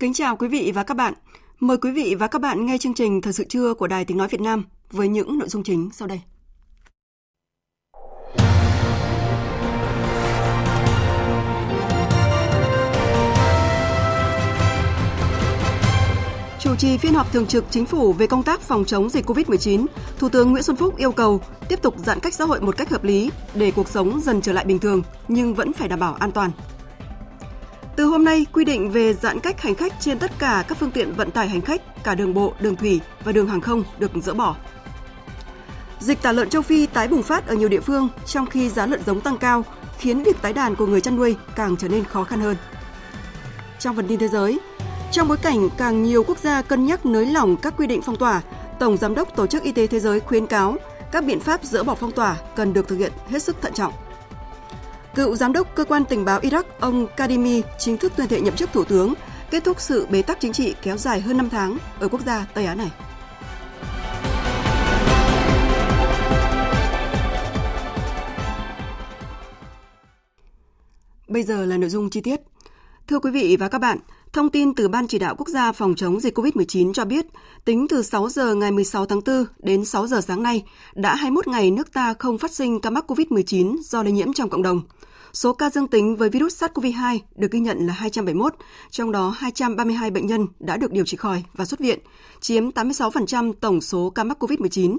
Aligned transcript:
Kính 0.00 0.12
chào 0.12 0.36
quý 0.36 0.48
vị 0.48 0.72
và 0.74 0.82
các 0.82 0.94
bạn. 0.96 1.14
Mời 1.60 1.76
quý 1.76 1.90
vị 1.90 2.14
và 2.18 2.26
các 2.26 2.42
bạn 2.42 2.66
nghe 2.66 2.78
chương 2.78 2.94
trình 2.94 3.20
Thời 3.20 3.32
sự 3.32 3.44
trưa 3.48 3.74
của 3.74 3.86
Đài 3.86 4.04
Tiếng 4.04 4.16
Nói 4.16 4.28
Việt 4.28 4.40
Nam 4.40 4.64
với 4.90 5.08
những 5.08 5.38
nội 5.38 5.48
dung 5.48 5.62
chính 5.62 5.90
sau 5.92 6.08
đây. 6.08 6.20
Chủ 16.60 16.76
trì 16.76 16.98
phiên 16.98 17.14
họp 17.14 17.32
thường 17.32 17.46
trực 17.46 17.64
chính 17.70 17.86
phủ 17.86 18.12
về 18.12 18.26
công 18.26 18.42
tác 18.42 18.60
phòng 18.60 18.84
chống 18.84 19.08
dịch 19.08 19.26
COVID-19, 19.26 19.86
Thủ 20.18 20.28
tướng 20.28 20.50
Nguyễn 20.50 20.62
Xuân 20.62 20.76
Phúc 20.76 20.96
yêu 20.96 21.12
cầu 21.12 21.40
tiếp 21.68 21.82
tục 21.82 21.94
giãn 21.98 22.20
cách 22.20 22.34
xã 22.34 22.44
hội 22.44 22.60
một 22.60 22.76
cách 22.76 22.90
hợp 22.90 23.04
lý 23.04 23.30
để 23.54 23.70
cuộc 23.70 23.88
sống 23.88 24.20
dần 24.20 24.40
trở 24.40 24.52
lại 24.52 24.64
bình 24.64 24.78
thường 24.78 25.02
nhưng 25.28 25.54
vẫn 25.54 25.72
phải 25.72 25.88
đảm 25.88 26.00
bảo 26.00 26.14
an 26.14 26.32
toàn. 26.32 26.50
Từ 27.98 28.04
hôm 28.04 28.24
nay, 28.24 28.46
quy 28.52 28.64
định 28.64 28.90
về 28.90 29.14
giãn 29.14 29.40
cách 29.40 29.62
hành 29.62 29.74
khách 29.74 29.92
trên 30.00 30.18
tất 30.18 30.30
cả 30.38 30.64
các 30.68 30.78
phương 30.78 30.90
tiện 30.90 31.12
vận 31.12 31.30
tải 31.30 31.48
hành 31.48 31.60
khách, 31.60 32.04
cả 32.04 32.14
đường 32.14 32.34
bộ, 32.34 32.52
đường 32.60 32.76
thủy 32.76 33.00
và 33.24 33.32
đường 33.32 33.48
hàng 33.48 33.60
không 33.60 33.84
được 33.98 34.10
dỡ 34.22 34.34
bỏ. 34.34 34.56
Dịch 36.00 36.22
tả 36.22 36.32
lợn 36.32 36.48
châu 36.48 36.62
Phi 36.62 36.86
tái 36.86 37.08
bùng 37.08 37.22
phát 37.22 37.46
ở 37.46 37.54
nhiều 37.54 37.68
địa 37.68 37.80
phương 37.80 38.08
trong 38.26 38.46
khi 38.46 38.68
giá 38.68 38.86
lợn 38.86 39.02
giống 39.06 39.20
tăng 39.20 39.38
cao, 39.38 39.64
khiến 39.98 40.22
việc 40.22 40.42
tái 40.42 40.52
đàn 40.52 40.76
của 40.76 40.86
người 40.86 41.00
chăn 41.00 41.16
nuôi 41.16 41.36
càng 41.56 41.76
trở 41.76 41.88
nên 41.88 42.04
khó 42.04 42.24
khăn 42.24 42.40
hơn. 42.40 42.56
Trong 43.78 43.96
phần 43.96 44.08
tin 44.08 44.18
thế 44.18 44.28
giới, 44.28 44.58
trong 45.12 45.28
bối 45.28 45.36
cảnh 45.36 45.68
càng 45.76 46.02
nhiều 46.02 46.24
quốc 46.24 46.38
gia 46.38 46.62
cân 46.62 46.86
nhắc 46.86 47.06
nới 47.06 47.26
lỏng 47.26 47.56
các 47.56 47.74
quy 47.76 47.86
định 47.86 48.02
phong 48.02 48.16
tỏa, 48.16 48.42
Tổng 48.78 48.96
Giám 48.96 49.14
đốc 49.14 49.36
Tổ 49.36 49.46
chức 49.46 49.62
Y 49.62 49.72
tế 49.72 49.86
Thế 49.86 50.00
giới 50.00 50.20
khuyến 50.20 50.46
cáo 50.46 50.76
các 51.12 51.24
biện 51.24 51.40
pháp 51.40 51.64
dỡ 51.64 51.82
bỏ 51.82 51.94
phong 51.94 52.12
tỏa 52.12 52.36
cần 52.56 52.72
được 52.72 52.88
thực 52.88 52.96
hiện 52.96 53.12
hết 53.30 53.42
sức 53.42 53.56
thận 53.62 53.72
trọng. 53.72 53.92
Cựu 55.18 55.36
giám 55.36 55.52
đốc 55.52 55.74
cơ 55.74 55.84
quan 55.84 56.04
tình 56.04 56.24
báo 56.24 56.40
Iraq 56.40 56.62
ông 56.80 57.06
Kadimi 57.16 57.62
chính 57.78 57.96
thức 57.96 58.12
tuyên 58.16 58.28
thệ 58.28 58.40
nhậm 58.40 58.56
chức 58.56 58.72
thủ 58.72 58.84
tướng, 58.84 59.14
kết 59.50 59.64
thúc 59.64 59.80
sự 59.80 60.06
bế 60.10 60.22
tắc 60.22 60.40
chính 60.40 60.52
trị 60.52 60.74
kéo 60.82 60.96
dài 60.96 61.20
hơn 61.20 61.36
5 61.36 61.48
tháng 61.50 61.78
ở 62.00 62.08
quốc 62.08 62.20
gia 62.26 62.46
Tây 62.54 62.66
Á 62.66 62.74
này. 62.74 62.90
Bây 71.28 71.42
giờ 71.42 71.66
là 71.66 71.76
nội 71.76 71.90
dung 71.90 72.10
chi 72.10 72.20
tiết. 72.20 72.40
Thưa 73.08 73.18
quý 73.18 73.30
vị 73.30 73.56
và 73.60 73.68
các 73.68 73.78
bạn, 73.78 73.98
thông 74.32 74.50
tin 74.50 74.74
từ 74.74 74.88
Ban 74.88 75.08
chỉ 75.08 75.18
đạo 75.18 75.34
quốc 75.38 75.48
gia 75.48 75.72
phòng 75.72 75.94
chống 75.94 76.20
dịch 76.20 76.38
COVID-19 76.38 76.92
cho 76.92 77.04
biết, 77.04 77.26
tính 77.64 77.86
từ 77.88 78.02
6 78.02 78.28
giờ 78.28 78.54
ngày 78.54 78.70
16 78.70 79.06
tháng 79.06 79.20
4 79.26 79.44
đến 79.58 79.84
6 79.84 80.06
giờ 80.06 80.20
sáng 80.20 80.42
nay, 80.42 80.64
đã 80.94 81.14
21 81.14 81.48
ngày 81.48 81.70
nước 81.70 81.92
ta 81.92 82.14
không 82.18 82.38
phát 82.38 82.50
sinh 82.50 82.80
ca 82.80 82.90
mắc 82.90 83.10
COVID-19 83.10 83.76
do 83.82 84.02
lây 84.02 84.12
nhiễm 84.12 84.32
trong 84.32 84.48
cộng 84.48 84.62
đồng. 84.62 84.82
Số 85.32 85.52
ca 85.52 85.70
dương 85.70 85.88
tính 85.88 86.16
với 86.16 86.30
virus 86.30 86.62
SARS-CoV-2 86.62 87.18
được 87.36 87.50
ghi 87.50 87.60
nhận 87.60 87.86
là 87.86 87.92
271, 87.92 88.54
trong 88.90 89.12
đó 89.12 89.34
232 89.38 90.10
bệnh 90.10 90.26
nhân 90.26 90.46
đã 90.58 90.76
được 90.76 90.92
điều 90.92 91.04
trị 91.04 91.16
khỏi 91.16 91.44
và 91.54 91.64
xuất 91.64 91.80
viện, 91.80 91.98
chiếm 92.40 92.70
86% 92.70 93.52
tổng 93.52 93.80
số 93.80 94.10
ca 94.10 94.24
mắc 94.24 94.42
COVID-19. 94.42 94.98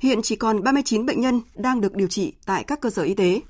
Hiện 0.00 0.22
chỉ 0.22 0.36
còn 0.36 0.62
39 0.62 1.06
bệnh 1.06 1.20
nhân 1.20 1.40
đang 1.54 1.80
được 1.80 1.94
điều 1.94 2.08
trị 2.08 2.32
tại 2.46 2.64
các 2.64 2.80
cơ 2.80 2.90
sở 2.90 3.02
y 3.02 3.14
tế. 3.14 3.40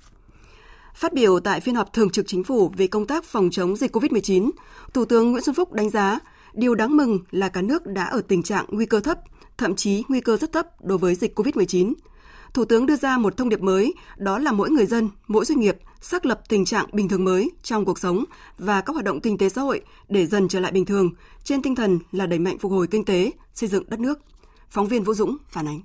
Phát 0.95 1.13
biểu 1.13 1.41
tại 1.41 1.61
phiên 1.61 1.75
họp 1.75 1.93
thường 1.93 2.11
trực 2.11 2.27
chính 2.29 2.45
phủ 2.45 2.73
về 2.77 2.87
công 2.87 3.07
tác 3.07 3.25
phòng 3.25 3.49
chống 3.53 3.77
dịch 3.77 3.97
COVID-19, 3.97 4.51
Thủ 4.95 5.05
tướng 5.05 5.31
Nguyễn 5.31 5.43
Xuân 5.43 5.55
Phúc 5.55 5.73
đánh 5.73 5.91
giá 5.91 6.19
điều 6.53 6.75
đáng 6.75 6.97
mừng 6.97 7.19
là 7.31 7.49
cả 7.49 7.63
nước 7.63 7.87
đã 7.87 8.05
ở 8.05 8.23
tình 8.29 8.43
trạng 8.43 8.65
nguy 8.69 8.87
cơ 8.87 9.01
thấp, 9.01 9.19
thậm 9.59 9.77
chí 9.77 10.03
nguy 10.09 10.21
cơ 10.21 10.37
rất 10.37 10.53
thấp 10.53 10.67
đối 10.85 10.99
với 10.99 11.15
dịch 11.15 11.39
COVID-19. 11.39 11.93
Thủ 12.55 12.65
tướng 12.65 12.87
đưa 12.87 12.97
ra 12.97 13.19
một 13.19 13.37
thông 13.37 13.49
điệp 13.49 13.61
mới, 13.61 13.95
đó 14.17 14.39
là 14.39 14.53
mỗi 14.53 14.71
người 14.71 14.87
dân, 14.87 15.09
mỗi 15.29 15.45
doanh 15.45 15.61
nghiệp 15.61 15.77
xác 16.01 16.27
lập 16.27 16.41
tình 16.49 16.65
trạng 16.65 16.87
bình 16.93 17.09
thường 17.09 17.25
mới 17.25 17.51
trong 17.63 17.85
cuộc 17.85 17.99
sống 17.99 18.25
và 18.59 18.81
các 18.81 18.93
hoạt 18.93 19.05
động 19.05 19.21
kinh 19.21 19.39
tế 19.39 19.49
xã 19.49 19.61
hội 19.61 19.81
để 20.09 20.27
dần 20.27 20.49
trở 20.49 20.61
lại 20.61 20.73
bình 20.73 20.85
thường, 20.85 21.11
trên 21.45 21.63
tinh 21.63 21.75
thần 21.75 21.99
là 22.13 22.27
đẩy 22.27 22.39
mạnh 22.39 22.59
phục 22.59 22.73
hồi 22.73 22.87
kinh 22.91 23.05
tế, 23.05 23.31
xây 23.55 23.69
dựng 23.69 23.85
đất 23.89 24.01
nước. 24.01 24.19
Phóng 24.69 24.87
viên 24.87 25.03
Vũ 25.03 25.15
Dũng 25.15 25.37
phản 25.49 25.69
ánh. 25.69 25.81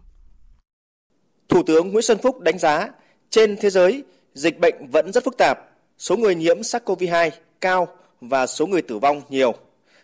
Thủ 1.49 1.63
tướng 1.63 1.91
Nguyễn 1.91 2.01
Xuân 2.01 2.17
Phúc 2.23 2.39
đánh 2.39 2.59
giá, 2.59 2.89
trên 3.29 3.55
thế 3.61 3.69
giới, 3.69 4.03
dịch 4.33 4.59
bệnh 4.59 4.75
vẫn 4.91 5.11
rất 5.13 5.23
phức 5.23 5.37
tạp, 5.37 5.59
số 5.97 6.17
người 6.17 6.35
nhiễm 6.35 6.59
SARS-CoV-2 6.59 7.29
cao 7.61 7.87
và 8.21 8.47
số 8.47 8.67
người 8.67 8.81
tử 8.81 8.99
vong 8.99 9.21
nhiều. 9.29 9.53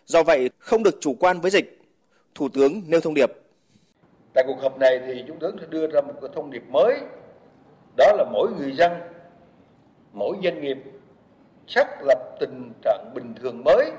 Do 0.06 0.22
vậy, 0.22 0.50
không 0.58 0.82
được 0.82 0.98
chủ 1.00 1.14
quan 1.14 1.40
với 1.40 1.50
dịch. 1.50 1.80
Thủ 2.34 2.48
tướng 2.48 2.82
nêu 2.86 3.00
thông 3.00 3.14
điệp. 3.14 3.32
Tại 4.34 4.44
cuộc 4.46 4.62
họp 4.62 4.78
này 4.78 5.00
thì 5.06 5.22
Thủ 5.28 5.34
tướng 5.40 5.56
sẽ 5.60 5.66
đưa 5.70 5.86
ra 5.86 6.00
một 6.00 6.14
cái 6.20 6.30
thông 6.34 6.50
điệp 6.50 6.62
mới, 6.70 7.00
đó 7.96 8.12
là 8.16 8.24
mỗi 8.32 8.50
người 8.58 8.72
dân, 8.76 8.92
mỗi 10.12 10.36
doanh 10.44 10.60
nghiệp 10.60 10.78
xác 11.66 12.02
lập 12.02 12.36
tình 12.40 12.72
trạng 12.82 13.10
bình 13.14 13.34
thường 13.34 13.64
mới 13.64 13.92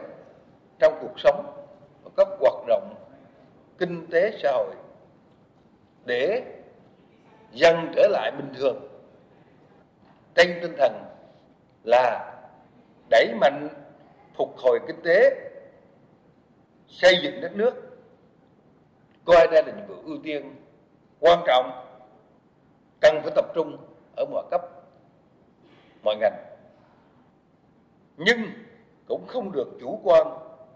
trong 0.79 0.97
cuộc 1.01 1.19
sống 1.19 1.65
và 2.03 2.11
các 2.17 2.27
hoạt 2.39 2.67
động 2.67 2.95
kinh 3.77 4.07
tế 4.11 4.31
xã 4.43 4.51
hội 4.51 4.75
để 6.05 6.43
dần 7.51 7.91
trở 7.95 8.07
lại 8.07 8.31
bình 8.37 8.53
thường. 8.57 8.87
Trên 10.35 10.59
tinh 10.61 10.73
thần 10.77 11.05
là 11.83 12.33
đẩy 13.09 13.33
mạnh 13.41 13.67
phục 14.37 14.57
hồi 14.57 14.79
kinh 14.87 15.01
tế, 15.03 15.49
xây 16.87 17.19
dựng 17.23 17.41
đất 17.41 17.55
nước, 17.55 17.73
coi 19.25 19.47
đây 19.47 19.63
là 19.65 19.71
nhiệm 19.71 19.87
vụ 19.87 19.95
ưu 20.05 20.17
tiên 20.23 20.55
quan 21.19 21.39
trọng 21.47 21.85
cần 23.01 23.19
phải 23.23 23.31
tập 23.35 23.45
trung 23.55 23.77
ở 24.15 24.25
mọi 24.25 24.43
cấp 24.51 24.61
mọi 26.03 26.15
ngành 26.15 26.53
nhưng 28.17 28.39
cũng 29.07 29.27
không 29.27 29.51
được 29.51 29.67
chủ 29.81 29.99
quan 30.03 30.27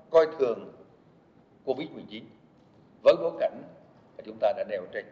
coi 0.09 0.27
thường 0.39 0.73
Covid-19 1.65 2.21
với 3.03 3.15
bối 3.21 3.31
cảnh 3.39 3.61
mà 4.17 4.23
chúng 4.25 4.37
ta 4.39 4.53
đã 4.57 4.63
nêu 4.69 4.81
trên. 4.93 5.05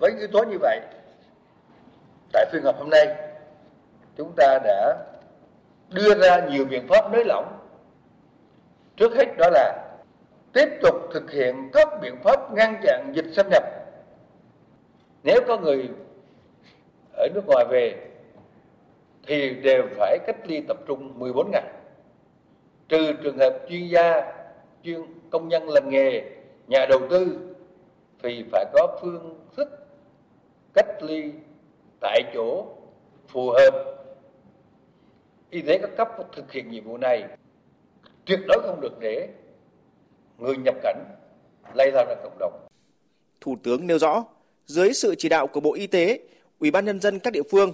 Với 0.00 0.12
yếu 0.18 0.28
tố 0.32 0.44
như 0.44 0.56
vậy, 0.60 0.80
tại 2.32 2.46
phiên 2.52 2.62
họp 2.62 2.78
hôm 2.78 2.90
nay, 2.90 3.06
chúng 4.16 4.32
ta 4.36 4.58
đã 4.64 4.96
đưa 5.90 6.14
ra 6.14 6.46
nhiều 6.46 6.64
biện 6.64 6.88
pháp 6.88 7.12
nới 7.12 7.24
lỏng. 7.24 7.58
Trước 8.96 9.14
hết 9.14 9.36
đó 9.38 9.50
là 9.50 9.96
tiếp 10.52 10.68
tục 10.82 10.94
thực 11.12 11.30
hiện 11.30 11.70
các 11.72 11.88
biện 12.02 12.16
pháp 12.22 12.52
ngăn 12.52 12.80
chặn 12.82 13.12
dịch 13.14 13.26
xâm 13.32 13.46
nhập. 13.50 13.62
Nếu 15.22 15.40
có 15.46 15.58
người 15.58 15.88
ở 17.12 17.28
nước 17.34 17.46
ngoài 17.46 17.64
về 17.70 18.13
thì 19.26 19.54
đều 19.54 19.82
phải 19.96 20.18
cách 20.26 20.36
ly 20.44 20.60
tập 20.68 20.76
trung 20.86 21.18
14 21.18 21.50
ngày. 21.50 21.64
Trừ 22.88 23.12
trường 23.22 23.38
hợp 23.38 23.58
chuyên 23.68 23.88
gia, 23.88 24.32
chuyên 24.84 25.00
công 25.30 25.48
nhân 25.48 25.68
làm 25.68 25.90
nghề, 25.90 26.22
nhà 26.68 26.86
đầu 26.88 27.00
tư 27.10 27.38
thì 28.22 28.44
phải 28.52 28.64
có 28.72 28.98
phương 29.02 29.46
thức 29.56 29.68
cách 30.74 31.02
ly 31.02 31.32
tại 32.00 32.22
chỗ 32.34 32.66
phù 33.28 33.50
hợp. 33.50 33.94
Y 35.50 35.62
tế 35.62 35.78
các 35.78 35.90
cấp 35.96 36.08
thực 36.36 36.52
hiện 36.52 36.70
nhiệm 36.70 36.84
vụ 36.84 36.96
này 36.96 37.24
tuyệt 38.26 38.40
đối 38.48 38.62
không 38.62 38.80
được 38.80 39.00
để 39.00 39.28
người 40.38 40.56
nhập 40.56 40.74
cảnh 40.82 41.04
lây 41.74 41.92
lan 41.92 42.06
ra 42.08 42.14
cộng 42.22 42.38
đồng. 42.38 42.52
Thủ 43.40 43.56
tướng 43.62 43.86
nêu 43.86 43.98
rõ, 43.98 44.24
dưới 44.66 44.92
sự 44.92 45.14
chỉ 45.18 45.28
đạo 45.28 45.46
của 45.46 45.60
Bộ 45.60 45.74
Y 45.74 45.86
tế, 45.86 46.20
Ủy 46.60 46.70
ban 46.70 46.84
nhân 46.84 47.00
dân 47.00 47.18
các 47.18 47.32
địa 47.32 47.42
phương 47.50 47.72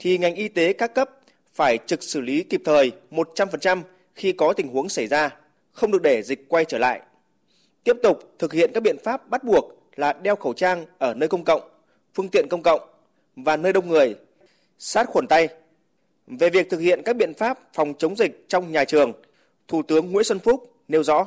thì 0.00 0.18
ngành 0.18 0.34
y 0.34 0.48
tế 0.48 0.72
các 0.72 0.94
cấp 0.94 1.10
phải 1.54 1.78
trực 1.86 2.02
xử 2.02 2.20
lý 2.20 2.42
kịp 2.42 2.62
thời 2.64 2.92
100% 3.10 3.80
khi 4.14 4.32
có 4.32 4.52
tình 4.52 4.68
huống 4.68 4.88
xảy 4.88 5.06
ra, 5.06 5.30
không 5.72 5.90
được 5.90 6.02
để 6.02 6.22
dịch 6.22 6.48
quay 6.48 6.64
trở 6.64 6.78
lại. 6.78 7.00
Tiếp 7.84 7.96
tục 8.02 8.34
thực 8.38 8.52
hiện 8.52 8.70
các 8.74 8.82
biện 8.82 8.96
pháp 9.04 9.28
bắt 9.28 9.44
buộc 9.44 9.64
là 9.96 10.12
đeo 10.12 10.36
khẩu 10.36 10.52
trang 10.52 10.86
ở 10.98 11.14
nơi 11.14 11.28
công 11.28 11.44
cộng, 11.44 11.62
phương 12.14 12.28
tiện 12.28 12.46
công 12.50 12.62
cộng 12.62 12.80
và 13.36 13.56
nơi 13.56 13.72
đông 13.72 13.88
người, 13.88 14.14
sát 14.78 15.06
khuẩn 15.08 15.26
tay, 15.26 15.48
Về 16.26 16.50
việc 16.50 16.70
thực 16.70 16.78
hiện 16.78 17.02
các 17.04 17.16
biện 17.16 17.34
pháp 17.34 17.58
phòng 17.74 17.94
chống 17.98 18.16
dịch 18.16 18.44
trong 18.48 18.72
nhà 18.72 18.84
trường, 18.84 19.12
Thủ 19.68 19.82
tướng 19.82 20.12
Nguyễn 20.12 20.24
Xuân 20.24 20.38
Phúc 20.38 20.72
nêu 20.88 21.02
rõ. 21.02 21.26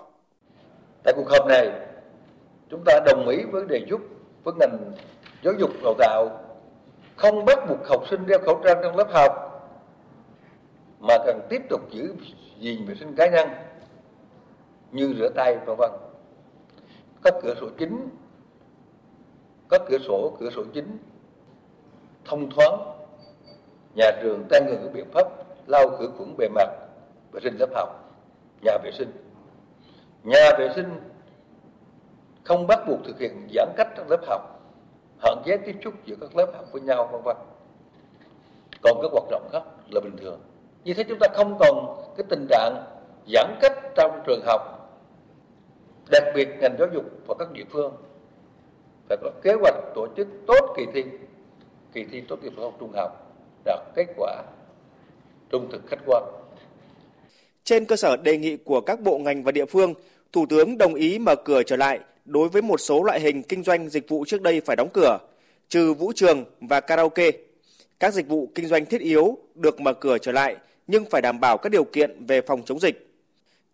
Tại 1.04 1.14
cuộc 1.18 1.30
họp 1.30 1.48
này, 1.48 1.70
chúng 2.70 2.84
ta 2.86 3.00
đồng 3.06 3.28
ý 3.28 3.38
với 3.52 3.64
đề 3.70 3.86
xuất 3.90 4.02
với 4.44 4.54
ngành 4.60 4.92
giáo 5.44 5.54
dục 5.60 5.72
đào 5.84 5.94
tạo 6.00 6.44
không 7.16 7.46
bắt 7.46 7.60
buộc 7.70 7.88
học 7.88 8.04
sinh 8.10 8.26
đeo 8.26 8.40
khẩu 8.40 8.62
trang 8.64 8.78
trong 8.84 8.96
lớp 8.96 9.08
học, 9.12 9.32
mà 11.00 11.18
cần 11.26 11.40
tiếp 11.50 11.62
tục 11.70 11.82
giữ 11.92 12.16
gìn 12.60 12.86
vệ 12.86 12.96
sinh 12.96 13.16
cá 13.16 13.30
nhân 13.30 13.50
như 14.92 15.14
rửa 15.20 15.30
tay, 15.36 15.58
vân 15.66 15.76
vân. 15.78 15.92
Các 17.24 17.34
cửa 17.42 17.54
sổ 17.62 17.70
chính 17.78 18.10
các 19.74 19.82
cửa 19.88 19.98
sổ 20.08 20.38
cửa 20.40 20.50
sổ 20.50 20.64
chính, 20.74 20.98
thông 22.26 22.50
thoáng. 22.50 22.94
Nhà 23.96 24.12
trường 24.22 24.44
tăng 24.50 24.66
cường 24.68 24.82
các 24.84 24.94
biện 24.94 25.06
pháp 25.14 25.28
lau 25.68 25.90
khử 25.90 26.10
khuẩn 26.18 26.38
bề 26.38 26.48
mặt, 26.48 26.70
vệ 27.32 27.40
sinh 27.44 27.58
lớp 27.60 27.70
học, 27.74 27.90
nhà 28.62 28.78
vệ 28.84 28.92
sinh. 28.92 29.12
Nhà 30.24 30.50
vệ 30.58 30.70
sinh 30.76 31.02
không 32.44 32.68
bắt 32.68 32.80
buộc 32.88 33.00
thực 33.06 33.20
hiện 33.20 33.48
giãn 33.54 33.68
cách 33.78 33.88
trong 33.98 34.10
lớp 34.10 34.20
học 34.28 34.53
hạn 35.24 35.42
chế 35.46 35.58
tiếp 35.58 35.76
xúc 35.84 35.94
giữa 36.06 36.16
các 36.22 36.36
lớp 36.36 36.52
học 36.54 36.66
với 36.72 36.82
nhau, 36.82 37.10
vân 37.12 37.22
vân. 37.26 37.38
Còn 38.82 39.00
các 39.02 39.12
hoạt 39.12 39.24
động 39.32 39.50
khác 39.52 39.64
là 39.90 40.02
bình 40.02 40.16
thường. 40.22 40.40
Như 40.84 40.94
thế 40.94 41.04
chúng 41.04 41.20
ta 41.20 41.28
không 41.34 41.58
còn 41.60 42.04
cái 42.18 42.26
tình 42.30 42.48
trạng 42.50 42.84
giãn 43.28 43.58
cách 43.62 43.78
trong 43.96 44.24
trường 44.28 44.42
học, 44.46 44.62
đặc 46.12 46.24
biệt 46.36 46.50
ngành 46.60 46.76
giáo 46.80 46.88
dục 46.94 47.04
và 47.28 47.36
các 47.40 47.52
địa 47.52 47.64
phương. 47.72 47.94
Phải 49.10 49.18
có 49.22 49.32
kế 49.44 49.54
hoạch 49.54 49.76
tổ 49.96 50.08
chức 50.18 50.28
tốt 50.48 50.74
kỳ 50.78 50.86
thi 50.94 51.04
kỳ 51.94 52.06
thi 52.12 52.22
tốt 52.22 52.44
nghiệp 52.44 52.54
phổ 52.58 52.72
trung 52.80 52.92
học, 52.96 53.12
đạt 53.66 53.80
kết 53.96 54.06
quả 54.18 54.44
trung 55.50 55.68
thực 55.72 55.82
khách 55.88 56.00
quan. 56.06 56.24
Trên 57.64 57.86
cơ 57.86 57.96
sở 57.96 58.18
đề 58.18 58.38
nghị 58.38 58.58
của 58.58 58.82
các 58.82 59.00
bộ 59.00 59.18
ngành 59.18 59.44
và 59.44 59.52
địa 59.52 59.66
phương, 59.66 59.94
thủ 60.32 60.46
tướng 60.50 60.78
đồng 60.78 60.94
ý 60.94 61.20
mở 61.20 61.36
cửa 61.46 61.64
trở 61.64 61.76
lại 61.76 62.00
đối 62.26 62.50
với 62.50 62.62
một 62.62 62.78
số 62.78 63.04
loại 63.04 63.20
hình 63.20 63.44
kinh 63.44 63.64
doanh 63.64 63.90
dịch 63.90 64.10
vụ 64.10 64.26
trước 64.28 64.42
đây 64.42 64.62
phải 64.66 64.76
đóng 64.76 64.90
cửa, 64.94 65.18
trừ 65.70 65.94
vũ 65.94 66.12
trường 66.16 66.46
và 66.62 66.80
karaoke. 66.80 67.32
Các 68.00 68.14
dịch 68.14 68.28
vụ 68.28 68.50
kinh 68.56 68.68
doanh 68.68 68.86
thiết 68.86 69.02
yếu 69.02 69.38
được 69.56 69.80
mở 69.80 69.94
cửa 69.94 70.18
trở 70.18 70.32
lại 70.32 70.56
nhưng 70.88 71.06
phải 71.10 71.22
đảm 71.22 71.40
bảo 71.40 71.58
các 71.58 71.70
điều 71.70 71.84
kiện 71.84 72.26
về 72.26 72.42
phòng 72.42 72.62
chống 72.66 72.80
dịch. 72.80 73.08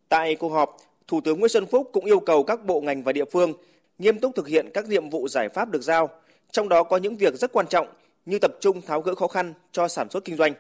Tại 0.09 0.35
cuộc 0.35 0.49
họp, 0.49 0.77
Thủ 1.07 1.21
tướng 1.21 1.39
Nguyễn 1.39 1.49
Xuân 1.49 1.65
Phúc 1.65 1.89
cũng 1.93 2.05
yêu 2.05 2.19
cầu 2.19 2.43
các 2.43 2.65
bộ 2.65 2.81
ngành 2.81 3.03
và 3.03 3.11
địa 3.11 3.25
phương 3.25 3.53
nghiêm 3.99 4.19
túc 4.19 4.35
thực 4.35 4.47
hiện 4.47 4.69
các 4.73 4.85
nhiệm 4.85 5.09
vụ 5.09 5.27
giải 5.27 5.49
pháp 5.49 5.71
được 5.71 5.81
giao, 5.81 6.09
trong 6.51 6.69
đó 6.69 6.83
có 6.83 6.97
những 6.97 7.17
việc 7.17 7.35
rất 7.35 7.51
quan 7.53 7.67
trọng 7.67 7.87
như 8.25 8.39
tập 8.39 8.51
trung 8.59 8.81
tháo 8.81 9.01
gỡ 9.01 9.15
khó 9.15 9.27
khăn 9.27 9.53
cho 9.71 9.87
sản 9.87 10.09
xuất 10.09 10.25
kinh 10.25 10.35
doanh. 10.35 10.53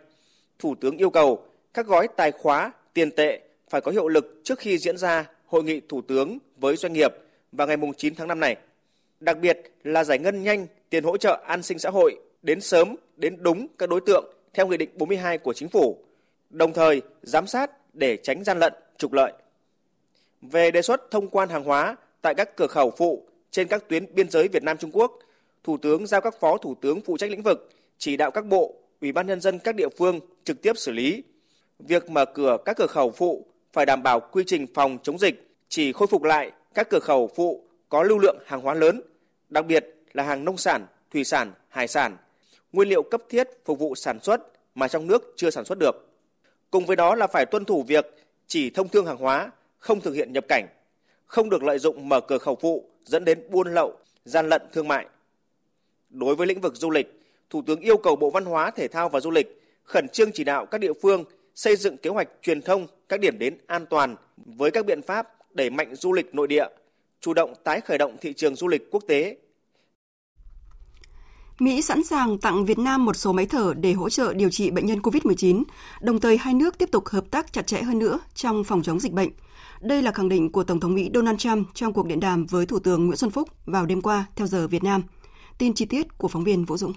Thủ 0.59 0.75
tướng 0.75 0.97
yêu 0.97 1.09
cầu 1.09 1.43
các 1.73 1.85
gói 1.85 2.07
tài 2.17 2.31
khóa, 2.31 2.71
tiền 2.93 3.11
tệ 3.11 3.39
phải 3.69 3.81
có 3.81 3.91
hiệu 3.91 4.07
lực 4.07 4.41
trước 4.43 4.59
khi 4.59 4.77
diễn 4.77 4.97
ra 4.97 5.25
hội 5.45 5.63
nghị 5.63 5.81
thủ 5.89 6.01
tướng 6.01 6.37
với 6.57 6.75
doanh 6.75 6.93
nghiệp 6.93 7.13
vào 7.51 7.67
ngày 7.67 7.77
9 7.97 8.15
tháng 8.15 8.27
5 8.27 8.39
này. 8.39 8.55
Đặc 9.19 9.37
biệt 9.39 9.71
là 9.83 10.03
giải 10.03 10.19
ngân 10.19 10.43
nhanh 10.43 10.67
tiền 10.89 11.03
hỗ 11.03 11.17
trợ 11.17 11.43
an 11.47 11.63
sinh 11.63 11.79
xã 11.79 11.89
hội 11.89 12.15
đến 12.41 12.61
sớm, 12.61 12.95
đến 13.17 13.37
đúng 13.39 13.67
các 13.77 13.89
đối 13.89 14.01
tượng 14.01 14.33
theo 14.53 14.67
Nghị 14.67 14.77
định 14.77 14.89
42 14.95 15.37
của 15.37 15.53
Chính 15.53 15.69
phủ, 15.69 15.97
đồng 16.49 16.73
thời 16.73 17.01
giám 17.21 17.47
sát 17.47 17.71
để 17.93 18.17
tránh 18.17 18.43
gian 18.43 18.59
lận, 18.59 18.73
trục 18.97 19.13
lợi. 19.13 19.33
Về 20.41 20.71
đề 20.71 20.81
xuất 20.81 21.11
thông 21.11 21.27
quan 21.27 21.49
hàng 21.49 21.63
hóa 21.63 21.95
tại 22.21 22.35
các 22.35 22.55
cửa 22.55 22.67
khẩu 22.67 22.91
phụ 22.91 23.25
trên 23.51 23.67
các 23.67 23.89
tuyến 23.89 24.15
biên 24.15 24.29
giới 24.29 24.47
Việt 24.47 24.63
Nam 24.63 24.77
Trung 24.77 24.91
Quốc, 24.93 25.19
Thủ 25.63 25.77
tướng 25.77 26.07
giao 26.07 26.21
các 26.21 26.39
phó 26.39 26.57
thủ 26.57 26.75
tướng 26.75 27.01
phụ 27.01 27.17
trách 27.17 27.31
lĩnh 27.31 27.43
vực 27.43 27.69
chỉ 27.97 28.17
đạo 28.17 28.31
các 28.31 28.45
bộ, 28.45 28.75
ủy 29.01 29.11
ban 29.11 29.27
nhân 29.27 29.41
dân 29.41 29.59
các 29.59 29.75
địa 29.75 29.89
phương 29.97 30.19
trực 30.43 30.61
tiếp 30.61 30.77
xử 30.77 30.91
lý. 30.91 31.23
Việc 31.79 32.09
mở 32.09 32.25
cửa 32.25 32.57
các 32.65 32.77
cửa 32.77 32.87
khẩu 32.87 33.11
phụ 33.11 33.45
phải 33.73 33.85
đảm 33.85 34.03
bảo 34.03 34.19
quy 34.19 34.43
trình 34.47 34.67
phòng 34.73 34.97
chống 35.03 35.19
dịch, 35.19 35.49
chỉ 35.69 35.91
khôi 35.91 36.07
phục 36.07 36.23
lại 36.23 36.51
các 36.73 36.89
cửa 36.89 36.99
khẩu 36.99 37.29
phụ 37.35 37.63
có 37.89 38.03
lưu 38.03 38.19
lượng 38.19 38.37
hàng 38.45 38.61
hóa 38.61 38.73
lớn, 38.73 39.01
đặc 39.49 39.65
biệt 39.65 39.85
là 40.13 40.23
hàng 40.23 40.45
nông 40.45 40.57
sản, 40.57 40.85
thủy 41.11 41.23
sản, 41.23 41.51
hải 41.69 41.87
sản, 41.87 42.17
nguyên 42.71 42.89
liệu 42.89 43.03
cấp 43.03 43.21
thiết 43.29 43.47
phục 43.65 43.79
vụ 43.79 43.95
sản 43.95 44.19
xuất 44.19 44.41
mà 44.75 44.87
trong 44.87 45.07
nước 45.07 45.33
chưa 45.35 45.49
sản 45.49 45.65
xuất 45.65 45.77
được. 45.79 45.95
Cùng 46.71 46.85
với 46.85 46.95
đó 46.95 47.15
là 47.15 47.27
phải 47.27 47.45
tuân 47.45 47.65
thủ 47.65 47.83
việc 47.83 48.05
chỉ 48.47 48.69
thông 48.69 48.89
thương 48.89 49.05
hàng 49.05 49.17
hóa, 49.17 49.51
không 49.77 50.01
thực 50.01 50.13
hiện 50.13 50.33
nhập 50.33 50.45
cảnh, 50.47 50.67
không 51.25 51.49
được 51.49 51.63
lợi 51.63 51.79
dụng 51.79 52.09
mở 52.09 52.21
cửa 52.21 52.37
khẩu 52.37 52.55
phụ 52.55 52.89
dẫn 53.05 53.25
đến 53.25 53.43
buôn 53.49 53.73
lậu, 53.73 53.97
gian 54.25 54.49
lận 54.49 54.61
thương 54.73 54.87
mại. 54.87 55.05
Đối 56.09 56.35
với 56.35 56.47
lĩnh 56.47 56.61
vực 56.61 56.75
du 56.75 56.89
lịch, 56.89 57.21
Thủ 57.49 57.61
tướng 57.67 57.79
yêu 57.79 57.97
cầu 57.97 58.15
Bộ 58.15 58.29
Văn 58.29 58.45
hóa, 58.45 58.71
Thể 58.71 58.87
thao 58.87 59.09
và 59.09 59.19
Du 59.19 59.31
lịch 59.31 59.61
khẩn 59.83 60.07
trương 60.09 60.31
chỉ 60.31 60.43
đạo 60.43 60.65
các 60.65 60.77
địa 60.77 60.93
phương 61.01 61.23
xây 61.55 61.75
dựng 61.75 61.97
kế 61.97 62.09
hoạch 62.09 62.27
truyền 62.41 62.61
thông 62.61 62.87
các 63.09 63.19
điểm 63.19 63.39
đến 63.39 63.57
an 63.67 63.85
toàn 63.85 64.15
với 64.35 64.71
các 64.71 64.85
biện 64.85 65.01
pháp 65.01 65.38
đẩy 65.53 65.69
mạnh 65.69 65.95
du 65.95 66.13
lịch 66.13 66.35
nội 66.35 66.47
địa, 66.47 66.65
chủ 67.21 67.33
động 67.33 67.53
tái 67.63 67.81
khởi 67.81 67.97
động 67.97 68.17
thị 68.21 68.33
trường 68.33 68.55
du 68.55 68.67
lịch 68.67 68.91
quốc 68.91 69.03
tế. 69.07 69.37
Mỹ 71.59 71.81
sẵn 71.81 72.03
sàng 72.03 72.37
tặng 72.37 72.65
Việt 72.65 72.79
Nam 72.79 73.05
một 73.05 73.15
số 73.15 73.33
máy 73.33 73.45
thở 73.45 73.73
để 73.73 73.93
hỗ 73.93 74.09
trợ 74.09 74.33
điều 74.33 74.49
trị 74.49 74.71
bệnh 74.71 74.85
nhân 74.85 74.99
COVID-19, 74.99 75.63
đồng 76.01 76.19
thời 76.19 76.37
hai 76.37 76.53
nước 76.53 76.77
tiếp 76.77 76.89
tục 76.91 77.07
hợp 77.07 77.31
tác 77.31 77.53
chặt 77.53 77.67
chẽ 77.67 77.81
hơn 77.81 77.99
nữa 77.99 78.19
trong 78.35 78.63
phòng 78.63 78.83
chống 78.83 78.99
dịch 78.99 79.11
bệnh. 79.11 79.29
Đây 79.81 80.01
là 80.01 80.11
khẳng 80.11 80.29
định 80.29 80.51
của 80.51 80.63
Tổng 80.63 80.79
thống 80.79 80.95
Mỹ 80.95 81.09
Donald 81.13 81.39
Trump 81.39 81.67
trong 81.73 81.93
cuộc 81.93 82.05
điện 82.05 82.19
đàm 82.19 82.45
với 82.45 82.65
Thủ 82.65 82.79
tướng 82.79 83.05
Nguyễn 83.05 83.17
Xuân 83.17 83.31
Phúc 83.31 83.49
vào 83.65 83.85
đêm 83.85 84.01
qua 84.01 84.25
theo 84.35 84.47
giờ 84.47 84.67
Việt 84.67 84.83
Nam. 84.83 85.03
Tin 85.57 85.73
chi 85.73 85.85
tiết 85.85 86.17
của 86.17 86.27
phóng 86.27 86.43
viên 86.43 86.65
Vũ 86.65 86.77
Dũng. 86.77 86.93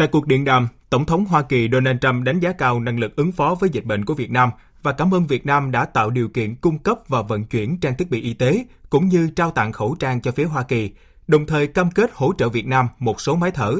Tại 0.00 0.08
cuộc 0.08 0.26
điện 0.26 0.44
đàm, 0.44 0.68
Tổng 0.90 1.04
thống 1.04 1.24
Hoa 1.24 1.42
Kỳ 1.42 1.68
Donald 1.72 1.98
Trump 2.00 2.24
đánh 2.24 2.40
giá 2.40 2.52
cao 2.52 2.80
năng 2.80 2.98
lực 2.98 3.16
ứng 3.16 3.32
phó 3.32 3.54
với 3.60 3.70
dịch 3.72 3.84
bệnh 3.84 4.04
của 4.04 4.14
Việt 4.14 4.30
Nam 4.30 4.50
và 4.82 4.92
cảm 4.92 5.14
ơn 5.14 5.26
Việt 5.26 5.46
Nam 5.46 5.70
đã 5.70 5.84
tạo 5.84 6.10
điều 6.10 6.28
kiện 6.28 6.54
cung 6.54 6.78
cấp 6.78 6.98
và 7.08 7.22
vận 7.22 7.44
chuyển 7.44 7.80
trang 7.80 7.94
thiết 7.96 8.10
bị 8.10 8.20
y 8.20 8.34
tế 8.34 8.64
cũng 8.90 9.08
như 9.08 9.30
trao 9.36 9.50
tặng 9.50 9.72
khẩu 9.72 9.96
trang 9.98 10.20
cho 10.20 10.32
phía 10.32 10.44
Hoa 10.44 10.62
Kỳ, 10.62 10.90
đồng 11.26 11.46
thời 11.46 11.66
cam 11.66 11.90
kết 11.90 12.10
hỗ 12.14 12.32
trợ 12.38 12.48
Việt 12.48 12.66
Nam 12.66 12.88
một 12.98 13.20
số 13.20 13.36
máy 13.36 13.50
thở. 13.50 13.76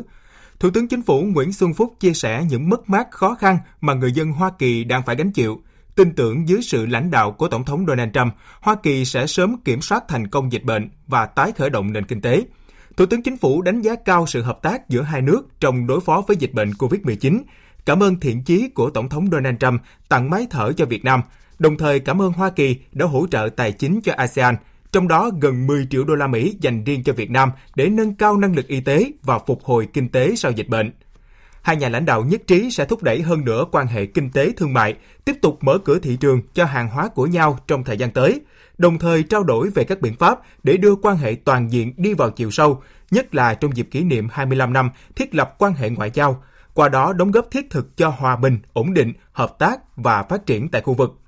Thủ 0.58 0.70
tướng 0.70 0.88
Chính 0.88 1.02
phủ 1.02 1.22
Nguyễn 1.22 1.52
Xuân 1.52 1.74
Phúc 1.74 1.94
chia 2.00 2.12
sẻ 2.12 2.44
những 2.48 2.68
mất 2.68 2.90
mát 2.90 3.10
khó 3.10 3.34
khăn 3.34 3.58
mà 3.80 3.94
người 3.94 4.12
dân 4.12 4.32
Hoa 4.32 4.50
Kỳ 4.58 4.84
đang 4.84 5.02
phải 5.02 5.16
gánh 5.16 5.32
chịu. 5.32 5.62
Tin 5.94 6.14
tưởng 6.14 6.48
dưới 6.48 6.62
sự 6.62 6.86
lãnh 6.86 7.10
đạo 7.10 7.32
của 7.32 7.48
Tổng 7.48 7.64
thống 7.64 7.86
Donald 7.86 8.10
Trump, 8.14 8.34
Hoa 8.60 8.74
Kỳ 8.82 9.04
sẽ 9.04 9.26
sớm 9.26 9.56
kiểm 9.64 9.80
soát 9.80 10.04
thành 10.08 10.26
công 10.26 10.52
dịch 10.52 10.64
bệnh 10.64 10.88
và 11.06 11.26
tái 11.26 11.52
khởi 11.52 11.70
động 11.70 11.92
nền 11.92 12.04
kinh 12.04 12.20
tế. 12.20 12.44
Thủ 12.96 13.06
tướng 13.06 13.22
Chính 13.22 13.36
phủ 13.36 13.62
đánh 13.62 13.82
giá 13.82 13.94
cao 13.94 14.26
sự 14.26 14.42
hợp 14.42 14.62
tác 14.62 14.88
giữa 14.88 15.02
hai 15.02 15.22
nước 15.22 15.42
trong 15.60 15.86
đối 15.86 16.00
phó 16.00 16.22
với 16.28 16.36
dịch 16.36 16.52
bệnh 16.52 16.70
COVID-19, 16.70 17.42
cảm 17.86 18.02
ơn 18.02 18.20
thiện 18.20 18.42
chí 18.42 18.68
của 18.68 18.90
Tổng 18.90 19.08
thống 19.08 19.28
Donald 19.32 19.56
Trump 19.60 19.82
tặng 20.08 20.30
máy 20.30 20.46
thở 20.50 20.72
cho 20.72 20.86
Việt 20.86 21.04
Nam, 21.04 21.20
đồng 21.58 21.76
thời 21.76 22.00
cảm 22.00 22.22
ơn 22.22 22.32
Hoa 22.32 22.50
Kỳ 22.50 22.76
đã 22.92 23.06
hỗ 23.06 23.26
trợ 23.30 23.48
tài 23.56 23.72
chính 23.72 24.00
cho 24.00 24.12
ASEAN, 24.16 24.56
trong 24.92 25.08
đó 25.08 25.30
gần 25.40 25.66
10 25.66 25.86
triệu 25.90 26.04
đô 26.04 26.14
la 26.14 26.26
Mỹ 26.26 26.56
dành 26.60 26.84
riêng 26.84 27.04
cho 27.04 27.12
Việt 27.12 27.30
Nam 27.30 27.50
để 27.74 27.88
nâng 27.88 28.14
cao 28.14 28.36
năng 28.36 28.56
lực 28.56 28.68
y 28.68 28.80
tế 28.80 29.12
và 29.22 29.38
phục 29.38 29.64
hồi 29.64 29.88
kinh 29.92 30.08
tế 30.08 30.36
sau 30.36 30.52
dịch 30.52 30.68
bệnh. 30.68 30.92
Hai 31.62 31.76
nhà 31.76 31.88
lãnh 31.88 32.04
đạo 32.04 32.24
nhất 32.24 32.42
trí 32.46 32.70
sẽ 32.70 32.84
thúc 32.84 33.02
đẩy 33.02 33.22
hơn 33.22 33.44
nữa 33.44 33.64
quan 33.72 33.86
hệ 33.86 34.06
kinh 34.06 34.30
tế 34.30 34.52
thương 34.56 34.72
mại, 34.72 34.94
tiếp 35.24 35.34
tục 35.42 35.58
mở 35.60 35.78
cửa 35.84 35.98
thị 35.98 36.16
trường 36.20 36.42
cho 36.54 36.64
hàng 36.64 36.88
hóa 36.88 37.08
của 37.08 37.26
nhau 37.26 37.58
trong 37.66 37.84
thời 37.84 37.96
gian 37.96 38.10
tới, 38.10 38.40
đồng 38.80 38.98
thời 38.98 39.22
trao 39.22 39.42
đổi 39.42 39.70
về 39.70 39.84
các 39.84 40.00
biện 40.00 40.14
pháp 40.14 40.40
để 40.62 40.76
đưa 40.76 40.94
quan 40.94 41.16
hệ 41.16 41.36
toàn 41.44 41.72
diện 41.72 41.92
đi 41.96 42.14
vào 42.14 42.30
chiều 42.30 42.50
sâu, 42.50 42.82
nhất 43.10 43.34
là 43.34 43.54
trong 43.54 43.76
dịp 43.76 43.88
kỷ 43.90 44.04
niệm 44.04 44.28
25 44.32 44.72
năm 44.72 44.90
thiết 45.16 45.34
lập 45.34 45.54
quan 45.58 45.72
hệ 45.72 45.90
ngoại 45.90 46.10
giao, 46.14 46.42
qua 46.74 46.88
đó 46.88 47.12
đóng 47.12 47.30
góp 47.30 47.50
thiết 47.50 47.70
thực 47.70 47.96
cho 47.96 48.08
hòa 48.08 48.36
bình, 48.36 48.58
ổn 48.72 48.94
định, 48.94 49.12
hợp 49.32 49.58
tác 49.58 49.96
và 49.96 50.22
phát 50.22 50.46
triển 50.46 50.68
tại 50.68 50.82
khu 50.82 50.94
vực. 50.94 51.18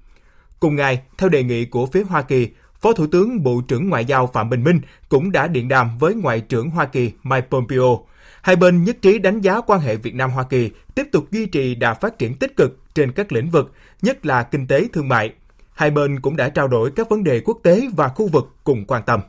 Cùng 0.60 0.76
ngày, 0.76 1.02
theo 1.18 1.28
đề 1.28 1.42
nghị 1.42 1.64
của 1.64 1.86
phía 1.86 2.02
Hoa 2.02 2.22
Kỳ, 2.22 2.48
Phó 2.80 2.92
Thủ 2.92 3.06
tướng 3.06 3.42
Bộ 3.42 3.62
trưởng 3.68 3.88
Ngoại 3.88 4.04
giao 4.04 4.26
Phạm 4.26 4.50
Bình 4.50 4.64
Minh 4.64 4.80
cũng 5.08 5.32
đã 5.32 5.46
điện 5.46 5.68
đàm 5.68 5.98
với 5.98 6.14
Ngoại 6.14 6.40
trưởng 6.40 6.70
Hoa 6.70 6.84
Kỳ 6.84 7.12
Mike 7.22 7.46
Pompeo. 7.50 8.06
Hai 8.42 8.56
bên 8.56 8.84
nhất 8.84 8.96
trí 9.02 9.18
đánh 9.18 9.40
giá 9.40 9.60
quan 9.60 9.80
hệ 9.80 9.96
Việt 9.96 10.14
Nam-Hoa 10.14 10.44
Kỳ 10.44 10.70
tiếp 10.94 11.06
tục 11.12 11.30
duy 11.30 11.46
trì 11.46 11.74
đà 11.74 11.94
phát 11.94 12.18
triển 12.18 12.34
tích 12.34 12.56
cực 12.56 12.94
trên 12.94 13.12
các 13.12 13.32
lĩnh 13.32 13.50
vực, 13.50 13.72
nhất 14.02 14.26
là 14.26 14.42
kinh 14.42 14.66
tế 14.66 14.88
thương 14.92 15.08
mại. 15.08 15.32
Hai 15.72 15.90
bên 15.90 16.20
cũng 16.20 16.36
đã 16.36 16.48
trao 16.48 16.68
đổi 16.68 16.92
các 16.96 17.10
vấn 17.10 17.24
đề 17.24 17.40
quốc 17.40 17.58
tế 17.62 17.88
và 17.96 18.08
khu 18.08 18.28
vực 18.28 18.44
cùng 18.64 18.84
quan 18.84 19.02
tâm. 19.06 19.20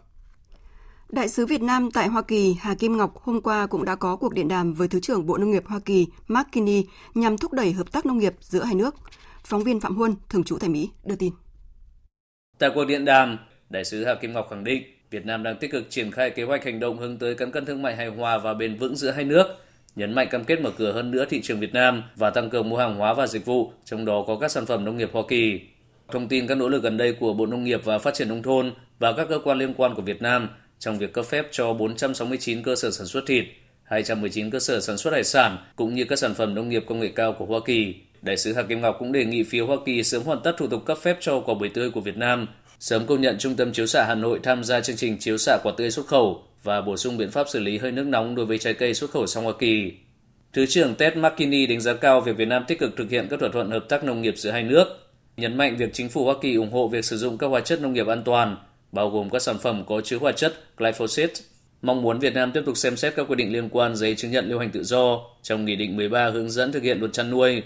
Đại 1.10 1.30
sứ 1.30 1.46
Việt 1.46 1.62
Nam 1.62 1.92
tại 1.92 2.08
Hoa 2.08 2.22
Kỳ 2.22 2.56
Hà 2.60 2.76
Kim 2.76 2.98
Ngọc 2.98 3.18
hôm 3.24 3.42
qua 3.42 3.68
cũng 3.68 3.86
đã 3.86 3.96
có 3.96 4.16
cuộc 4.16 4.34
điện 4.34 4.48
đàm 4.48 4.74
với 4.74 4.88
Thứ 4.88 5.00
trưởng 5.00 5.26
Bộ 5.26 5.38
Nông 5.38 5.52
nghiệp 5.52 5.64
Hoa 5.66 5.80
Kỳ 5.86 6.08
Mark 6.28 6.52
Kinney 6.52 6.86
nhằm 7.14 7.38
thúc 7.38 7.54
đẩy 7.54 7.72
hợp 7.72 7.92
tác 7.92 8.06
nông 8.06 8.18
nghiệp 8.18 8.34
giữa 8.40 8.64
hai 8.64 8.76
nước. 8.76 8.96
Phóng 9.44 9.64
viên 9.64 9.80
Phạm 9.80 9.96
Huân, 9.96 10.16
thường 10.30 10.44
trú 10.44 10.58
tại 10.58 10.70
Mỹ, 10.70 10.90
đưa 11.06 11.16
tin. 11.16 11.34
Tại 12.60 12.72
cuộc 12.76 12.86
điện 12.86 13.06
đàm, 13.06 13.38
Đại 13.70 13.86
sứ 13.86 14.06
Hà 14.06 14.16
Kim 14.16 14.34
Ngọc 14.34 14.48
khẳng 14.50 14.64
định 14.64 14.84
Việt 15.12 15.26
Nam 15.26 15.44
đang 15.44 15.58
tích 15.60 15.72
cực 15.72 15.90
triển 15.90 16.12
khai 16.12 16.30
kế 16.30 16.44
hoạch 16.44 16.66
hành 16.66 16.80
động 16.80 16.98
hướng 16.98 17.18
tới 17.18 17.36
cán 17.36 17.52
cân 17.52 17.66
thương 17.66 17.82
mại 17.82 17.96
hài 17.96 18.08
hòa 18.08 18.38
và 18.38 18.54
bền 18.54 18.78
vững 18.78 18.96
giữa 18.96 19.12
hai 19.12 19.24
nước, 19.24 19.46
nhấn 19.96 20.16
mạnh 20.16 20.28
cam 20.32 20.44
kết 20.44 20.62
mở 20.62 20.72
cửa 20.78 20.92
hơn 20.92 21.12
nữa 21.12 21.26
thị 21.30 21.42
trường 21.42 21.60
Việt 21.60 21.74
Nam 21.74 22.04
và 22.16 22.30
tăng 22.30 22.50
cường 22.50 22.70
mua 22.70 22.78
hàng 22.78 22.96
hóa 22.96 23.14
và 23.14 23.28
dịch 23.28 23.46
vụ, 23.46 23.72
trong 23.86 24.06
đó 24.06 24.24
có 24.28 24.38
các 24.42 24.52
sản 24.52 24.66
phẩm 24.66 24.86
nông 24.86 24.98
nghiệp 24.98 25.10
Hoa 25.14 25.24
Kỳ. 25.28 25.62
Thông 26.14 26.28
tin 26.28 26.48
các 26.48 26.56
nỗ 26.56 26.70
lực 26.70 26.84
gần 26.84 26.98
đây 26.98 27.14
của 27.14 27.34
Bộ 27.34 27.46
Nông 27.46 27.64
nghiệp 27.64 27.82
và 27.84 28.00
Phát 28.00 28.14
triển 28.14 28.30
Nông 28.30 28.44
thôn 28.44 28.74
và 29.00 29.14
các 29.14 29.28
cơ 29.30 29.40
quan 29.44 29.58
liên 29.58 29.74
quan 29.74 29.96
của 29.96 30.02
Việt 30.02 30.22
Nam 30.22 30.50
trong 30.80 30.98
việc 30.98 31.14
cấp 31.14 31.26
phép 31.26 31.48
cho 31.52 31.74
469 31.74 32.64
cơ 32.64 32.76
sở 32.76 32.92
sản 32.92 33.08
xuất 33.08 33.24
thịt, 33.28 33.46
219 33.84 34.50
cơ 34.50 34.60
sở 34.60 34.80
sản 34.80 34.98
xuất 34.98 35.14
hải 35.14 35.24
sản 35.24 35.58
cũng 35.76 35.94
như 35.94 36.06
các 36.06 36.20
sản 36.20 36.34
phẩm 36.34 36.56
nông 36.56 36.70
nghiệp 36.70 36.84
công 36.88 37.00
nghệ 37.00 37.12
cao 37.16 37.34
của 37.34 37.46
Hoa 37.46 37.60
Kỳ. 37.66 37.96
Đại 38.22 38.38
sứ 38.38 38.54
Hà 38.54 38.64
Kim 38.64 38.82
Ngọc 38.82 38.96
cũng 39.00 39.12
đề 39.12 39.26
nghị 39.26 39.44
phía 39.44 39.62
Hoa 39.62 39.78
Kỳ 39.86 40.04
sớm 40.04 40.24
hoàn 40.24 40.40
tất 40.44 40.56
thủ 40.58 40.68
tục 40.68 40.86
cấp 40.86 40.98
phép 41.02 41.18
cho 41.20 41.40
quả 41.40 41.56
bưởi 41.60 41.70
tươi 41.70 41.90
của 41.90 42.02
Việt 42.02 42.18
Nam, 42.18 42.48
sớm 42.80 43.06
công 43.06 43.22
nhận 43.22 43.38
Trung 43.40 43.56
tâm 43.56 43.74
Chiếu 43.74 43.86
xạ 43.86 44.06
Hà 44.08 44.16
Nội 44.16 44.40
tham 44.44 44.64
gia 44.64 44.82
chương 44.82 44.96
trình 44.96 45.18
chiếu 45.20 45.38
xạ 45.38 45.58
quả 45.64 45.74
tươi 45.78 45.92
xuất 45.92 46.08
khẩu 46.08 46.44
và 46.64 46.82
bổ 46.82 46.98
sung 46.98 47.18
biện 47.18 47.32
pháp 47.32 47.50
xử 47.50 47.60
lý 47.60 47.78
hơi 47.78 47.92
nước 47.92 48.06
nóng 48.06 48.36
đối 48.36 48.46
với 48.46 48.58
trái 48.58 48.74
cây 48.74 48.94
xuất 48.94 49.12
khẩu 49.12 49.28
sang 49.28 49.44
Hoa 49.44 49.54
Kỳ. 49.60 49.92
Thứ 50.54 50.66
trưởng 50.66 50.96
Ted 50.96 51.18
McKinney 51.18 51.66
đánh 51.66 51.82
giá 51.82 51.94
cao 51.94 52.22
việc 52.22 52.38
Việt 52.38 52.48
Nam 52.48 52.66
tích 52.68 52.80
cực 52.80 52.98
thực 52.98 53.10
hiện 53.10 53.28
các 53.30 53.40
thỏa 53.40 53.50
thuận 53.50 53.72
hợp 53.72 53.86
tác 53.90 54.04
nông 54.04 54.22
nghiệp 54.22 54.34
giữa 54.38 54.52
hai 54.52 54.64
nước, 54.64 55.03
nhấn 55.38 55.58
mạnh 55.58 55.78
việc 55.78 55.94
chính 55.94 56.10
phủ 56.10 56.26
Hoa 56.26 56.36
Kỳ 56.42 56.56
ủng 56.56 56.72
hộ 56.72 56.88
việc 56.88 57.06
sử 57.06 57.18
dụng 57.18 57.38
các 57.38 57.48
hóa 57.48 57.62
chất 57.62 57.82
nông 57.82 57.94
nghiệp 57.94 58.08
an 58.08 58.24
toàn, 58.26 58.58
bao 58.92 59.10
gồm 59.10 59.30
các 59.30 59.42
sản 59.42 59.58
phẩm 59.58 59.84
có 59.88 60.02
chứa 60.02 60.18
hóa 60.18 60.32
chất 60.32 60.54
glyphosate, 60.78 61.34
mong 61.82 62.02
muốn 62.02 62.20
Việt 62.20 62.34
Nam 62.34 62.52
tiếp 62.52 62.62
tục 62.66 62.78
xem 62.78 62.96
xét 62.98 63.16
các 63.16 63.26
quy 63.30 63.36
định 63.36 63.54
liên 63.54 63.70
quan 63.70 63.96
giấy 63.96 64.16
chứng 64.16 64.32
nhận 64.32 64.50
lưu 64.50 64.60
hành 64.60 64.72
tự 64.72 64.84
do 64.84 65.20
trong 65.42 65.66
Nghị 65.66 65.76
định 65.76 65.96
13 65.96 66.30
hướng 66.30 66.50
dẫn 66.50 66.72
thực 66.72 66.84
hiện 66.84 67.00
luật 67.00 67.14
chăn 67.14 67.30
nuôi. 67.30 67.64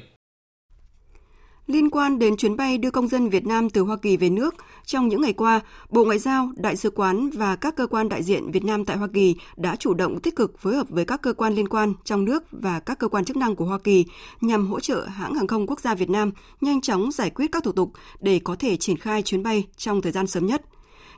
Liên 1.68 1.90
quan 1.90 2.20
đến 2.20 2.38
chuyến 2.38 2.56
bay 2.58 2.78
đưa 2.78 2.92
công 2.92 3.08
dân 3.08 3.30
Việt 3.30 3.46
Nam 3.46 3.70
từ 3.70 3.82
Hoa 3.82 3.98
Kỳ 3.98 4.18
về 4.18 4.30
nước, 4.30 4.56
trong 4.86 5.08
những 5.08 5.22
ngày 5.22 5.34
qua, 5.34 5.62
Bộ 5.90 6.06
Ngoại 6.06 6.20
giao, 6.20 6.52
Đại 6.56 6.76
sứ 6.76 6.90
quán 6.90 7.30
và 7.30 7.56
các 7.56 7.76
cơ 7.76 7.88
quan 7.88 8.10
đại 8.10 8.24
diện 8.24 8.52
Việt 8.52 8.66
Nam 8.66 8.86
tại 8.86 8.98
Hoa 8.98 9.08
Kỳ 9.14 9.36
đã 9.58 9.76
chủ 9.76 9.94
động 9.94 10.20
tích 10.20 10.36
cực 10.36 10.60
phối 10.60 10.76
hợp 10.76 10.90
với 10.90 11.06
các 11.06 11.22
cơ 11.22 11.34
quan 11.34 11.54
liên 11.54 11.68
quan 11.68 11.94
trong 12.04 12.26
nước 12.26 12.44
và 12.52 12.80
các 12.80 13.00
cơ 13.00 13.08
quan 13.08 13.26
chức 13.26 13.38
năng 13.38 13.56
của 13.56 13.66
Hoa 13.66 13.78
Kỳ 13.78 14.06
nhằm 14.42 14.68
hỗ 14.68 14.80
trợ 14.80 15.06
hãng 15.06 15.36
hàng 15.36 15.48
không 15.48 15.68
quốc 15.68 15.80
gia 15.80 15.96
Việt 15.96 16.10
Nam 16.10 16.32
nhanh 16.62 16.82
chóng 16.82 17.12
giải 17.12 17.30
quyết 17.30 17.52
các 17.52 17.64
thủ 17.64 17.72
tục 17.72 17.92
để 18.20 18.40
có 18.44 18.56
thể 18.60 18.78
triển 18.78 18.98
khai 18.98 19.22
chuyến 19.22 19.44
bay 19.44 19.68
trong 19.78 20.02
thời 20.02 20.12
gian 20.12 20.28
sớm 20.28 20.46
nhất. 20.46 20.62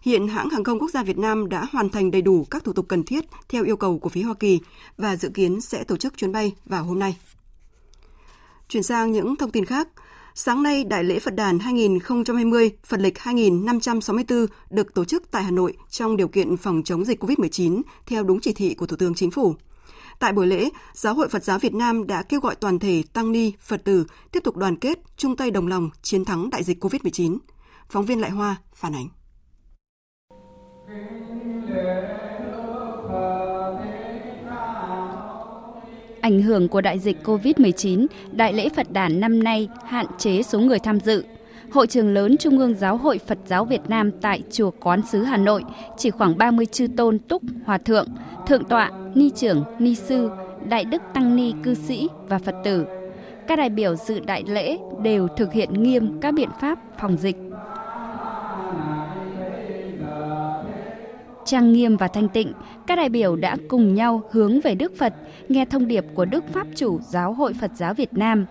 Hiện 0.01 0.27
hãng 0.27 0.49
hàng 0.49 0.63
không 0.63 0.79
quốc 0.79 0.91
gia 0.91 1.03
Việt 1.03 1.17
Nam 1.17 1.49
đã 1.49 1.65
hoàn 1.71 1.89
thành 1.89 2.11
đầy 2.11 2.21
đủ 2.21 2.45
các 2.51 2.63
thủ 2.63 2.73
tục 2.73 2.85
cần 2.89 3.03
thiết 3.03 3.25
theo 3.49 3.63
yêu 3.63 3.77
cầu 3.77 3.99
của 3.99 4.09
phía 4.09 4.21
Hoa 4.21 4.33
Kỳ 4.33 4.59
và 4.97 5.15
dự 5.15 5.29
kiến 5.29 5.61
sẽ 5.61 5.83
tổ 5.83 5.97
chức 5.97 6.17
chuyến 6.17 6.31
bay 6.31 6.53
vào 6.65 6.83
hôm 6.83 6.99
nay. 6.99 7.17
Chuyển 8.69 8.83
sang 8.83 9.11
những 9.11 9.35
thông 9.35 9.51
tin 9.51 9.65
khác, 9.65 9.87
Sáng 10.35 10.63
nay, 10.63 10.83
Đại 10.83 11.03
lễ 11.03 11.19
Phật 11.19 11.35
đàn 11.35 11.59
2020 11.59 12.71
Phật 12.83 12.99
lịch 12.99 13.19
2564 13.19 14.45
được 14.69 14.93
tổ 14.93 15.05
chức 15.05 15.31
tại 15.31 15.43
Hà 15.43 15.51
Nội 15.51 15.73
trong 15.89 16.17
điều 16.17 16.27
kiện 16.27 16.57
phòng 16.57 16.81
chống 16.85 17.05
dịch 17.05 17.23
COVID-19 17.23 17.81
theo 18.05 18.23
đúng 18.23 18.39
chỉ 18.39 18.53
thị 18.53 18.73
của 18.73 18.85
Thủ 18.85 18.97
tướng 18.97 19.13
Chính 19.13 19.31
phủ. 19.31 19.55
Tại 20.19 20.33
buổi 20.33 20.47
lễ, 20.47 20.69
Giáo 20.93 21.13
hội 21.13 21.29
Phật 21.29 21.43
giáo 21.43 21.59
Việt 21.59 21.73
Nam 21.73 22.07
đã 22.07 22.23
kêu 22.23 22.39
gọi 22.39 22.55
toàn 22.55 22.79
thể 22.79 23.03
tăng 23.13 23.31
ni, 23.31 23.53
Phật 23.61 23.83
tử 23.83 24.05
tiếp 24.31 24.39
tục 24.43 24.57
đoàn 24.57 24.75
kết, 24.75 24.99
chung 25.17 25.35
tay 25.35 25.51
đồng 25.51 25.67
lòng 25.67 25.89
chiến 26.01 26.25
thắng 26.25 26.49
đại 26.49 26.63
dịch 26.63 26.83
COVID-19. 26.83 27.37
Phóng 27.89 28.05
viên 28.05 28.21
Lại 28.21 28.31
Hoa 28.31 28.55
phản 28.73 28.95
ánh. 28.95 29.07
Ảnh 36.21 36.41
hưởng 36.41 36.67
của 36.67 36.81
đại 36.81 36.99
dịch 36.99 37.17
COVID-19, 37.23 38.07
Đại 38.31 38.53
lễ 38.53 38.69
Phật 38.75 38.91
đản 38.91 39.19
năm 39.19 39.43
nay 39.43 39.67
hạn 39.85 40.05
chế 40.17 40.41
số 40.41 40.59
người 40.59 40.79
tham 40.79 40.99
dự. 40.99 41.23
Hội 41.71 41.87
trường 41.87 42.13
lớn 42.13 42.37
Trung 42.37 42.57
ương 42.57 42.75
Giáo 42.75 42.97
hội 42.97 43.19
Phật 43.27 43.37
giáo 43.45 43.65
Việt 43.65 43.81
Nam 43.87 44.11
tại 44.21 44.41
Chùa 44.51 44.71
Quán 44.71 45.01
Sứ 45.11 45.23
Hà 45.23 45.37
Nội 45.37 45.63
chỉ 45.97 46.09
khoảng 46.09 46.37
30 46.37 46.65
chư 46.65 46.87
tôn 46.97 47.19
túc, 47.19 47.41
hòa 47.65 47.77
thượng, 47.77 48.07
thượng 48.47 48.63
tọa, 48.63 48.91
ni 49.15 49.29
trưởng, 49.35 49.63
ni 49.79 49.95
sư, 49.95 50.29
đại 50.69 50.85
đức 50.85 51.01
tăng 51.13 51.35
ni 51.35 51.53
cư 51.63 51.73
sĩ 51.73 52.07
và 52.27 52.39
Phật 52.39 52.55
tử. 52.63 52.85
Các 53.47 53.55
đại 53.55 53.69
biểu 53.69 53.95
dự 53.95 54.19
đại 54.19 54.43
lễ 54.47 54.77
đều 55.03 55.27
thực 55.37 55.53
hiện 55.53 55.83
nghiêm 55.83 56.19
các 56.21 56.33
biện 56.33 56.49
pháp 56.61 56.79
phòng 56.99 57.17
dịch. 57.17 57.35
Trang 61.49 61.73
nghiêm 61.73 61.97
và 61.97 62.07
thanh 62.07 62.29
tịnh, 62.29 62.53
các 62.87 62.95
đại 62.95 63.09
biểu 63.09 63.35
đã 63.35 63.57
cùng 63.67 63.95
nhau 63.95 64.23
hướng 64.31 64.61
về 64.61 64.75
Đức 64.75 64.97
Phật, 64.97 65.13
nghe 65.49 65.65
thông 65.65 65.87
điệp 65.87 66.05
của 66.13 66.25
Đức 66.25 66.43
Pháp 66.53 66.67
chủ 66.75 66.99
Giáo 67.01 67.33
hội 67.33 67.53
Phật 67.53 67.71
giáo 67.75 67.93
Việt 67.93 68.13
Nam. 68.13 68.45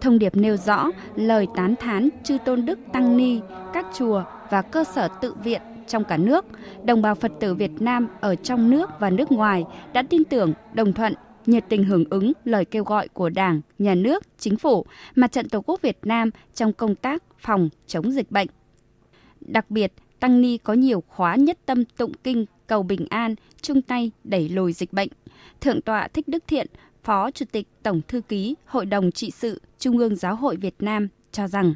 Thông 0.00 0.18
điệp 0.18 0.36
nêu 0.36 0.56
rõ 0.56 0.90
lời 1.16 1.46
tán 1.54 1.74
thán 1.76 2.08
chư 2.24 2.38
tôn 2.44 2.66
đức 2.66 2.78
tăng 2.92 3.16
ni, 3.16 3.40
các 3.72 3.86
chùa 3.98 4.24
và 4.50 4.62
cơ 4.62 4.84
sở 4.84 5.08
tự 5.20 5.34
viện 5.44 5.62
trong 5.86 6.04
cả 6.04 6.16
nước, 6.16 6.44
đồng 6.84 7.02
bào 7.02 7.14
Phật 7.14 7.32
tử 7.40 7.54
Việt 7.54 7.72
Nam 7.80 8.08
ở 8.20 8.34
trong 8.34 8.70
nước 8.70 8.90
và 9.00 9.10
nước 9.10 9.32
ngoài 9.32 9.64
đã 9.92 10.02
tin 10.02 10.24
tưởng, 10.24 10.52
đồng 10.74 10.92
thuận, 10.92 11.14
nhiệt 11.46 11.64
tình 11.68 11.84
hưởng 11.84 12.04
ứng 12.10 12.32
lời 12.44 12.64
kêu 12.64 12.84
gọi 12.84 13.08
của 13.08 13.28
Đảng, 13.28 13.60
Nhà 13.78 13.94
nước, 13.94 14.24
Chính 14.38 14.56
phủ, 14.56 14.84
Mặt 15.14 15.32
trận 15.32 15.48
Tổ 15.48 15.60
quốc 15.60 15.82
Việt 15.82 15.98
Nam 16.02 16.30
trong 16.54 16.72
công 16.72 16.94
tác 16.94 17.22
phòng 17.38 17.68
chống 17.86 18.12
dịch 18.12 18.30
bệnh. 18.30 18.48
Đặc 19.40 19.70
biệt, 19.70 19.92
Tăng 20.22 20.40
Ni 20.40 20.58
có 20.58 20.72
nhiều 20.72 21.02
khóa 21.08 21.36
nhất 21.36 21.58
tâm 21.66 21.84
tụng 21.84 22.12
kinh 22.24 22.46
cầu 22.66 22.82
bình 22.82 23.06
an, 23.10 23.34
chung 23.62 23.82
tay 23.82 24.10
đẩy 24.24 24.48
lùi 24.48 24.72
dịch 24.72 24.92
bệnh. 24.92 25.08
Thượng 25.60 25.80
tọa 25.80 26.08
Thích 26.08 26.28
Đức 26.28 26.44
Thiện, 26.46 26.66
Phó 27.04 27.30
Chủ 27.30 27.44
tịch 27.52 27.68
Tổng 27.82 28.00
Thư 28.08 28.20
ký 28.20 28.54
Hội 28.66 28.86
đồng 28.86 29.12
trị 29.12 29.30
sự 29.30 29.60
Trung 29.78 29.98
ương 29.98 30.16
Giáo 30.16 30.34
hội 30.34 30.56
Việt 30.56 30.74
Nam 30.80 31.08
cho 31.32 31.48
rằng 31.48 31.74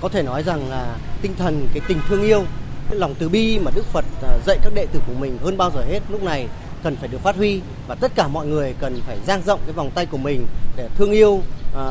Có 0.00 0.08
thể 0.08 0.22
nói 0.22 0.42
rằng 0.42 0.70
là 0.70 0.98
tinh 1.22 1.32
thần 1.38 1.66
cái 1.74 1.82
tình 1.88 1.98
thương 2.08 2.22
yêu, 2.22 2.44
cái 2.90 2.98
lòng 2.98 3.14
từ 3.18 3.28
bi 3.28 3.58
mà 3.58 3.70
Đức 3.74 3.84
Phật 3.84 4.04
à, 4.22 4.38
dạy 4.46 4.58
các 4.62 4.72
đệ 4.74 4.86
tử 4.92 5.00
của 5.06 5.14
mình 5.20 5.38
hơn 5.42 5.56
bao 5.56 5.70
giờ 5.70 5.80
hết 5.88 6.00
lúc 6.08 6.22
này 6.22 6.48
cần 6.82 6.96
phải 6.96 7.08
được 7.08 7.20
phát 7.20 7.36
huy 7.36 7.60
và 7.88 7.94
tất 7.94 8.12
cả 8.14 8.28
mọi 8.28 8.46
người 8.46 8.74
cần 8.80 9.00
phải 9.06 9.18
dang 9.26 9.42
rộng 9.46 9.60
cái 9.64 9.72
vòng 9.72 9.90
tay 9.94 10.06
của 10.06 10.18
mình 10.18 10.46
để 10.76 10.88
thương 10.96 11.12
yêu 11.12 11.42
à, 11.74 11.86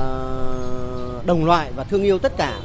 đồng 1.25 1.46
loại 1.46 1.72
và 1.75 1.84
thương 1.84 2.04
yêu 2.04 2.20
tất 2.20 2.38
cả 2.38 2.60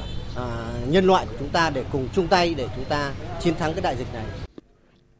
nhân 0.91 1.05
loại 1.05 1.27
của 1.27 1.35
chúng 1.39 1.49
ta 1.49 1.71
để 1.71 1.85
cùng 1.93 2.09
chung 2.15 2.29
tay 2.29 2.55
để 2.55 2.67
chúng 2.77 2.85
ta 2.85 3.13
chiến 3.41 3.55
thắng 3.55 3.73
cái 3.73 3.83
đại 3.83 3.97
dịch 3.97 4.15
này. 4.15 4.25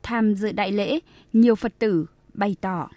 Tham 0.03 0.35
dự 0.35 0.53
đại 0.53 0.73
lễ, 0.73 0.99
nhiều 1.33 1.55
Phật 1.55 1.73
tử 1.79 2.07
bày 2.35 2.57
tỏ. 2.61 2.89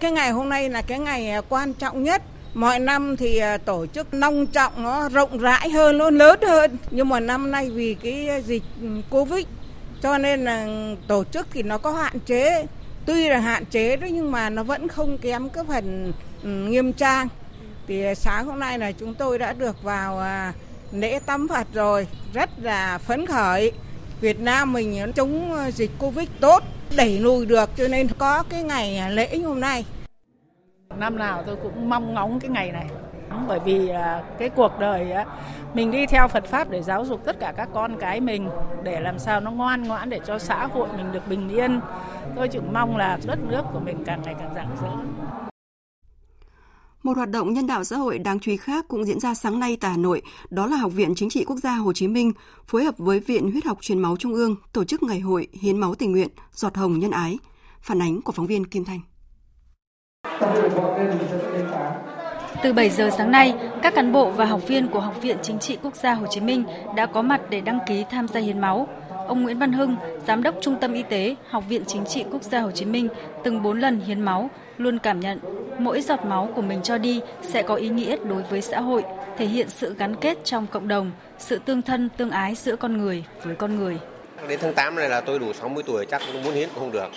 Cái 0.00 0.12
ngày 0.12 0.30
hôm 0.30 0.48
nay 0.48 0.70
là 0.70 0.82
cái 0.82 0.98
ngày 0.98 1.30
à, 1.30 1.40
quan 1.48 1.72
trọng 1.74 2.02
nhất. 2.02 2.22
Mọi 2.54 2.78
năm 2.78 3.16
thì 3.16 3.38
à, 3.38 3.56
tổ 3.56 3.86
chức 3.86 4.14
nông 4.14 4.46
trọng 4.46 4.82
nó 4.82 5.08
rộng 5.08 5.38
rãi 5.38 5.70
hơn, 5.70 5.98
nó 5.98 6.10
lớn 6.10 6.40
hơn. 6.42 6.76
Nhưng 6.90 7.08
mà 7.08 7.20
năm 7.20 7.50
nay 7.50 7.70
vì 7.70 7.94
cái 7.94 8.42
dịch 8.46 8.62
Covid 9.10 9.44
cho 10.02 10.18
nên 10.18 10.44
là 10.44 10.66
tổ 11.06 11.24
chức 11.24 11.46
thì 11.50 11.62
nó 11.62 11.78
có 11.78 11.92
hạn 11.92 12.18
chế. 12.26 12.66
Tuy 13.06 13.28
là 13.28 13.38
hạn 13.38 13.64
chế 13.64 13.96
đó 13.96 14.06
nhưng 14.10 14.30
mà 14.30 14.50
nó 14.50 14.62
vẫn 14.62 14.88
không 14.88 15.18
kém 15.18 15.48
cái 15.48 15.64
phần 15.68 16.12
ừ, 16.42 16.48
nghiêm 16.48 16.92
trang. 16.92 17.28
Thì 17.86 18.14
sáng 18.14 18.46
hôm 18.46 18.58
nay 18.58 18.78
là 18.78 18.92
chúng 18.92 19.14
tôi 19.14 19.38
đã 19.38 19.52
được 19.52 19.82
vào 19.82 20.18
à, 20.18 20.52
lễ 20.92 21.18
tắm 21.26 21.48
Phật 21.48 21.66
rồi, 21.74 22.06
rất 22.34 22.50
là 22.62 22.98
phấn 22.98 23.26
khởi. 23.26 23.72
Việt 24.20 24.40
Nam 24.40 24.72
mình 24.72 25.12
chống 25.14 25.56
dịch 25.72 25.90
Covid 25.98 26.28
tốt, 26.40 26.62
đẩy 26.96 27.18
lùi 27.18 27.46
được 27.46 27.70
cho 27.76 27.88
nên 27.88 28.08
có 28.18 28.42
cái 28.48 28.62
ngày 28.62 29.10
lễ 29.10 29.38
hôm 29.38 29.60
nay. 29.60 29.84
Năm 30.96 31.18
nào 31.18 31.42
tôi 31.46 31.56
cũng 31.56 31.90
mong 31.90 32.14
ngóng 32.14 32.40
cái 32.40 32.50
ngày 32.50 32.72
này 32.72 32.86
bởi 33.48 33.60
vì 33.64 33.90
cái 34.38 34.48
cuộc 34.48 34.78
đời 34.78 35.14
mình 35.74 35.90
đi 35.90 36.06
theo 36.06 36.28
Phật 36.28 36.44
pháp 36.44 36.70
để 36.70 36.82
giáo 36.82 37.04
dục 37.04 37.20
tất 37.24 37.40
cả 37.40 37.52
các 37.56 37.68
con 37.74 37.96
cái 38.00 38.20
mình 38.20 38.48
để 38.82 39.00
làm 39.00 39.18
sao 39.18 39.40
nó 39.40 39.50
ngoan 39.50 39.82
ngoãn 39.82 40.10
để 40.10 40.20
cho 40.26 40.38
xã 40.38 40.66
hội 40.66 40.88
mình 40.96 41.12
được 41.12 41.28
bình 41.28 41.48
yên. 41.48 41.80
Tôi 42.36 42.48
chỉ 42.48 42.58
mong 42.72 42.96
là 42.96 43.18
đất 43.26 43.38
nước 43.48 43.62
của 43.72 43.80
mình 43.80 44.04
càng 44.04 44.22
ngày 44.24 44.34
càng 44.38 44.52
rạng 44.54 44.76
rỡ. 44.82 44.88
Một 47.08 47.16
hoạt 47.16 47.30
động 47.30 47.52
nhân 47.52 47.66
đạo 47.66 47.84
xã 47.84 47.96
hội 47.96 48.18
đáng 48.18 48.40
chú 48.40 48.50
ý 48.50 48.56
khác 48.56 48.84
cũng 48.88 49.04
diễn 49.04 49.20
ra 49.20 49.34
sáng 49.34 49.60
nay 49.60 49.76
tại 49.80 49.90
Hà 49.90 49.96
Nội, 49.96 50.22
đó 50.50 50.66
là 50.66 50.76
Học 50.76 50.92
viện 50.92 51.14
Chính 51.16 51.30
trị 51.30 51.44
Quốc 51.44 51.56
gia 51.56 51.72
Hồ 51.72 51.92
Chí 51.92 52.08
Minh 52.08 52.32
phối 52.66 52.84
hợp 52.84 52.98
với 52.98 53.20
Viện 53.20 53.50
Huyết 53.50 53.64
học 53.64 53.78
Truyền 53.80 53.98
máu 53.98 54.16
Trung 54.16 54.34
ương 54.34 54.56
tổ 54.72 54.84
chức 54.84 55.02
ngày 55.02 55.20
hội 55.20 55.46
hiến 55.52 55.78
máu 55.78 55.94
tình 55.94 56.12
nguyện 56.12 56.28
giọt 56.52 56.76
hồng 56.76 56.98
nhân 56.98 57.10
ái. 57.10 57.38
Phản 57.80 58.02
ánh 58.02 58.22
của 58.22 58.32
phóng 58.32 58.46
viên 58.46 58.64
Kim 58.64 58.84
Thanh. 58.84 59.00
Từ 62.62 62.72
7 62.72 62.90
giờ 62.90 63.10
sáng 63.16 63.30
nay, 63.30 63.54
các 63.82 63.94
cán 63.94 64.12
bộ 64.12 64.30
và 64.30 64.44
học 64.44 64.68
viên 64.68 64.88
của 64.88 65.00
Học 65.00 65.22
viện 65.22 65.36
Chính 65.42 65.58
trị 65.58 65.76
Quốc 65.82 65.96
gia 65.96 66.14
Hồ 66.14 66.26
Chí 66.30 66.40
Minh 66.40 66.64
đã 66.96 67.06
có 67.06 67.22
mặt 67.22 67.40
để 67.50 67.60
đăng 67.60 67.78
ký 67.88 68.04
tham 68.10 68.28
gia 68.28 68.40
hiến 68.40 68.60
máu. 68.60 68.88
Ông 69.28 69.42
Nguyễn 69.42 69.58
Văn 69.58 69.72
Hưng, 69.72 69.96
Giám 70.26 70.42
đốc 70.42 70.54
Trung 70.60 70.76
tâm 70.80 70.92
Y 70.92 71.02
tế 71.02 71.36
Học 71.50 71.64
viện 71.68 71.82
Chính 71.86 72.04
trị 72.04 72.24
Quốc 72.32 72.42
gia 72.42 72.60
Hồ 72.60 72.70
Chí 72.70 72.84
Minh, 72.84 73.08
từng 73.44 73.62
4 73.62 73.80
lần 73.80 74.00
hiến 74.00 74.20
máu, 74.20 74.50
luôn 74.76 74.98
cảm 74.98 75.20
nhận 75.20 75.38
mỗi 75.78 76.00
giọt 76.00 76.24
máu 76.24 76.48
của 76.54 76.62
mình 76.62 76.82
cho 76.82 76.98
đi 76.98 77.20
sẽ 77.42 77.62
có 77.62 77.74
ý 77.74 77.88
nghĩa 77.88 78.16
đối 78.28 78.42
với 78.42 78.60
xã 78.62 78.80
hội, 78.80 79.04
thể 79.38 79.46
hiện 79.46 79.68
sự 79.68 79.94
gắn 79.98 80.14
kết 80.20 80.38
trong 80.44 80.66
cộng 80.66 80.88
đồng, 80.88 81.10
sự 81.38 81.58
tương 81.64 81.82
thân 81.82 82.08
tương 82.16 82.30
ái 82.30 82.54
giữa 82.54 82.76
con 82.76 82.98
người 82.98 83.24
với 83.42 83.54
con 83.54 83.76
người. 83.76 83.98
Đến 84.48 84.58
tháng 84.62 84.74
8 84.74 84.94
này 84.94 85.08
là 85.08 85.20
tôi 85.20 85.38
đủ 85.38 85.52
60 85.52 85.82
tuổi 85.86 86.06
chắc 86.06 86.22
muốn 86.44 86.54
hiến 86.54 86.68
cũng 86.68 86.78
không 86.78 86.92
được. 86.92 87.08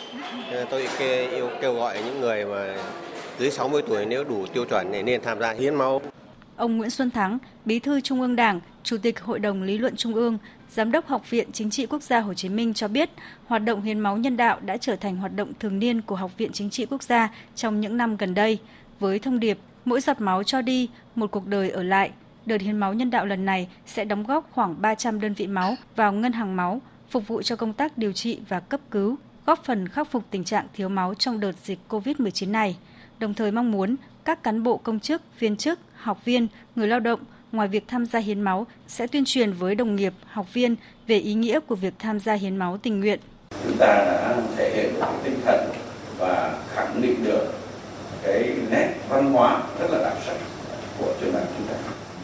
Tôi 0.69 0.87
kêu, 0.99 1.49
kêu 1.61 1.73
gọi 1.73 1.97
những 2.05 2.21
người 2.21 2.45
mà 2.45 2.75
dưới 3.39 3.51
60 3.51 3.81
tuổi 3.87 4.05
nếu 4.05 4.23
đủ 4.23 4.45
tiêu 4.53 4.65
chuẩn 4.65 4.87
thì 4.91 5.03
nên 5.03 5.21
tham 5.21 5.39
gia 5.39 5.51
hiến 5.51 5.75
máu. 5.75 6.01
Ông 6.55 6.77
Nguyễn 6.77 6.89
Xuân 6.89 7.11
Thắng, 7.11 7.37
Bí 7.65 7.79
thư 7.79 8.01
Trung 8.01 8.21
ương 8.21 8.35
Đảng, 8.35 8.59
Chủ 8.83 8.97
tịch 9.01 9.21
Hội 9.21 9.39
đồng 9.39 9.63
Lý 9.63 9.77
luận 9.77 9.95
Trung 9.95 10.13
ương, 10.13 10.37
Giám 10.71 10.91
đốc 10.91 11.07
Học 11.07 11.29
viện 11.29 11.51
Chính 11.51 11.69
trị 11.69 11.85
Quốc 11.85 12.03
gia 12.03 12.19
Hồ 12.19 12.33
Chí 12.33 12.49
Minh 12.49 12.73
cho 12.73 12.87
biết, 12.87 13.09
hoạt 13.45 13.63
động 13.63 13.81
hiến 13.81 13.99
máu 13.99 14.17
nhân 14.17 14.37
đạo 14.37 14.59
đã 14.65 14.77
trở 14.77 14.95
thành 14.95 15.15
hoạt 15.15 15.35
động 15.35 15.51
thường 15.59 15.79
niên 15.79 16.01
của 16.01 16.15
Học 16.15 16.31
viện 16.37 16.51
Chính 16.53 16.69
trị 16.69 16.85
Quốc 16.85 17.03
gia 17.03 17.29
trong 17.55 17.81
những 17.81 17.97
năm 17.97 18.17
gần 18.17 18.33
đây. 18.33 18.59
Với 18.99 19.19
thông 19.19 19.39
điệp 19.39 19.57
mỗi 19.85 20.01
giọt 20.01 20.21
máu 20.21 20.43
cho 20.43 20.61
đi, 20.61 20.89
một 21.15 21.31
cuộc 21.31 21.47
đời 21.47 21.69
ở 21.69 21.83
lại, 21.83 22.11
đợt 22.45 22.61
hiến 22.61 22.77
máu 22.77 22.93
nhân 22.93 23.09
đạo 23.09 23.25
lần 23.25 23.45
này 23.45 23.67
sẽ 23.85 24.05
đóng 24.05 24.23
góp 24.23 24.49
khoảng 24.51 24.81
300 24.81 25.21
đơn 25.21 25.33
vị 25.33 25.47
máu 25.47 25.75
vào 25.95 26.13
ngân 26.13 26.31
hàng 26.31 26.55
máu, 26.55 26.81
phục 27.09 27.27
vụ 27.27 27.41
cho 27.41 27.55
công 27.55 27.73
tác 27.73 27.97
điều 27.97 28.11
trị 28.11 28.39
và 28.49 28.59
cấp 28.59 28.81
cứu, 28.91 29.15
góp 29.45 29.63
phần 29.63 29.87
khắc 29.87 30.11
phục 30.11 30.23
tình 30.31 30.43
trạng 30.43 30.67
thiếu 30.73 30.89
máu 30.89 31.13
trong 31.13 31.39
đợt 31.39 31.55
dịch 31.63 31.79
COVID-19 31.89 32.51
này. 32.51 32.77
đồng 33.19 33.33
thời 33.33 33.51
mong 33.51 33.71
muốn 33.71 33.95
các 34.25 34.43
cán 34.43 34.63
bộ 34.63 34.77
công 34.77 34.99
chức, 34.99 35.21
viên 35.39 35.57
chức, 35.57 35.79
học 35.95 36.25
viên, 36.25 36.47
người 36.75 36.87
lao 36.87 36.99
động 36.99 37.19
ngoài 37.51 37.67
việc 37.67 37.83
tham 37.87 38.05
gia 38.05 38.19
hiến 38.19 38.41
máu 38.41 38.67
sẽ 38.87 39.07
tuyên 39.07 39.23
truyền 39.25 39.53
với 39.53 39.75
đồng 39.75 39.95
nghiệp, 39.95 40.13
học 40.27 40.53
viên 40.53 40.75
về 41.07 41.17
ý 41.17 41.33
nghĩa 41.33 41.59
của 41.59 41.75
việc 41.75 41.93
tham 41.99 42.19
gia 42.19 42.33
hiến 42.33 42.57
máu 42.57 42.77
tình 42.77 42.99
nguyện. 42.99 43.19
Chúng 43.63 43.77
ta 43.77 43.87
đã 43.87 44.35
thể 44.57 44.75
hiện 44.75 44.93
được 44.93 45.05
tinh 45.23 45.39
thần 45.45 45.69
và 46.17 46.59
khẳng 46.73 47.01
định 47.01 47.23
được 47.23 47.53
cái 48.23 48.49
nét 48.69 48.93
văn 49.09 49.33
hóa 49.33 49.63
rất 49.79 49.91
là 49.91 50.03
đặc 50.03 50.17
sắc 50.25 50.35
của 50.99 51.13
trường 51.21 51.33
đại 51.33 51.43
chúng 51.57 51.67
ta. 51.67 51.75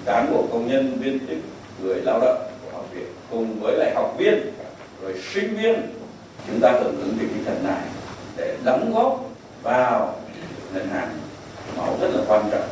Cán 0.06 0.32
bộ 0.32 0.48
công 0.52 0.68
nhân, 0.68 0.98
viên 1.00 1.20
chức, 1.20 1.38
người 1.82 2.02
lao 2.02 2.20
động 2.20 2.38
của 2.64 2.78
học 2.78 2.86
viện 2.92 3.08
cùng 3.30 3.60
với 3.60 3.78
lại 3.78 3.92
học 3.96 4.16
viên 4.18 4.52
rồi 5.02 5.22
sinh 5.34 5.56
viên 5.56 5.82
chúng 6.48 6.60
ta 6.60 6.72
hưởng 6.72 7.02
ứng 7.02 7.18
cái 7.20 7.28
tinh 7.28 7.44
thần 7.46 7.64
này 7.64 7.82
để 8.38 8.58
đóng 8.64 8.94
góp 8.94 9.30
vào 9.64 10.16
ngân 10.74 10.88
hàng 10.88 11.18
máu 11.78 11.98
rất 12.02 12.08
là 12.14 12.22
quan 12.28 12.50
trọng 12.52 12.70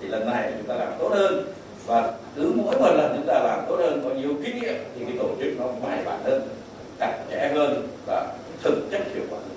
thì 0.00 0.08
lần 0.08 0.30
này 0.30 0.52
chúng 0.58 0.66
ta 0.68 0.74
làm 0.74 0.92
tốt 0.98 1.08
hơn 1.14 1.44
và 1.90 2.12
cứ 2.36 2.52
mỗi 2.56 2.78
một 2.78 2.90
lần 2.94 3.12
chúng 3.16 3.26
ta 3.26 3.40
làm 3.44 3.60
tốt 3.68 3.76
hơn 3.76 4.00
có 4.04 4.14
nhiều 4.14 4.34
kinh 4.44 4.58
nghiệm 4.58 4.74
thì 4.94 5.04
cái 5.04 5.14
tổ 5.18 5.28
chức 5.40 5.48
nó 5.58 5.66
bài 5.82 6.02
bản 6.04 6.20
hơn 6.24 6.42
chặt 6.98 7.24
chẽ 7.30 7.52
hơn 7.54 7.88
và 8.06 8.36
thực 8.62 8.88
chất 8.90 9.02
hiệu 9.14 9.24
quả 9.30 9.38
hơn 9.38 9.50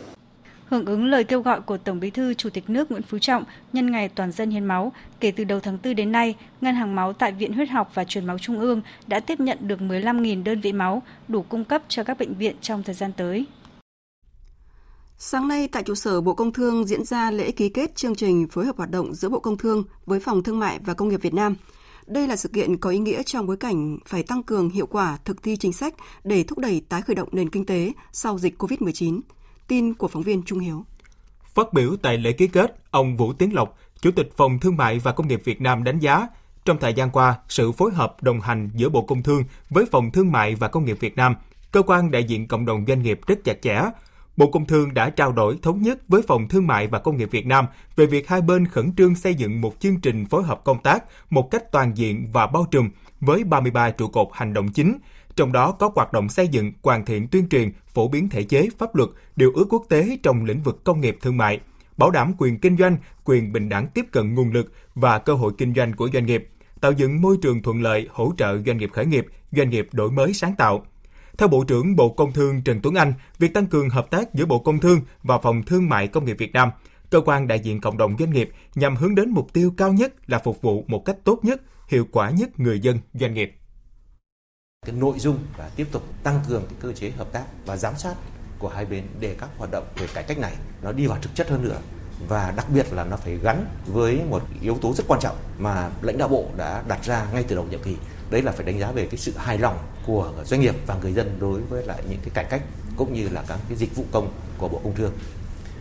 Hưởng 0.69 0.85
ứng 0.85 1.05
lời 1.05 1.23
kêu 1.23 1.41
gọi 1.41 1.61
của 1.61 1.77
Tổng 1.77 1.99
Bí 1.99 2.09
thư 2.09 2.33
Chủ 2.33 2.49
tịch 2.49 2.69
nước 2.69 2.91
Nguyễn 2.91 3.03
Phú 3.03 3.19
Trọng 3.19 3.43
nhân 3.73 3.91
ngày 3.91 4.09
toàn 4.09 4.31
dân 4.31 4.49
hiến 4.49 4.65
máu, 4.65 4.91
kể 5.19 5.31
từ 5.31 5.43
đầu 5.43 5.59
tháng 5.59 5.77
4 5.83 5.95
đến 5.95 6.11
nay, 6.11 6.35
Ngân 6.61 6.75
hàng 6.75 6.95
máu 6.95 7.13
tại 7.13 7.31
Viện 7.31 7.53
Huyết 7.53 7.69
học 7.69 7.91
và 7.93 8.03
Truyền 8.03 8.25
máu 8.25 8.39
Trung 8.39 8.59
ương 8.59 8.81
đã 9.07 9.19
tiếp 9.19 9.39
nhận 9.39 9.57
được 9.61 9.79
15.000 9.79 10.43
đơn 10.43 10.61
vị 10.61 10.73
máu 10.73 11.01
đủ 11.27 11.41
cung 11.49 11.65
cấp 11.65 11.81
cho 11.87 12.03
các 12.03 12.19
bệnh 12.19 12.33
viện 12.33 12.55
trong 12.61 12.83
thời 12.83 12.95
gian 12.95 13.11
tới. 13.17 13.45
Sáng 15.17 15.47
nay 15.47 15.69
tại 15.71 15.83
trụ 15.83 15.95
sở 15.95 16.21
Bộ 16.21 16.33
Công 16.33 16.53
Thương 16.53 16.85
diễn 16.85 17.03
ra 17.03 17.31
lễ 17.31 17.51
ký 17.51 17.69
kết 17.69 17.95
chương 17.95 18.15
trình 18.15 18.47
phối 18.47 18.65
hợp 18.65 18.77
hoạt 18.77 18.91
động 18.91 19.13
giữa 19.13 19.29
Bộ 19.29 19.39
Công 19.39 19.57
Thương 19.57 19.83
với 20.05 20.19
Phòng 20.19 20.43
Thương 20.43 20.59
mại 20.59 20.79
và 20.85 20.93
Công 20.93 21.09
nghiệp 21.09 21.21
Việt 21.21 21.33
Nam. 21.33 21.55
Đây 22.07 22.27
là 22.27 22.35
sự 22.35 22.49
kiện 22.49 22.77
có 22.77 22.89
ý 22.89 22.99
nghĩa 22.99 23.23
trong 23.23 23.45
bối 23.45 23.57
cảnh 23.57 23.97
phải 24.05 24.23
tăng 24.23 24.43
cường 24.43 24.69
hiệu 24.69 24.87
quả 24.87 25.17
thực 25.25 25.43
thi 25.43 25.55
chính 25.57 25.73
sách 25.73 25.93
để 26.23 26.43
thúc 26.43 26.59
đẩy 26.59 26.81
tái 26.89 27.01
khởi 27.01 27.15
động 27.15 27.29
nền 27.31 27.49
kinh 27.49 27.65
tế 27.65 27.91
sau 28.11 28.39
dịch 28.39 28.53
COVID-19. 28.57 29.19
Tin 29.67 29.93
của 29.93 30.07
phóng 30.07 30.23
viên 30.23 30.43
Trung 30.43 30.59
Hiếu. 30.59 30.85
Phát 31.53 31.73
biểu 31.73 31.95
tại 32.01 32.17
lễ 32.17 32.31
ký 32.31 32.47
kết, 32.47 32.77
ông 32.91 33.17
Vũ 33.17 33.33
Tiến 33.33 33.53
Lộc, 33.53 33.77
Chủ 34.01 34.11
tịch 34.11 34.29
Phòng 34.37 34.59
Thương 34.59 34.77
mại 34.77 34.99
và 34.99 35.11
Công 35.11 35.27
nghiệp 35.27 35.41
Việt 35.45 35.61
Nam 35.61 35.83
đánh 35.83 35.99
giá, 35.99 36.27
trong 36.65 36.77
thời 36.79 36.93
gian 36.93 37.09
qua, 37.11 37.35
sự 37.49 37.71
phối 37.71 37.91
hợp 37.91 38.23
đồng 38.23 38.41
hành 38.41 38.69
giữa 38.75 38.89
Bộ 38.89 39.01
Công 39.01 39.23
Thương 39.23 39.43
với 39.69 39.85
Phòng 39.91 40.11
Thương 40.11 40.31
mại 40.31 40.55
và 40.55 40.67
Công 40.67 40.85
nghiệp 40.85 40.97
Việt 40.99 41.15
Nam, 41.15 41.35
cơ 41.71 41.81
quan 41.81 42.11
đại 42.11 42.23
diện 42.23 42.47
cộng 42.47 42.65
đồng 42.65 42.85
doanh 42.87 43.01
nghiệp 43.01 43.19
rất 43.27 43.43
chặt 43.43 43.61
chẽ, 43.61 43.81
Bộ 44.37 44.47
Công 44.47 44.65
Thương 44.65 44.93
đã 44.93 45.09
trao 45.09 45.31
đổi 45.31 45.59
thống 45.61 45.81
nhất 45.81 45.99
với 46.07 46.21
Phòng 46.21 46.47
Thương 46.47 46.67
mại 46.67 46.87
và 46.87 46.99
Công 46.99 47.17
nghiệp 47.17 47.31
Việt 47.31 47.45
Nam 47.45 47.65
về 47.95 48.05
việc 48.05 48.27
hai 48.27 48.41
bên 48.41 48.67
khẩn 48.67 48.95
trương 48.95 49.15
xây 49.15 49.35
dựng 49.35 49.61
một 49.61 49.75
chương 49.79 50.01
trình 50.01 50.25
phối 50.25 50.43
hợp 50.43 50.63
công 50.63 50.83
tác 50.83 51.03
một 51.29 51.51
cách 51.51 51.71
toàn 51.71 51.97
diện 51.97 52.29
và 52.33 52.47
bao 52.47 52.65
trùm 52.71 52.89
với 53.19 53.43
33 53.43 53.89
trụ 53.89 54.07
cột 54.07 54.27
hành 54.33 54.53
động 54.53 54.69
chính, 54.69 54.97
trong 55.35 55.51
đó 55.51 55.71
có 55.71 55.91
hoạt 55.95 56.13
động 56.13 56.29
xây 56.29 56.47
dựng, 56.47 56.71
hoàn 56.83 57.05
thiện 57.05 57.27
tuyên 57.27 57.49
truyền, 57.49 57.71
phổ 57.87 58.07
biến 58.07 58.29
thể 58.29 58.43
chế, 58.43 58.67
pháp 58.77 58.95
luật, 58.95 59.09
điều 59.35 59.51
ước 59.55 59.65
quốc 59.69 59.83
tế 59.89 60.17
trong 60.23 60.45
lĩnh 60.45 60.61
vực 60.61 60.83
công 60.83 61.01
nghiệp 61.01 61.17
thương 61.21 61.37
mại, 61.37 61.59
bảo 61.97 62.11
đảm 62.11 62.33
quyền 62.37 62.59
kinh 62.59 62.77
doanh, 62.77 62.97
quyền 63.23 63.53
bình 63.53 63.69
đẳng 63.69 63.87
tiếp 63.87 64.05
cận 64.11 64.35
nguồn 64.35 64.51
lực 64.51 64.71
và 64.95 65.19
cơ 65.19 65.33
hội 65.33 65.51
kinh 65.57 65.73
doanh 65.73 65.93
của 65.93 66.09
doanh 66.13 66.25
nghiệp, 66.25 66.49
tạo 66.81 66.91
dựng 66.91 67.21
môi 67.21 67.37
trường 67.41 67.61
thuận 67.61 67.81
lợi 67.81 68.07
hỗ 68.11 68.33
trợ 68.37 68.57
doanh 68.65 68.77
nghiệp 68.77 68.89
khởi 68.93 69.05
nghiệp, 69.05 69.25
doanh 69.51 69.69
nghiệp 69.69 69.87
đổi 69.91 70.11
mới 70.11 70.33
sáng 70.33 70.55
tạo, 70.55 70.85
theo 71.37 71.47
Bộ 71.47 71.63
trưởng 71.63 71.95
Bộ 71.95 72.09
Công 72.09 72.31
Thương 72.31 72.61
Trần 72.61 72.79
Tuấn 72.83 72.95
Anh, 72.95 73.13
việc 73.39 73.53
tăng 73.53 73.65
cường 73.65 73.89
hợp 73.89 74.11
tác 74.11 74.33
giữa 74.33 74.45
Bộ 74.45 74.59
Công 74.59 74.79
Thương 74.79 75.01
và 75.23 75.37
Phòng 75.37 75.63
Thương 75.63 75.89
mại 75.89 76.07
Công 76.07 76.25
nghiệp 76.25 76.35
Việt 76.39 76.53
Nam, 76.53 76.69
cơ 77.09 77.21
quan 77.25 77.47
đại 77.47 77.59
diện 77.59 77.81
cộng 77.81 77.97
đồng 77.97 78.15
doanh 78.19 78.31
nghiệp 78.31 78.49
nhằm 78.75 78.95
hướng 78.95 79.15
đến 79.15 79.29
mục 79.29 79.53
tiêu 79.53 79.73
cao 79.77 79.93
nhất 79.93 80.13
là 80.27 80.39
phục 80.39 80.61
vụ 80.61 80.83
một 80.87 81.05
cách 81.05 81.17
tốt 81.23 81.39
nhất, 81.43 81.61
hiệu 81.87 82.07
quả 82.11 82.29
nhất 82.29 82.59
người 82.59 82.79
dân, 82.79 82.99
doanh 83.13 83.33
nghiệp. 83.33 83.55
Cái 84.85 84.95
nội 84.95 85.19
dung 85.19 85.39
và 85.57 85.69
tiếp 85.75 85.87
tục 85.91 86.03
tăng 86.23 86.39
cường 86.47 86.63
cái 86.69 86.77
cơ 86.79 86.93
chế 86.93 87.09
hợp 87.09 87.31
tác 87.31 87.45
và 87.65 87.77
giám 87.77 87.93
sát 87.97 88.15
của 88.59 88.69
hai 88.69 88.85
bên 88.85 89.03
để 89.19 89.35
các 89.39 89.49
hoạt 89.57 89.71
động 89.71 89.83
về 89.95 90.07
cải 90.13 90.23
cách 90.23 90.37
này 90.37 90.53
nó 90.83 90.91
đi 90.91 91.07
vào 91.07 91.17
thực 91.21 91.35
chất 91.35 91.49
hơn 91.49 91.63
nữa 91.63 91.79
và 92.27 92.53
đặc 92.55 92.65
biệt 92.69 92.93
là 92.93 93.03
nó 93.03 93.17
phải 93.17 93.37
gắn 93.37 93.65
với 93.85 94.21
một 94.29 94.41
yếu 94.61 94.77
tố 94.81 94.93
rất 94.93 95.03
quan 95.07 95.19
trọng 95.19 95.35
mà 95.57 95.89
lãnh 96.01 96.17
đạo 96.17 96.27
bộ 96.27 96.45
đã 96.57 96.83
đặt 96.87 97.05
ra 97.05 97.27
ngay 97.33 97.43
từ 97.47 97.55
đầu 97.55 97.65
nhiệm 97.69 97.83
kỳ 97.83 97.95
đấy 98.29 98.41
là 98.41 98.51
phải 98.51 98.65
đánh 98.65 98.79
giá 98.79 98.91
về 98.91 99.07
cái 99.11 99.17
sự 99.17 99.33
hài 99.37 99.57
lòng 99.57 99.77
của 100.05 100.31
doanh 100.45 100.61
nghiệp 100.61 100.75
và 100.87 100.95
người 101.01 101.13
dân 101.13 101.37
đối 101.39 101.61
với 101.61 101.85
lại 101.85 102.03
những 102.09 102.19
cái 102.19 102.29
cải 102.33 102.45
cách 102.45 102.61
cũng 102.97 103.13
như 103.13 103.29
là 103.29 103.43
các 103.47 103.59
cái 103.69 103.77
dịch 103.77 103.95
vụ 103.95 104.03
công 104.11 104.31
của 104.57 104.67
Bộ 104.67 104.81
Công 104.83 104.95
Thương. 104.95 105.11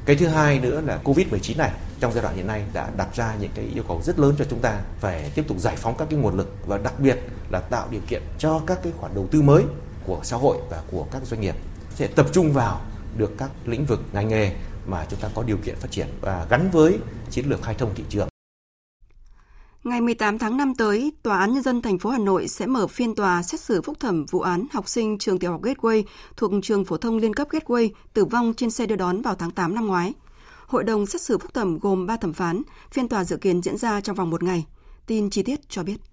Cái 0.05 0.17
thứ 0.17 0.27
hai 0.27 0.59
nữa 0.59 0.81
là 0.87 1.01
Covid-19 1.05 1.57
này, 1.57 1.71
trong 2.01 2.13
giai 2.13 2.23
đoạn 2.23 2.37
hiện 2.37 2.47
nay 2.47 2.63
đã 2.73 2.91
đặt 2.97 3.15
ra 3.15 3.35
những 3.41 3.51
cái 3.55 3.65
yêu 3.75 3.85
cầu 3.89 4.01
rất 4.05 4.19
lớn 4.19 4.35
cho 4.39 4.45
chúng 4.51 4.61
ta 4.61 4.81
phải 5.01 5.31
tiếp 5.35 5.45
tục 5.49 5.59
giải 5.59 5.77
phóng 5.77 5.95
các 5.99 6.09
cái 6.11 6.19
nguồn 6.19 6.37
lực 6.37 6.67
và 6.67 6.79
đặc 6.79 7.01
biệt 7.01 7.19
là 7.51 7.61
tạo 7.61 7.89
điều 7.91 8.01
kiện 8.09 8.23
cho 8.39 8.61
các 8.67 8.79
cái 8.83 8.93
khoản 8.97 9.15
đầu 9.15 9.27
tư 9.31 9.43
mới 9.43 9.65
của 10.07 10.21
xã 10.23 10.37
hội 10.37 10.57
và 10.71 10.83
của 10.91 11.07
các 11.13 11.23
doanh 11.25 11.41
nghiệp 11.41 11.55
sẽ 11.95 12.07
tập 12.07 12.27
trung 12.33 12.53
vào 12.53 12.81
được 13.17 13.33
các 13.39 13.51
lĩnh 13.65 13.85
vực 13.85 14.01
ngành 14.13 14.29
nghề 14.29 14.53
mà 14.87 15.07
chúng 15.11 15.21
ta 15.21 15.29
có 15.35 15.43
điều 15.43 15.57
kiện 15.57 15.77
phát 15.77 15.91
triển 15.91 16.07
và 16.21 16.47
gắn 16.51 16.71
với 16.73 16.99
chiến 17.31 17.47
lược 17.49 17.63
khai 17.63 17.75
thông 17.75 17.95
thị 17.95 18.05
trường 18.09 18.29
Ngày 19.85 20.01
18 20.01 20.39
tháng 20.39 20.57
5 20.57 20.75
tới, 20.75 21.13
Tòa 21.23 21.39
án 21.39 21.53
Nhân 21.53 21.63
dân 21.63 21.83
thành 21.83 21.99
phố 21.99 22.11
Hà 22.11 22.19
Nội 22.19 22.49
sẽ 22.49 22.67
mở 22.67 22.87
phiên 22.87 23.15
tòa 23.15 23.43
xét 23.43 23.61
xử 23.61 23.83
phúc 23.83 24.01
thẩm 24.01 24.27
vụ 24.27 24.41
án 24.41 24.67
học 24.73 24.89
sinh 24.89 25.19
trường 25.19 25.39
tiểu 25.39 25.51
học 25.51 25.63
Gateway 25.63 26.03
thuộc 26.37 26.53
trường 26.63 26.85
phổ 26.85 26.97
thông 26.97 27.19
liên 27.19 27.35
cấp 27.35 27.49
Gateway 27.51 27.89
tử 28.13 28.25
vong 28.25 28.55
trên 28.57 28.71
xe 28.71 28.87
đưa 28.87 28.97
đón 28.97 29.23
vào 29.23 29.35
tháng 29.35 29.51
8 29.51 29.75
năm 29.75 29.87
ngoái. 29.87 30.13
Hội 30.67 30.85
đồng 30.85 31.07
xét 31.07 31.21
xử 31.21 31.39
phúc 31.39 31.55
thẩm 31.55 31.79
gồm 31.79 32.07
3 32.07 32.17
thẩm 32.17 32.33
phán, 32.33 32.63
phiên 32.91 33.09
tòa 33.09 33.25
dự 33.25 33.37
kiến 33.37 33.63
diễn 33.63 33.77
ra 33.77 34.01
trong 34.01 34.17
vòng 34.17 34.31
một 34.31 34.43
ngày. 34.43 34.67
Tin 35.07 35.31
chi 35.31 35.43
tiết 35.43 35.69
cho 35.69 35.83
biết. 35.83 36.12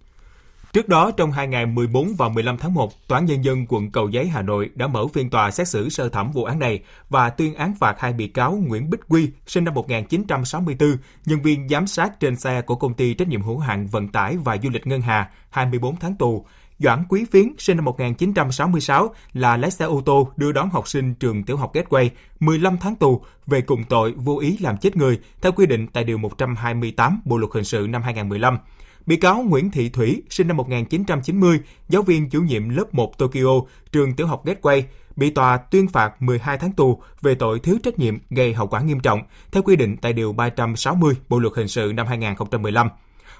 Trước 0.74 0.90
đó, 0.90 1.12
trong 1.12 1.32
hai 1.32 1.48
ngày 1.48 1.66
14 1.66 2.14
và 2.18 2.30
15 2.30 2.58
tháng 2.58 2.74
1, 2.74 3.08
Tòa 3.08 3.18
án 3.18 3.26
Nhân 3.26 3.44
dân 3.44 3.66
quận 3.70 3.92
Cầu 3.92 4.10
Giấy, 4.10 4.28
Hà 4.28 4.42
Nội 4.42 4.70
đã 4.76 4.88
mở 4.88 5.08
phiên 5.08 5.30
tòa 5.30 5.52
xét 5.52 5.68
xử 5.68 5.90
sơ 5.90 6.10
thẩm 6.10 6.32
vụ 6.32 6.44
án 6.44 6.60
này 6.60 6.80
và 7.10 7.30
tuyên 7.30 7.56
án 7.56 7.74
phạt 7.80 8.00
hai 8.00 8.14
bị 8.14 8.28
cáo 8.28 8.52
Nguyễn 8.68 8.90
Bích 8.90 9.00
Quy, 9.08 9.30
sinh 9.48 9.64
năm 9.66 9.74
1964, 9.74 10.96
nhân 11.26 11.42
viên 11.42 11.70
giám 11.70 11.88
sát 11.88 12.20
trên 12.20 12.36
xe 12.36 12.62
của 12.62 12.76
công 12.76 12.94
ty 12.94 13.14
trách 13.14 13.28
nhiệm 13.28 13.42
hữu 13.42 13.60
hạn 13.60 13.88
vận 13.88 14.08
tải 14.08 14.38
và 14.38 14.58
du 14.64 14.70
lịch 14.70 14.88
Ngân 14.88 15.02
Hà, 15.02 15.30
24 15.50 15.96
tháng 15.96 16.16
tù, 16.16 16.46
Doãn 16.80 17.04
Quý 17.10 17.26
Phiến, 17.32 17.54
sinh 17.58 17.78
năm 17.78 17.86
1966, 17.86 19.14
là 19.34 19.58
lái 19.58 19.72
xe 19.72 19.86
ô 19.86 20.02
tô 20.06 20.32
đưa 20.38 20.52
đón 20.52 20.70
học 20.70 20.88
sinh 20.88 21.14
trường 21.14 21.44
tiểu 21.44 21.58
học 21.58 21.74
Gateway, 21.74 22.10
15 22.40 22.78
tháng 22.78 22.96
tù 22.96 23.22
về 23.48 23.62
cùng 23.62 23.84
tội 23.84 24.14
vô 24.18 24.40
ý 24.40 24.58
làm 24.58 24.78
chết 24.78 24.98
người 24.98 25.20
theo 25.42 25.52
quy 25.52 25.66
định 25.66 25.88
tại 25.88 26.04
Điều 26.04 26.18
128 26.18 27.22
Bộ 27.26 27.38
Luật 27.38 27.52
Hình 27.54 27.64
sự 27.64 27.88
năm 27.90 28.04
2015. 28.04 28.58
Bị 29.06 29.16
cáo 29.16 29.42
Nguyễn 29.42 29.72
Thị 29.72 29.90
Thủy, 29.90 30.24
sinh 30.30 30.48
năm 30.48 30.58
1990, 30.58 31.60
giáo 31.90 32.02
viên 32.02 32.30
chủ 32.30 32.42
nhiệm 32.42 32.70
lớp 32.70 32.94
1 32.94 33.18
Tokyo, 33.18 33.62
trường 33.92 34.14
tiểu 34.14 34.28
học 34.28 34.46
Gateway, 34.46 34.82
bị 35.16 35.30
tòa 35.30 35.58
tuyên 35.58 35.88
phạt 35.88 36.22
12 36.22 36.58
tháng 36.58 36.72
tù 36.72 37.02
về 37.22 37.36
tội 37.36 37.60
thiếu 37.60 37.78
trách 37.84 38.00
nhiệm 38.00 38.18
gây 38.30 38.54
hậu 38.54 38.68
quả 38.68 38.82
nghiêm 38.82 39.00
trọng, 39.00 39.22
theo 39.52 39.64
quy 39.64 39.76
định 39.76 39.98
tại 39.98 40.14
Điều 40.14 40.34
360 40.34 41.14
Bộ 41.30 41.40
Luật 41.40 41.54
Hình 41.56 41.68
sự 41.68 41.92
năm 41.96 42.08
2015. 42.08 42.90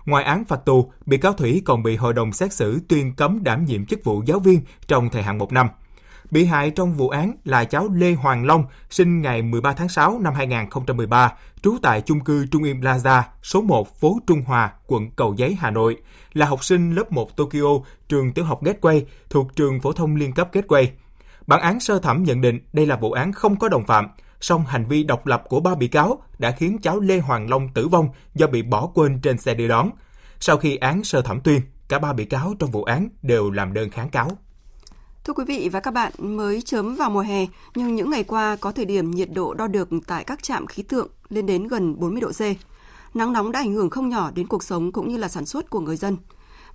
Ngoài 0.06 0.24
án 0.24 0.46
phạt 0.46 0.66
tù, 0.66 0.92
bị 1.06 1.18
cáo 1.18 1.34
Thủy 1.34 1.62
còn 1.66 1.84
bị 1.84 1.96
hội 1.96 2.14
đồng 2.14 2.34
xét 2.34 2.54
xử 2.54 2.80
tuyên 2.88 3.14
cấm 3.16 3.44
đảm 3.44 3.66
nhiệm 3.66 3.86
chức 3.86 4.04
vụ 4.04 4.24
giáo 4.26 4.40
viên 4.40 4.62
trong 4.88 5.10
thời 5.10 5.24
hạn 5.24 5.38
một 5.38 5.52
năm. 5.52 5.68
Bị 6.32 6.46
hại 6.46 6.70
trong 6.70 6.94
vụ 6.94 7.10
án 7.10 7.34
là 7.46 7.66
cháu 7.66 7.90
Lê 7.94 8.14
Hoàng 8.14 8.46
Long, 8.46 8.64
sinh 8.90 9.22
ngày 9.22 9.42
13 9.42 9.74
tháng 9.74 9.90
6 9.90 10.20
năm 10.20 10.34
2013, 10.34 11.34
trú 11.62 11.78
tại 11.82 12.02
chung 12.02 12.20
cư 12.20 12.46
Trung 12.46 12.64
Yên 12.64 12.82
Plaza, 12.82 13.22
số 13.44 13.62
1 13.62 14.00
phố 14.00 14.20
Trung 14.28 14.42
Hòa, 14.46 14.74
quận 14.88 15.12
Cầu 15.12 15.34
Giấy, 15.38 15.58
Hà 15.60 15.72
Nội, 15.72 15.98
là 16.34 16.46
học 16.46 16.64
sinh 16.64 16.96
lớp 16.96 17.12
1 17.12 17.38
Tokyo, 17.38 17.80
trường 18.10 18.34
tiểu 18.34 18.46
học 18.46 18.64
Gateway, 18.64 19.02
thuộc 19.30 19.56
trường 19.56 19.80
phổ 19.80 19.92
thông 19.92 20.16
liên 20.16 20.34
cấp 20.34 20.50
Gateway. 20.54 20.88
Bản 21.48 21.62
án 21.62 21.80
sơ 21.80 22.00
thẩm 22.00 22.24
nhận 22.24 22.42
định 22.42 22.60
đây 22.74 22.86
là 22.86 22.96
vụ 22.96 23.12
án 23.12 23.34
không 23.34 23.56
có 23.56 23.70
đồng 23.70 23.86
phạm, 23.86 24.08
song 24.42 24.66
hành 24.66 24.86
vi 24.86 25.04
độc 25.04 25.28
lập 25.28 25.44
của 25.50 25.60
ba 25.60 25.76
bị 25.76 25.88
cáo 25.88 26.22
đã 26.40 26.52
khiến 26.52 26.78
cháu 26.82 27.00
Lê 27.00 27.20
Hoàng 27.20 27.50
Long 27.50 27.70
tử 27.74 27.88
vong 27.88 28.10
do 28.36 28.48
bị 28.48 28.62
bỏ 28.62 28.88
quên 28.94 29.20
trên 29.22 29.38
xe 29.38 29.54
đưa 29.54 29.68
đón. 29.68 29.90
Sau 30.40 30.58
khi 30.58 30.76
án 30.76 31.04
sơ 31.04 31.22
thẩm 31.22 31.42
tuyên, 31.42 31.62
cả 31.90 32.00
ba 32.00 32.14
bị 32.14 32.26
cáo 32.26 32.54
trong 32.60 32.72
vụ 32.72 32.84
án 32.84 33.10
đều 33.22 33.52
làm 33.52 33.74
đơn 33.74 33.90
kháng 33.90 34.10
cáo. 34.10 34.30
Thưa 35.24 35.34
quý 35.34 35.44
vị 35.48 35.70
và 35.70 35.80
các 35.80 35.92
bạn, 35.92 36.14
mới 36.18 36.62
chớm 36.62 36.96
vào 36.96 37.10
mùa 37.10 37.20
hè, 37.20 37.46
nhưng 37.76 37.96
những 37.96 38.10
ngày 38.10 38.24
qua 38.24 38.56
có 38.56 38.72
thời 38.72 38.86
điểm 38.86 39.12
nhiệt 39.12 39.30
độ 39.34 39.54
đo 39.54 39.68
được 39.68 39.90
tại 40.08 40.24
các 40.24 40.44
trạm 40.44 40.68
khí 40.68 40.84
tượng 40.84 41.08
lên 41.30 41.46
đến 41.46 41.68
gần 41.68 42.00
40 42.00 42.22
độ 42.22 42.32
C. 42.32 42.42
Nắng 43.16 43.34
nóng 43.34 43.52
đã 43.52 43.60
ảnh 43.60 43.74
hưởng 43.74 43.90
không 43.90 44.10
nhỏ 44.10 44.32
đến 44.36 44.48
cuộc 44.48 44.64
sống 44.64 44.92
cũng 44.92 45.10
như 45.10 45.18
là 45.18 45.28
sản 45.28 45.46
xuất 45.46 45.70
của 45.70 45.80
người 45.80 45.98
dân. 45.98 46.18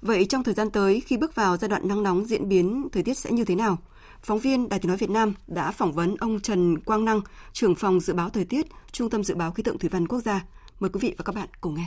Vậy 0.03 0.25
trong 0.25 0.45
thời 0.45 0.55
gian 0.55 0.71
tới, 0.71 1.01
khi 1.01 1.17
bước 1.17 1.35
vào 1.35 1.57
giai 1.57 1.69
đoạn 1.69 1.89
nắng 1.89 2.03
nóng 2.03 2.25
diễn 2.25 2.49
biến, 2.49 2.89
thời 2.93 3.03
tiết 3.03 3.19
sẽ 3.19 3.31
như 3.33 3.45
thế 3.45 3.55
nào? 3.55 3.79
Phóng 4.21 4.39
viên 4.39 4.69
Đài 4.69 4.79
tiếng 4.79 4.89
nói 4.89 4.97
Việt 4.97 5.11
Nam 5.11 5.35
đã 5.47 5.71
phỏng 5.71 5.93
vấn 5.93 6.17
ông 6.17 6.41
Trần 6.41 6.79
Quang 6.79 7.05
Năng, 7.05 7.21
trưởng 7.53 7.75
phòng 7.75 8.01
dự 8.01 8.15
báo 8.15 8.31
thời 8.31 8.45
tiết, 8.45 8.67
Trung 8.93 9.11
tâm 9.11 9.25
Dự 9.25 9.35
báo 9.35 9.51
Khí 9.51 9.63
tượng 9.63 9.79
Thủy 9.79 9.91
văn 9.93 10.09
Quốc 10.09 10.21
gia. 10.21 10.45
Mời 10.81 10.91
quý 10.91 10.99
vị 11.03 11.15
và 11.19 11.23
các 11.23 11.35
bạn 11.35 11.49
cùng 11.61 11.75
nghe. 11.75 11.87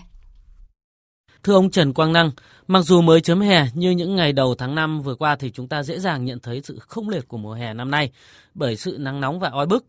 Thưa 1.48 1.54
ông 1.54 1.70
Trần 1.70 1.94
Quang 1.94 2.14
Năng, 2.14 2.30
mặc 2.68 2.80
dù 2.80 3.02
mới 3.02 3.22
chớm 3.22 3.40
hè 3.40 3.64
như 3.76 3.92
những 3.92 4.16
ngày 4.16 4.34
đầu 4.34 4.56
tháng 4.58 4.76
5 4.76 5.02
vừa 5.02 5.16
qua 5.16 5.36
thì 5.40 5.52
chúng 5.52 5.68
ta 5.68 5.84
dễ 5.84 6.00
dàng 6.00 6.26
nhận 6.26 6.40
thấy 6.44 6.62
sự 6.62 6.78
không 6.80 7.10
liệt 7.10 7.28
của 7.28 7.38
mùa 7.38 7.54
hè 7.54 7.74
năm 7.74 7.92
nay 7.92 8.12
bởi 8.56 8.76
sự 8.76 8.98
nắng 9.00 9.22
nóng 9.22 9.40
và 9.40 9.50
oi 9.50 9.66
bức. 9.66 9.86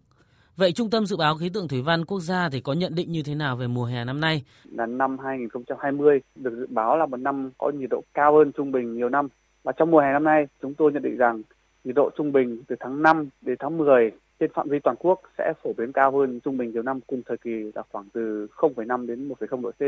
Vậy 0.57 0.73
Trung 0.73 0.91
tâm 0.91 1.07
Dự 1.07 1.17
báo 1.17 1.37
Khí 1.37 1.49
tượng 1.55 1.69
Thủy 1.69 1.83
văn 1.83 2.05
Quốc 2.05 2.21
gia 2.21 2.49
thì 2.53 2.61
có 2.61 2.73
nhận 2.73 2.95
định 2.95 3.13
như 3.13 3.23
thế 3.23 3.35
nào 3.35 3.57
về 3.57 3.67
mùa 3.67 3.85
hè 3.85 4.05
năm 4.05 4.21
nay? 4.21 4.45
Là 4.65 4.87
năm 4.87 5.19
2020 5.19 6.21
được 6.35 6.55
dự 6.59 6.67
báo 6.71 6.97
là 6.97 7.07
một 7.07 7.17
năm 7.17 7.51
có 7.59 7.71
nhiệt 7.71 7.91
độ 7.91 8.03
cao 8.15 8.37
hơn 8.37 8.53
trung 8.53 8.73
bình 8.73 8.95
nhiều 8.95 9.09
năm. 9.09 9.29
Và 9.63 9.73
trong 9.73 9.91
mùa 9.91 10.01
hè 10.01 10.13
năm 10.13 10.25
nay, 10.25 10.47
chúng 10.63 10.75
tôi 10.75 10.93
nhận 10.93 11.03
định 11.03 11.17
rằng 11.17 11.43
nhiệt 11.85 11.95
độ 11.95 12.11
trung 12.17 12.33
bình 12.33 12.63
từ 12.69 12.77
tháng 12.81 13.03
5 13.03 13.29
đến 13.41 13.57
tháng 13.59 13.79
10 13.79 14.11
trên 14.41 14.51
phạm 14.55 14.69
vi 14.69 14.79
toàn 14.79 14.97
quốc 14.99 15.21
sẽ 15.39 15.53
phổ 15.63 15.73
biến 15.79 15.93
cao 15.93 16.19
hơn 16.19 16.41
trung 16.41 16.57
bình 16.57 16.73
nhiều 16.73 16.83
năm 16.83 17.01
cùng 17.07 17.23
thời 17.27 17.37
kỳ 17.37 17.51
là 17.75 17.83
khoảng 17.93 18.09
từ 18.13 18.47
0,5 18.57 19.07
đến 19.07 19.29
1,0 19.29 19.63
độ 19.63 19.71
C. 19.71 19.83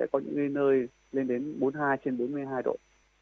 Sẽ 0.00 0.06
có 0.12 0.18
những 0.18 0.54
nơi 0.54 0.88
lên 1.12 1.28
đến 1.28 1.60
42 1.60 1.96
trên 2.04 2.18
42 2.18 2.62
độ. 2.62 2.76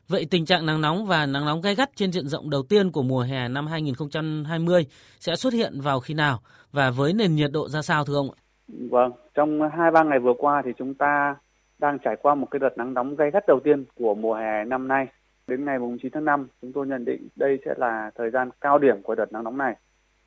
Vậy 0.09 0.27
tình 0.31 0.45
trạng 0.45 0.67
nắng 0.67 0.81
nóng 0.81 1.07
và 1.07 1.27
nắng 1.27 1.47
nóng 1.47 1.61
gai 1.61 1.75
gắt 1.75 1.91
trên 1.95 2.13
diện 2.13 2.29
rộng 2.29 2.51
đầu 2.51 2.63
tiên 2.63 2.93
của 2.93 3.03
mùa 3.03 3.21
hè 3.21 3.49
năm 3.49 3.67
2020 3.67 4.87
sẽ 5.21 5.37
xuất 5.37 5.53
hiện 5.53 5.81
vào 5.81 6.01
khi 6.01 6.15
nào 6.15 6.39
và 6.73 6.91
với 6.91 7.13
nền 7.13 7.35
nhiệt 7.35 7.51
độ 7.53 7.69
ra 7.69 7.83
sao 7.83 8.05
thưa 8.05 8.15
ông 8.15 8.31
ạ? 8.31 8.39
Vâng, 8.69 9.13
trong 9.35 9.61
2-3 9.61 10.09
ngày 10.09 10.19
vừa 10.19 10.35
qua 10.39 10.63
thì 10.65 10.71
chúng 10.79 10.95
ta 10.95 11.37
đang 11.79 11.99
trải 11.99 12.17
qua 12.23 12.35
một 12.35 12.47
cái 12.51 12.59
đợt 12.59 12.77
nắng 12.77 12.95
nóng 12.95 13.17
gai 13.17 13.31
gắt 13.31 13.45
đầu 13.49 13.61
tiên 13.65 13.85
của 13.95 14.15
mùa 14.15 14.35
hè 14.35 14.65
năm 14.65 14.89
nay. 14.89 15.07
Đến 15.47 15.65
ngày 15.65 15.79
9 16.03 16.13
tháng 16.13 16.25
5, 16.25 16.49
chúng 16.63 16.73
tôi 16.73 16.87
nhận 16.87 17.05
định 17.05 17.29
đây 17.37 17.59
sẽ 17.65 17.75
là 17.77 18.11
thời 18.15 18.31
gian 18.31 18.51
cao 18.61 18.79
điểm 18.79 19.03
của 19.03 19.15
đợt 19.15 19.33
nắng 19.33 19.45
nóng 19.45 19.59
này. 19.59 19.77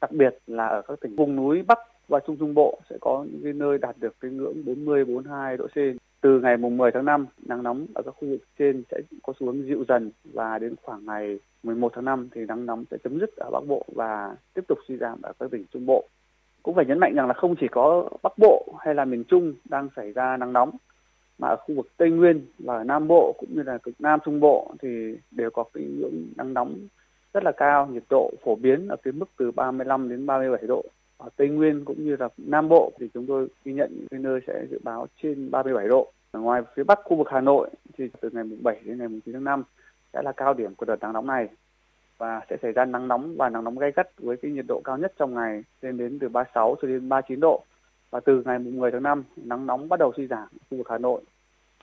Đặc 0.01 0.11
biệt 0.11 0.37
là 0.47 0.67
ở 0.67 0.81
các 0.87 0.99
tỉnh 1.01 1.15
vùng 1.15 1.35
núi 1.35 1.63
Bắc 1.67 1.79
và 2.07 2.19
Trung 2.27 2.37
Trung 2.37 2.53
Bộ 2.53 2.79
sẽ 2.89 2.97
có 3.01 3.25
những 3.31 3.41
cái 3.43 3.53
nơi 3.53 3.77
đạt 3.77 3.95
được 3.99 4.15
cái 4.19 4.31
ngưỡng 4.31 4.65
40 4.65 5.05
42 5.05 5.57
độ 5.57 5.67
C. 5.67 5.75
Từ 6.21 6.39
ngày 6.39 6.57
mùng 6.57 6.77
10 6.77 6.91
tháng 6.91 7.05
5, 7.05 7.25
nắng 7.45 7.63
nóng 7.63 7.85
ở 7.95 8.01
các 8.05 8.11
khu 8.11 8.27
vực 8.27 8.41
trên 8.59 8.83
sẽ 8.91 9.01
có 9.23 9.33
xu 9.39 9.47
hướng 9.47 9.65
dịu 9.65 9.85
dần 9.87 10.11
và 10.23 10.59
đến 10.59 10.75
khoảng 10.83 11.05
ngày 11.05 11.39
11 11.63 11.91
tháng 11.95 12.05
5 12.05 12.29
thì 12.31 12.45
nắng 12.45 12.65
nóng 12.65 12.83
sẽ 12.91 12.97
chấm 13.03 13.19
dứt 13.19 13.29
ở 13.37 13.49
Bắc 13.51 13.67
Bộ 13.67 13.85
và 13.95 14.35
tiếp 14.53 14.61
tục 14.67 14.77
suy 14.87 14.97
giảm 14.97 15.21
ở 15.21 15.33
các 15.39 15.51
tỉnh 15.51 15.65
Trung 15.73 15.85
Bộ. 15.85 16.07
Cũng 16.63 16.75
phải 16.75 16.85
nhấn 16.85 16.99
mạnh 16.99 17.13
rằng 17.15 17.27
là 17.27 17.33
không 17.33 17.55
chỉ 17.55 17.67
có 17.71 18.09
Bắc 18.23 18.33
Bộ 18.37 18.75
hay 18.79 18.95
là 18.95 19.05
miền 19.05 19.23
Trung 19.23 19.53
đang 19.69 19.89
xảy 19.95 20.11
ra 20.11 20.37
nắng 20.37 20.53
nóng 20.53 20.71
mà 21.39 21.47
ở 21.47 21.55
khu 21.55 21.75
vực 21.75 21.87
Tây 21.97 22.09
Nguyên 22.09 22.45
và 22.59 22.77
ở 22.77 22.83
Nam 22.83 23.07
Bộ 23.07 23.35
cũng 23.39 23.49
như 23.55 23.63
là 23.63 23.77
cực 23.77 23.95
Nam 23.99 24.19
Trung 24.25 24.39
Bộ 24.39 24.73
thì 24.81 25.17
đều 25.31 25.49
có 25.49 25.63
cái 25.73 25.83
ngưỡng 25.83 26.25
nắng 26.37 26.53
nóng 26.53 26.75
rất 27.33 27.43
là 27.43 27.51
cao, 27.51 27.87
nhiệt 27.87 28.03
độ 28.09 28.31
phổ 28.43 28.55
biến 28.55 28.87
ở 28.87 28.95
cái 29.03 29.11
mức 29.11 29.25
từ 29.37 29.51
35 29.51 30.09
đến 30.09 30.25
37 30.25 30.67
độ. 30.67 30.83
Ở 31.21 31.29
Tây 31.35 31.49
Nguyên 31.49 31.85
cũng 31.85 32.05
như 32.05 32.15
là 32.19 32.29
Nam 32.37 32.69
Bộ 32.69 32.91
thì 32.99 33.09
chúng 33.13 33.25
tôi 33.25 33.47
ghi 33.65 33.73
nhận 33.73 33.89
những 33.95 34.07
cái 34.11 34.19
nơi 34.19 34.39
sẽ 34.47 34.65
dự 34.71 34.79
báo 34.83 35.07
trên 35.21 35.51
37 35.51 35.87
độ. 35.87 36.11
Ở 36.31 36.39
ngoài 36.39 36.61
phía 36.75 36.83
Bắc 36.83 36.99
khu 37.03 37.17
vực 37.17 37.27
Hà 37.31 37.41
Nội 37.41 37.69
thì 37.97 38.09
từ 38.21 38.29
ngày 38.33 38.43
7 38.61 38.81
đến 38.85 38.97
ngày 38.97 39.07
9 39.25 39.33
tháng 39.33 39.43
5 39.43 39.63
sẽ 40.13 40.21
là 40.21 40.31
cao 40.31 40.53
điểm 40.53 40.75
của 40.75 40.85
đợt 40.85 40.95
nắng 41.01 41.13
nóng 41.13 41.27
này 41.27 41.47
và 42.17 42.41
sẽ 42.49 42.57
xảy 42.61 42.71
ra 42.71 42.85
nắng 42.85 43.07
nóng 43.07 43.35
và 43.37 43.49
nắng 43.49 43.63
nóng 43.63 43.77
gay 43.79 43.91
gắt 43.95 44.07
với 44.17 44.37
cái 44.37 44.51
nhiệt 44.51 44.65
độ 44.67 44.81
cao 44.83 44.97
nhất 44.97 45.13
trong 45.19 45.33
ngày 45.33 45.63
lên 45.81 45.97
đến 45.97 46.19
từ 46.19 46.29
36 46.29 46.75
cho 46.81 46.87
đến 46.87 47.09
39 47.09 47.39
độ. 47.39 47.63
Và 48.09 48.19
từ 48.19 48.43
ngày 48.45 48.59
10 48.59 48.91
tháng 48.91 49.03
5, 49.03 49.23
nắng 49.35 49.65
nóng 49.65 49.89
bắt 49.89 49.99
đầu 49.99 50.13
suy 50.17 50.27
giảm 50.27 50.47
khu 50.69 50.77
vực 50.77 50.89
Hà 50.89 50.97
Nội. 50.97 51.21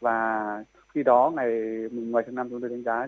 Và 0.00 0.64
khi 0.94 1.02
đó 1.02 1.32
ngày 1.36 1.48
10 1.92 2.22
tháng 2.22 2.34
5 2.34 2.48
chúng 2.50 2.60
tôi 2.60 2.70
đánh 2.70 2.82
giá 2.82 3.06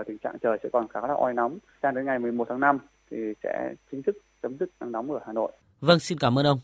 uh, 0.00 0.06
tình 0.06 0.18
trạng 0.18 0.38
trời 0.38 0.58
sẽ 0.62 0.68
còn 0.72 0.88
khá 0.88 1.00
là 1.00 1.14
oi 1.14 1.34
nóng. 1.34 1.58
Sang 1.82 1.94
đến 1.94 2.04
ngày 2.04 2.18
11 2.18 2.48
tháng 2.48 2.60
5 2.60 2.78
thì 3.10 3.34
sẽ 3.42 3.74
chính 3.90 4.02
thức 4.02 4.16
chấm 4.42 4.56
dứt 4.60 4.70
nắng 4.80 4.92
nóng 4.92 5.10
ở 5.10 5.20
Hà 5.26 5.32
Nội. 5.32 5.52
Vâng, 5.80 6.00
xin 6.00 6.18
cảm 6.18 6.38
ơn 6.38 6.46
ông. 6.46 6.60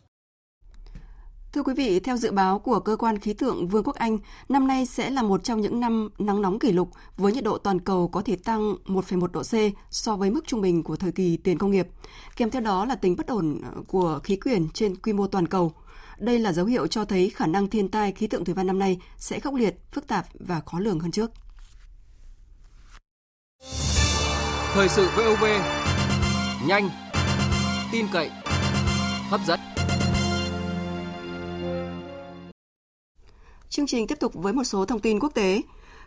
Thưa 1.52 1.62
quý 1.62 1.74
vị, 1.74 2.00
theo 2.00 2.16
dự 2.16 2.30
báo 2.30 2.58
của 2.58 2.80
cơ 2.80 2.96
quan 2.96 3.18
khí 3.18 3.32
tượng 3.32 3.68
Vương 3.68 3.84
quốc 3.84 3.96
Anh, 3.96 4.18
năm 4.48 4.66
nay 4.66 4.86
sẽ 4.86 5.10
là 5.10 5.22
một 5.22 5.44
trong 5.44 5.60
những 5.60 5.80
năm 5.80 6.08
nắng 6.18 6.42
nóng 6.42 6.58
kỷ 6.58 6.72
lục 6.72 6.90
với 7.16 7.32
nhiệt 7.32 7.44
độ 7.44 7.58
toàn 7.58 7.80
cầu 7.80 8.08
có 8.08 8.22
thể 8.22 8.36
tăng 8.36 8.74
1,1 8.84 9.26
độ 9.26 9.42
C 9.42 9.54
so 9.90 10.16
với 10.16 10.30
mức 10.30 10.46
trung 10.46 10.60
bình 10.60 10.82
của 10.82 10.96
thời 10.96 11.12
kỳ 11.12 11.36
tiền 11.36 11.58
công 11.58 11.70
nghiệp. 11.70 11.88
Kèm 12.36 12.50
theo 12.50 12.62
đó 12.62 12.84
là 12.84 12.94
tính 12.94 13.16
bất 13.16 13.26
ổn 13.26 13.60
của 13.88 14.20
khí 14.24 14.36
quyển 14.36 14.68
trên 14.68 14.96
quy 14.96 15.12
mô 15.12 15.26
toàn 15.26 15.48
cầu. 15.48 15.72
Đây 16.18 16.38
là 16.38 16.52
dấu 16.52 16.66
hiệu 16.66 16.86
cho 16.86 17.04
thấy 17.04 17.30
khả 17.30 17.46
năng 17.46 17.68
thiên 17.68 17.88
tai 17.88 18.12
khí 18.12 18.26
tượng 18.26 18.44
thủy 18.44 18.54
văn 18.54 18.66
năm 18.66 18.78
nay 18.78 19.00
sẽ 19.16 19.40
khốc 19.40 19.54
liệt, 19.54 19.74
phức 19.92 20.06
tạp 20.06 20.26
và 20.34 20.60
khó 20.60 20.78
lường 20.78 21.00
hơn 21.00 21.10
trước. 21.10 21.30
Thời 24.72 24.88
sự 24.88 25.08
VOV 25.16 25.44
nhanh, 26.66 26.88
tin 27.92 28.06
cậy, 28.12 28.30
hấp 29.28 29.40
dẫn. 29.46 29.60
Chương 33.68 33.86
trình 33.86 34.06
tiếp 34.06 34.20
tục 34.20 34.34
với 34.34 34.52
một 34.52 34.64
số 34.64 34.84
thông 34.84 35.00
tin 35.00 35.20
quốc 35.20 35.34
tế. 35.34 35.62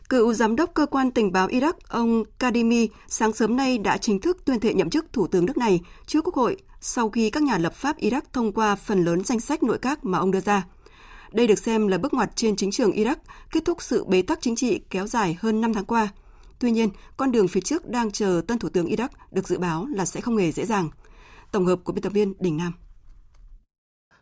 Cựu 0.09 0.33
giám 0.33 0.55
đốc 0.55 0.73
cơ 0.73 0.85
quan 0.85 1.11
tình 1.11 1.31
báo 1.31 1.47
Iraq 1.47 1.73
ông 1.87 2.23
Kadimi 2.39 2.89
sáng 3.07 3.33
sớm 3.33 3.55
nay 3.57 3.77
đã 3.77 3.97
chính 3.97 4.19
thức 4.19 4.45
tuyên 4.45 4.59
thệ 4.59 4.73
nhậm 4.73 4.89
chức 4.89 5.13
thủ 5.13 5.27
tướng 5.27 5.45
nước 5.45 5.57
này 5.57 5.79
trước 6.05 6.25
Quốc 6.25 6.35
hội 6.35 6.57
sau 6.81 7.09
khi 7.09 7.29
các 7.29 7.43
nhà 7.43 7.57
lập 7.57 7.73
pháp 7.73 7.97
Iraq 7.97 8.21
thông 8.33 8.51
qua 8.51 8.75
phần 8.75 9.05
lớn 9.05 9.23
danh 9.23 9.39
sách 9.39 9.63
nội 9.63 9.77
các 9.77 10.05
mà 10.05 10.17
ông 10.17 10.31
đưa 10.31 10.41
ra. 10.41 10.65
Đây 11.31 11.47
được 11.47 11.59
xem 11.59 11.87
là 11.87 11.97
bước 11.97 12.13
ngoặt 12.13 12.35
trên 12.35 12.55
chính 12.55 12.71
trường 12.71 12.91
Iraq, 12.91 13.15
kết 13.51 13.65
thúc 13.65 13.81
sự 13.81 14.05
bế 14.05 14.21
tắc 14.21 14.41
chính 14.41 14.55
trị 14.55 14.79
kéo 14.89 15.07
dài 15.07 15.37
hơn 15.39 15.61
5 15.61 15.73
tháng 15.73 15.85
qua. 15.85 16.07
Tuy 16.59 16.71
nhiên, 16.71 16.89
con 17.17 17.31
đường 17.31 17.47
phía 17.47 17.61
trước 17.61 17.89
đang 17.89 18.11
chờ 18.11 18.41
tân 18.47 18.59
thủ 18.59 18.69
tướng 18.69 18.87
Iraq 18.87 19.07
được 19.31 19.47
dự 19.47 19.57
báo 19.57 19.87
là 19.93 20.05
sẽ 20.05 20.21
không 20.21 20.37
hề 20.37 20.51
dễ 20.51 20.65
dàng. 20.65 20.89
Tổng 21.51 21.65
hợp 21.65 21.79
của 21.83 21.93
biên 21.93 22.01
tập 22.01 22.13
viên 22.13 22.33
Đình 22.39 22.57
Nam. 22.57 22.73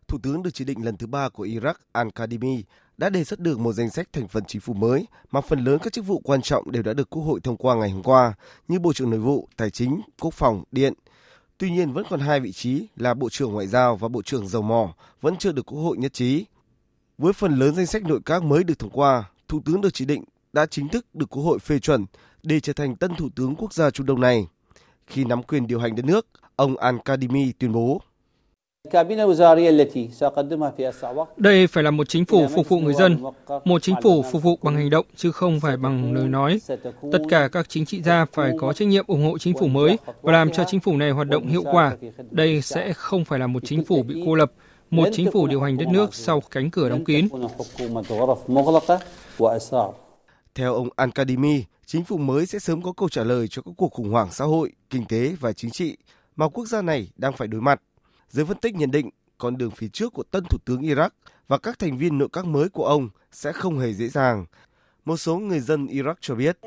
Thủ 0.08 0.18
tướng 0.24 0.44
được 0.44 0.50
chỉ 0.54 0.66
định 0.66 0.86
lần 0.86 0.98
thứ 0.98 1.08
ba 1.08 1.30
của 1.30 1.46
Iraq 1.46 1.74
Al-Kadimi 1.94 2.62
đã 2.98 3.10
đề 3.10 3.24
xuất 3.24 3.40
được 3.40 3.60
một 3.60 3.74
danh 3.74 3.90
sách 3.90 4.14
thành 4.14 4.28
phần 4.28 4.44
chính 4.48 4.62
phủ 4.62 4.74
mới 4.74 5.08
mà 5.32 5.42
phần 5.42 5.64
lớn 5.64 5.80
các 5.84 5.94
chức 5.94 6.06
vụ 6.06 6.22
quan 6.24 6.42
trọng 6.42 6.72
đều 6.72 6.84
đã 6.84 6.94
được 6.94 7.10
Quốc 7.10 7.24
hội 7.24 7.40
thông 7.44 7.58
qua 7.58 7.76
ngày 7.76 7.90
hôm 7.90 8.04
qua 8.04 8.34
như 8.68 8.80
Bộ 8.80 8.94
trưởng 8.94 9.10
Nội 9.10 9.20
vụ, 9.20 9.50
Tài 9.58 9.70
chính, 9.70 10.02
Quốc 10.20 10.34
phòng, 10.34 10.64
Điện. 10.72 10.94
Tuy 11.58 11.72
nhiên 11.72 11.94
vẫn 11.94 12.06
còn 12.10 12.20
hai 12.20 12.40
vị 12.40 12.52
trí 12.52 12.88
là 12.96 13.14
Bộ 13.14 13.30
trưởng 13.30 13.52
Ngoại 13.52 13.68
giao 13.68 13.96
và 13.96 14.08
Bộ 14.08 14.22
trưởng 14.22 14.48
Dầu 14.48 14.62
mỏ 14.62 14.94
vẫn 15.22 15.38
chưa 15.38 15.52
được 15.52 15.66
Quốc 15.66 15.82
hội 15.82 15.98
nhất 15.98 16.14
trí. 16.14 16.46
Với 17.18 17.34
phần 17.34 17.60
lớn 17.60 17.76
danh 17.76 17.86
sách 17.86 18.04
nội 18.04 18.20
các 18.26 18.44
mới 18.44 18.64
được 18.64 18.80
thông 18.80 18.90
qua, 18.90 19.30
Thủ 19.48 19.62
tướng 19.66 19.82
được 19.82 19.94
chỉ 19.94 20.06
định 20.06 20.24
đã 20.54 20.66
chính 20.66 20.90
thức 20.90 21.16
được 21.16 21.30
Quốc 21.30 21.44
hội 21.44 21.60
phê 21.60 21.80
chuẩn 21.80 22.06
để 22.44 22.60
trở 22.60 22.74
thành 22.74 22.96
tân 22.96 23.16
Thủ 23.16 23.30
tướng 23.36 23.56
quốc 23.56 23.74
gia 23.74 23.92
Trung 23.92 24.06
Đông 24.06 24.22
này. 24.22 24.48
Khi 25.08 25.24
nắm 25.24 25.44
quyền 25.44 25.68
điều 25.68 25.80
hành 25.80 25.96
đất 25.96 26.06
nước, 26.06 26.28
ông 26.58 26.76
Al-Kadimi 26.76 27.52
tuyên 27.60 27.72
bố 27.72 28.02
đây 31.38 31.68
phải 31.68 31.84
là 31.84 31.92
một 31.92 32.10
chính 32.10 32.26
phủ 32.26 32.48
phục 32.56 32.70
vụ 32.70 32.80
người 32.80 32.94
dân, 32.94 33.24
một 33.66 33.82
chính 33.82 33.96
phủ 34.04 34.24
phục 34.32 34.44
vụ 34.44 34.60
bằng 34.62 34.76
hành 34.76 34.90
động 34.90 35.06
chứ 35.16 35.32
không 35.32 35.60
phải 35.60 35.78
bằng 35.78 36.14
lời 36.14 36.28
nói. 36.28 36.60
Tất 37.12 37.20
cả 37.30 37.48
các 37.52 37.70
chính 37.70 37.86
trị 37.86 38.02
gia 38.02 38.26
phải 38.26 38.52
có 38.60 38.74
trách 38.74 38.88
nhiệm 38.88 39.06
ủng 39.08 39.26
hộ 39.26 39.38
chính 39.38 39.58
phủ 39.58 39.68
mới 39.68 39.98
và 40.22 40.34
làm 40.34 40.52
cho 40.52 40.64
chính 40.68 40.80
phủ 40.80 40.98
này 40.98 41.12
hoạt 41.12 41.28
động 41.28 41.48
hiệu 41.48 41.64
quả. 41.72 41.98
Đây 42.32 42.62
sẽ 42.62 42.94
không 42.94 43.26
phải 43.26 43.40
là 43.40 43.48
một 43.48 43.64
chính 43.66 43.86
phủ 43.86 44.04
bị 44.04 44.24
cô 44.26 44.36
lập, 44.36 44.52
một 44.90 45.08
chính 45.14 45.32
phủ 45.32 45.48
điều 45.48 45.62
hành 45.62 45.78
đất 45.78 45.88
nước 45.88 46.16
sau 46.16 46.42
cánh 46.52 46.72
cửa 46.72 46.90
đóng 46.90 47.06
kín. 47.06 47.28
Theo 50.56 50.74
ông 50.74 50.90
Al-Kadimi, 50.96 51.62
chính 51.86 52.04
phủ 52.04 52.18
mới 52.18 52.46
sẽ 52.46 52.60
sớm 52.60 52.82
có 52.82 52.94
câu 52.98 53.10
trả 53.10 53.24
lời 53.24 53.48
cho 53.48 53.62
các 53.62 53.72
cuộc 53.78 53.94
khủng 53.94 54.10
hoảng 54.10 54.28
xã 54.32 54.46
hội, 54.46 54.72
kinh 54.90 55.06
tế 55.06 55.36
và 55.40 55.54
chính 55.54 55.72
trị 55.72 55.98
mà 56.38 56.48
quốc 56.48 56.66
gia 56.66 56.82
này 56.82 57.10
đang 57.16 57.34
phải 57.34 57.48
đối 57.48 57.62
mặt. 57.62 57.82
Giới 58.30 58.46
phân 58.46 58.58
tích 58.58 58.76
nhận 58.76 58.92
định 58.92 59.10
con 59.38 59.58
đường 59.58 59.72
phía 59.72 59.88
trước 59.88 60.14
của 60.14 60.24
tân 60.24 60.44
thủ 60.50 60.58
tướng 60.66 60.82
Iraq 60.82 61.10
và 61.48 61.58
các 61.58 61.80
thành 61.80 61.98
viên 61.98 62.18
nội 62.18 62.28
các 62.34 62.46
mới 62.46 62.70
của 62.70 62.86
ông 62.86 63.10
sẽ 63.32 63.52
không 63.52 63.80
hề 63.80 63.94
dễ 63.94 64.08
dàng. 64.08 64.46
Một 65.06 65.18
số 65.18 65.38
người 65.38 65.60
dân 65.60 65.86
Iraq 65.86 66.14
cho 66.22 66.36
biết. 66.36 66.58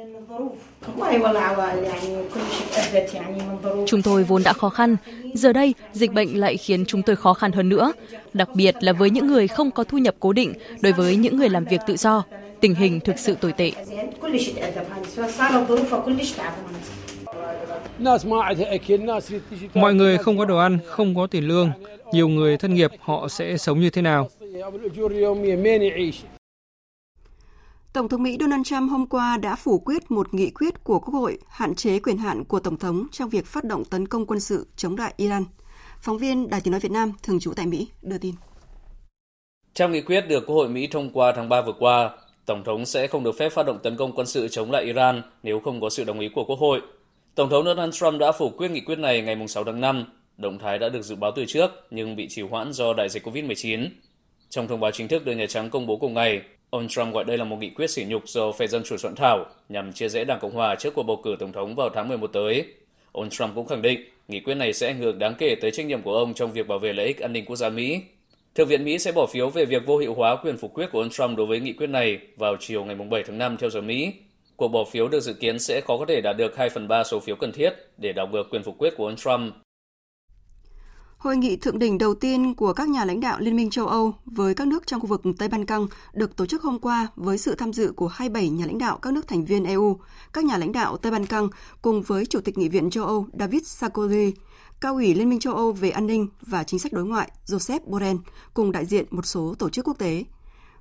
Chúng 3.86 4.02
tôi 4.02 4.24
vốn 4.24 4.42
đã 4.42 4.52
khó 4.52 4.68
khăn, 4.68 4.96
giờ 5.34 5.52
đây 5.52 5.74
dịch 5.92 6.12
bệnh 6.12 6.40
lại 6.40 6.56
khiến 6.56 6.84
chúng 6.86 7.02
tôi 7.02 7.16
khó 7.16 7.34
khăn 7.34 7.52
hơn 7.52 7.68
nữa, 7.68 7.92
đặc 8.32 8.48
biệt 8.54 8.74
là 8.80 8.92
với 8.92 9.10
những 9.10 9.26
người 9.26 9.48
không 9.48 9.70
có 9.70 9.84
thu 9.84 9.98
nhập 9.98 10.14
cố 10.20 10.32
định, 10.32 10.52
đối 10.80 10.92
với 10.92 11.16
những 11.16 11.36
người 11.36 11.48
làm 11.48 11.64
việc 11.64 11.80
tự 11.86 11.96
do. 11.96 12.24
Tình 12.60 12.74
hình 12.74 13.00
thực 13.00 13.18
sự 13.18 13.34
tồi 13.40 13.52
tệ. 13.52 13.72
Mọi 19.74 19.94
người 19.94 20.18
không 20.18 20.38
có 20.38 20.44
đồ 20.44 20.58
ăn, 20.58 20.78
không 20.86 21.14
có 21.14 21.26
tiền 21.26 21.48
lương. 21.48 21.70
Nhiều 22.12 22.28
người 22.28 22.56
thất 22.56 22.70
nghiệp, 22.70 22.90
họ 23.00 23.28
sẽ 23.28 23.56
sống 23.56 23.80
như 23.80 23.90
thế 23.90 24.02
nào? 24.02 24.28
Tổng 27.92 28.08
thống 28.08 28.22
Mỹ 28.22 28.36
Donald 28.40 28.62
Trump 28.66 28.90
hôm 28.90 29.06
qua 29.06 29.36
đã 29.36 29.56
phủ 29.56 29.78
quyết 29.78 30.10
một 30.10 30.34
nghị 30.34 30.50
quyết 30.50 30.84
của 30.84 30.98
Quốc 30.98 31.14
hội 31.14 31.38
hạn 31.48 31.74
chế 31.74 31.98
quyền 31.98 32.18
hạn 32.18 32.44
của 32.44 32.60
Tổng 32.60 32.76
thống 32.76 33.06
trong 33.12 33.28
việc 33.28 33.46
phát 33.46 33.64
động 33.64 33.84
tấn 33.84 34.08
công 34.08 34.26
quân 34.26 34.40
sự 34.40 34.66
chống 34.76 34.96
lại 34.96 35.14
Iran. 35.16 35.44
Phóng 36.00 36.18
viên 36.18 36.50
Đài 36.50 36.60
tiếng 36.60 36.72
nói 36.72 36.80
Việt 36.80 36.92
Nam 36.92 37.12
thường 37.22 37.40
trú 37.40 37.52
tại 37.54 37.66
Mỹ 37.66 37.88
đưa 38.02 38.18
tin. 38.18 38.34
Trong 39.74 39.92
nghị 39.92 40.00
quyết 40.00 40.20
được 40.20 40.46
Quốc 40.46 40.54
hội 40.54 40.68
Mỹ 40.68 40.88
thông 40.90 41.10
qua 41.12 41.32
tháng 41.36 41.48
3 41.48 41.62
vừa 41.62 41.72
qua, 41.78 42.10
Tổng 42.46 42.64
thống 42.64 42.86
sẽ 42.86 43.06
không 43.06 43.24
được 43.24 43.38
phép 43.38 43.48
phát 43.52 43.66
động 43.66 43.78
tấn 43.82 43.96
công 43.96 44.12
quân 44.12 44.26
sự 44.26 44.48
chống 44.48 44.70
lại 44.70 44.84
Iran 44.84 45.22
nếu 45.42 45.60
không 45.60 45.80
có 45.80 45.90
sự 45.90 46.04
đồng 46.04 46.20
ý 46.20 46.28
của 46.34 46.44
Quốc 46.44 46.58
hội. 46.58 46.80
Tổng 47.40 47.50
thống 47.50 47.64
Donald 47.64 47.94
Trump 47.94 48.20
đã 48.20 48.32
phủ 48.32 48.50
quyết 48.50 48.70
nghị 48.70 48.80
quyết 48.80 48.98
này 48.98 49.22
ngày 49.22 49.48
6 49.48 49.64
tháng 49.64 49.80
5. 49.80 50.04
Động 50.36 50.58
thái 50.58 50.78
đã 50.78 50.88
được 50.88 51.02
dự 51.02 51.14
báo 51.14 51.32
từ 51.36 51.44
trước 51.44 51.70
nhưng 51.90 52.16
bị 52.16 52.28
trì 52.28 52.42
hoãn 52.42 52.72
do 52.72 52.92
đại 52.92 53.08
dịch 53.08 53.26
COVID-19. 53.26 53.88
Trong 54.50 54.68
thông 54.68 54.80
báo 54.80 54.90
chính 54.90 55.08
thức 55.08 55.24
được 55.24 55.32
Nhà 55.32 55.46
Trắng 55.46 55.70
công 55.70 55.86
bố 55.86 55.96
cùng 55.96 56.14
ngày, 56.14 56.40
ông 56.70 56.88
Trump 56.88 57.14
gọi 57.14 57.24
đây 57.24 57.38
là 57.38 57.44
một 57.44 57.56
nghị 57.60 57.70
quyết 57.70 57.90
sỉ 57.90 58.04
nhục 58.04 58.28
do 58.28 58.52
phe 58.52 58.66
Dân 58.66 58.82
Chủ 58.84 58.96
soạn 58.96 59.14
thảo 59.14 59.46
nhằm 59.68 59.92
chia 59.92 60.08
rẽ 60.08 60.24
Đảng 60.24 60.40
Cộng 60.40 60.54
Hòa 60.54 60.74
trước 60.74 60.94
cuộc 60.94 61.02
bầu 61.02 61.20
cử 61.24 61.36
Tổng 61.38 61.52
thống 61.52 61.74
vào 61.74 61.90
tháng 61.94 62.08
11 62.08 62.26
tới. 62.26 62.64
Ông 63.12 63.30
Trump 63.30 63.54
cũng 63.54 63.66
khẳng 63.66 63.82
định 63.82 64.00
Nghị 64.28 64.40
quyết 64.40 64.54
này 64.54 64.72
sẽ 64.72 64.86
ảnh 64.86 64.98
hưởng 64.98 65.18
đáng 65.18 65.34
kể 65.38 65.54
tới 65.60 65.70
trách 65.70 65.86
nhiệm 65.86 66.02
của 66.02 66.14
ông 66.14 66.34
trong 66.34 66.52
việc 66.52 66.68
bảo 66.68 66.78
vệ 66.78 66.92
lợi 66.92 67.06
ích 67.06 67.20
an 67.20 67.32
ninh 67.32 67.44
quốc 67.44 67.56
gia 67.56 67.68
Mỹ. 67.68 68.00
Thượng 68.54 68.68
viện 68.68 68.84
Mỹ 68.84 68.98
sẽ 68.98 69.12
bỏ 69.12 69.26
phiếu 69.26 69.48
về 69.48 69.64
việc 69.64 69.86
vô 69.86 69.98
hiệu 69.98 70.14
hóa 70.14 70.36
quyền 70.36 70.56
phủ 70.56 70.68
quyết 70.68 70.86
của 70.92 71.00
ông 71.00 71.10
Trump 71.10 71.38
đối 71.38 71.46
với 71.46 71.60
nghị 71.60 71.72
quyết 71.72 71.90
này 71.90 72.18
vào 72.36 72.56
chiều 72.60 72.84
ngày 72.84 72.96
7 73.10 73.22
tháng 73.26 73.38
5 73.38 73.56
theo 73.56 73.70
giờ 73.70 73.80
Mỹ. 73.80 74.12
Cuộc 74.60 74.68
bỏ 74.68 74.84
phiếu 74.84 75.08
được 75.08 75.20
dự 75.20 75.32
kiến 75.32 75.58
sẽ 75.58 75.80
khó 75.80 75.98
có 75.98 76.04
thể 76.08 76.20
đạt 76.20 76.36
được 76.36 76.56
2 76.56 76.70
phần 76.70 76.88
3 76.88 77.04
số 77.04 77.20
phiếu 77.20 77.36
cần 77.36 77.52
thiết 77.52 77.70
để 77.98 78.12
đảo 78.12 78.26
ngược 78.32 78.42
quyền 78.50 78.62
phủ 78.62 78.72
quyết 78.78 78.94
của 78.96 79.06
ông 79.06 79.16
Trump. 79.16 79.54
Hội 81.18 81.36
nghị 81.36 81.56
thượng 81.56 81.78
đỉnh 81.78 81.98
đầu 81.98 82.14
tiên 82.14 82.54
của 82.54 82.72
các 82.72 82.88
nhà 82.88 83.04
lãnh 83.04 83.20
đạo 83.20 83.40
Liên 83.40 83.56
minh 83.56 83.70
châu 83.70 83.86
Âu 83.86 84.14
với 84.24 84.54
các 84.54 84.66
nước 84.66 84.86
trong 84.86 85.00
khu 85.00 85.06
vực 85.06 85.22
Tây 85.38 85.48
Ban 85.48 85.66
Căng 85.66 85.86
được 86.12 86.36
tổ 86.36 86.46
chức 86.46 86.62
hôm 86.62 86.78
qua 86.78 87.08
với 87.16 87.38
sự 87.38 87.54
tham 87.54 87.72
dự 87.72 87.92
của 87.96 88.08
27 88.08 88.48
nhà 88.48 88.66
lãnh 88.66 88.78
đạo 88.78 88.98
các 89.02 89.12
nước 89.12 89.28
thành 89.28 89.44
viên 89.44 89.64
EU, 89.64 90.00
các 90.32 90.44
nhà 90.44 90.56
lãnh 90.56 90.72
đạo 90.72 90.96
Tây 90.96 91.12
Ban 91.12 91.26
Căng 91.26 91.48
cùng 91.82 92.02
với 92.02 92.26
Chủ 92.26 92.40
tịch 92.40 92.58
Nghị 92.58 92.68
viện 92.68 92.90
châu 92.90 93.04
Âu 93.04 93.26
David 93.38 93.62
Sarkozy, 93.62 94.32
Cao 94.80 94.94
ủy 94.94 95.14
Liên 95.14 95.30
minh 95.30 95.40
châu 95.40 95.54
Âu 95.54 95.72
về 95.72 95.90
an 95.90 96.06
ninh 96.06 96.26
và 96.40 96.64
chính 96.64 96.80
sách 96.80 96.92
đối 96.92 97.04
ngoại 97.04 97.30
Joseph 97.46 97.80
Borrell 97.84 98.18
cùng 98.54 98.72
đại 98.72 98.86
diện 98.86 99.06
một 99.10 99.26
số 99.26 99.54
tổ 99.58 99.70
chức 99.70 99.88
quốc 99.88 99.98
tế. 99.98 100.24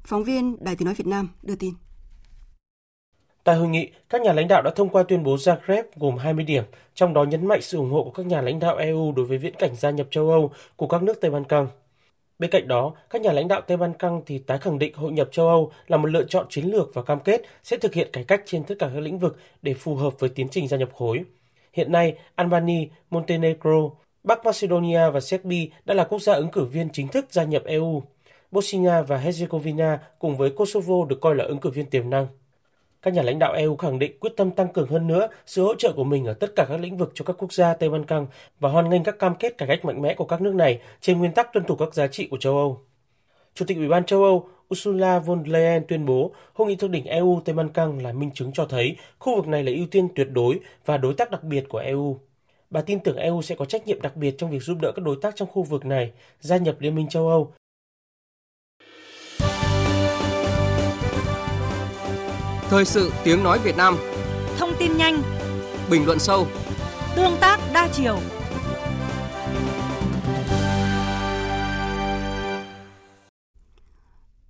Phóng 0.04 0.24
viên 0.24 0.64
Đài 0.64 0.76
Tiếng 0.76 0.86
Nói 0.86 0.96
Việt 0.96 1.08
Nam 1.08 1.30
đưa 1.44 1.56
tin. 1.56 1.74
Tại 3.44 3.56
hội 3.56 3.68
nghị, 3.68 3.90
các 4.10 4.22
nhà 4.22 4.34
lãnh 4.34 4.48
đạo 4.48 4.62
đã 4.62 4.72
thông 4.76 4.90
qua 4.90 5.04
tuyên 5.04 5.24
bố 5.24 5.36
Zagreb 5.36 5.84
gồm 5.96 6.18
20 6.18 6.44
điểm, 6.44 6.64
trong 6.94 7.14
đó 7.14 7.24
nhấn 7.24 7.48
mạnh 7.48 7.62
sự 7.62 7.78
ủng 7.78 7.92
hộ 7.92 8.04
của 8.04 8.12
các 8.12 8.26
nhà 8.26 8.42
lãnh 8.42 8.60
đạo 8.60 8.76
EU 8.76 9.12
đối 9.12 9.26
với 9.26 9.38
viễn 9.38 9.54
cảnh 9.60 9.76
gia 9.76 9.90
nhập 9.90 10.08
châu 10.12 10.30
Âu 10.30 10.52
của 10.76 10.88
các 10.88 11.04
nước 11.04 11.22
Tây 11.22 11.32
Ban 11.32 11.44
Căng. 11.44 11.68
Bên 12.40 12.50
cạnh 12.50 12.68
đó, 12.68 12.94
các 13.10 13.22
nhà 13.22 13.32
lãnh 13.32 13.48
đạo 13.48 13.62
Tây 13.62 13.78
Ban 13.78 13.94
Căng 13.94 14.22
thì 14.26 14.40
tái 14.40 14.58
khẳng 14.58 14.80
định 14.80 14.94
hội 14.96 15.12
nhập 15.12 15.30
châu 15.32 15.48
Âu 15.48 15.72
là 15.88 15.98
một 15.98 16.08
lựa 16.08 16.24
chọn 16.24 16.46
chiến 16.50 16.66
lược 16.66 16.94
và 16.94 17.02
cam 17.02 17.20
kết 17.20 17.42
sẽ 17.64 17.78
thực 17.78 17.94
hiện 17.94 18.10
cải 18.14 18.24
cách 18.24 18.42
trên 18.46 18.64
tất 18.64 18.76
cả 18.80 18.90
các 18.94 19.00
lĩnh 19.00 19.20
vực 19.20 19.38
để 19.62 19.74
phù 19.74 19.96
hợp 19.96 20.20
với 20.20 20.30
tiến 20.30 20.48
trình 20.50 20.68
gia 20.68 20.78
nhập 20.78 20.90
khối. 20.94 21.24
Hiện 21.74 21.92
nay, 21.92 22.16
Albania, 22.36 22.88
Montenegro, 23.10 23.90
Bắc 24.24 24.46
Macedonia 24.46 25.10
và 25.10 25.20
Serbia 25.20 25.68
đã 25.86 25.94
là 25.94 26.04
quốc 26.04 26.22
gia 26.22 26.34
ứng 26.34 26.52
cử 26.52 26.66
viên 26.66 26.90
chính 26.90 27.08
thức 27.08 27.26
gia 27.30 27.44
nhập 27.44 27.64
EU. 27.66 28.04
Bosnia 28.52 29.02
và 29.08 29.18
Herzegovina 29.18 29.98
cùng 30.20 30.38
với 30.38 30.50
Kosovo 30.50 31.06
được 31.10 31.22
coi 31.22 31.36
là 31.36 31.46
ứng 31.46 31.60
cử 31.60 31.70
viên 31.70 31.86
tiềm 31.86 32.10
năng. 32.10 32.28
Các 33.02 33.14
nhà 33.14 33.22
lãnh 33.22 33.40
đạo 33.40 33.54
EU 33.54 33.76
khẳng 33.76 34.00
định 34.00 34.20
quyết 34.20 34.34
tâm 34.38 34.52
tăng 34.52 34.74
cường 34.74 34.88
hơn 34.88 35.08
nữa 35.08 35.28
sự 35.46 35.64
hỗ 35.64 35.76
trợ 35.76 35.94
của 35.96 36.04
mình 36.04 36.26
ở 36.26 36.34
tất 36.34 36.56
cả 36.56 36.66
các 36.70 36.80
lĩnh 36.80 36.98
vực 36.98 37.12
cho 37.14 37.26
các 37.26 37.36
quốc 37.38 37.54
gia 37.54 37.74
Tây 37.74 37.90
Ban 37.90 38.06
Căng 38.06 38.28
và 38.60 38.70
hoan 38.70 38.90
nghênh 38.90 39.04
các 39.04 39.20
cam 39.20 39.36
kết 39.36 39.58
cải 39.58 39.68
cách 39.68 39.86
mạnh 39.86 40.02
mẽ 40.02 40.14
của 40.14 40.26
các 40.26 40.42
nước 40.42 40.56
này 40.56 40.80
trên 41.02 41.20
nguyên 41.20 41.32
tắc 41.32 41.54
tuân 41.54 41.66
thủ 41.66 41.76
các 41.76 41.94
giá 41.94 42.08
trị 42.08 42.28
của 42.32 42.38
châu 42.38 42.58
Âu. 42.58 42.82
Chủ 43.54 43.66
tịch 43.66 43.78
Ủy 43.78 43.88
ban 43.88 44.06
châu 44.06 44.24
Âu 44.24 44.50
Ursula 44.74 45.20
von 45.20 45.44
der 45.44 45.54
Leyen 45.54 45.84
tuyên 45.88 46.06
bố 46.06 46.32
hội 46.54 46.68
nghị 46.68 46.76
thượng 46.76 46.92
đỉnh 46.92 47.06
EU 47.06 47.42
Tây 47.46 47.56
Ban 47.56 47.70
Căng 47.70 48.04
là 48.04 48.14
minh 48.14 48.32
chứng 48.34 48.52
cho 48.54 48.66
thấy 48.66 48.96
khu 49.20 49.36
vực 49.36 49.48
này 49.48 49.64
là 49.64 49.72
ưu 49.76 49.88
tiên 49.92 50.08
tuyệt 50.16 50.28
đối 50.32 50.60
và 50.86 50.98
đối 50.98 51.14
tác 51.14 51.32
đặc 51.32 51.44
biệt 51.44 51.66
của 51.70 51.78
EU. 51.78 52.18
Bà 52.70 52.82
tin 52.82 53.00
tưởng 53.00 53.18
EU 53.18 53.42
sẽ 53.42 53.56
có 53.56 53.66
trách 53.66 53.88
nhiệm 53.88 54.02
đặc 54.02 54.16
biệt 54.16 54.36
trong 54.38 54.52
việc 54.52 54.64
giúp 54.64 54.78
đỡ 54.82 54.92
các 54.96 55.06
đối 55.06 55.16
tác 55.22 55.36
trong 55.36 55.48
khu 55.52 55.64
vực 55.64 55.86
này 55.86 56.12
gia 56.40 56.58
nhập 56.58 56.76
Liên 56.80 56.96
minh 56.96 57.10
châu 57.10 57.28
Âu 57.28 57.54
Thời 62.70 62.86
sự 62.86 63.12
tiếng 63.24 63.44
nói 63.44 63.60
Việt 63.64 63.78
Nam. 63.78 63.98
Thông 64.58 64.74
tin 64.80 64.98
nhanh. 64.98 65.22
Bình 65.90 66.06
luận 66.06 66.20
sâu. 66.20 66.48
Tương 67.16 67.38
tác 67.42 67.60
đa 67.74 67.90
chiều. 67.94 68.20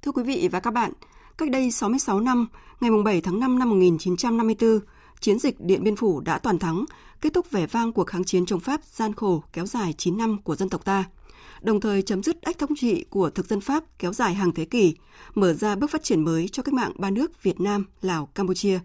Thưa 0.02 0.12
quý 0.12 0.24
vị 0.24 0.50
và 0.52 0.60
các 0.60 0.72
bạn, 0.72 0.92
cách 1.38 1.50
đây 1.52 1.72
66 1.72 2.20
năm, 2.20 2.48
ngày 2.80 2.92
7 3.06 3.22
tháng 3.22 3.40
5 3.40 3.60
năm 3.60 3.70
1954, 3.70 4.80
chiến 5.20 5.40
dịch 5.40 5.56
Điện 5.60 5.84
Biên 5.84 5.96
Phủ 5.96 6.20
đã 6.20 6.38
toàn 6.38 6.60
thắng, 6.60 6.86
kết 7.22 7.34
thúc 7.34 7.52
vẻ 7.52 7.68
vang 7.68 7.92
cuộc 7.94 8.08
kháng 8.08 8.24
chiến 8.24 8.46
chống 8.46 8.60
Pháp 8.60 8.82
gian 8.84 9.14
khổ 9.14 9.44
kéo 9.54 9.66
dài 9.66 9.94
9 9.98 10.18
năm 10.18 10.38
của 10.44 10.56
dân 10.56 10.70
tộc 10.70 10.86
ta– 10.86 11.04
đồng 11.62 11.82
thời 11.82 12.02
chấm 12.02 12.24
dứt 12.24 12.42
ách 12.42 12.58
thống 12.58 12.76
trị 12.76 13.06
của 13.10 13.30
thực 13.30 13.48
dân 13.48 13.62
Pháp 13.62 13.84
kéo 14.00 14.14
dài 14.14 14.34
hàng 14.34 14.54
thế 14.54 14.66
kỷ, 14.66 14.96
mở 15.36 15.54
ra 15.54 15.76
bước 15.76 15.92
phát 15.92 16.04
triển 16.04 16.24
mới 16.24 16.48
cho 16.48 16.64
cách 16.64 16.74
mạng 16.74 16.92
ba 16.98 17.10
nước 17.10 17.44
Việt 17.44 17.60
Nam, 17.60 17.86
Lào, 18.02 18.26
Campuchia. 18.26 18.80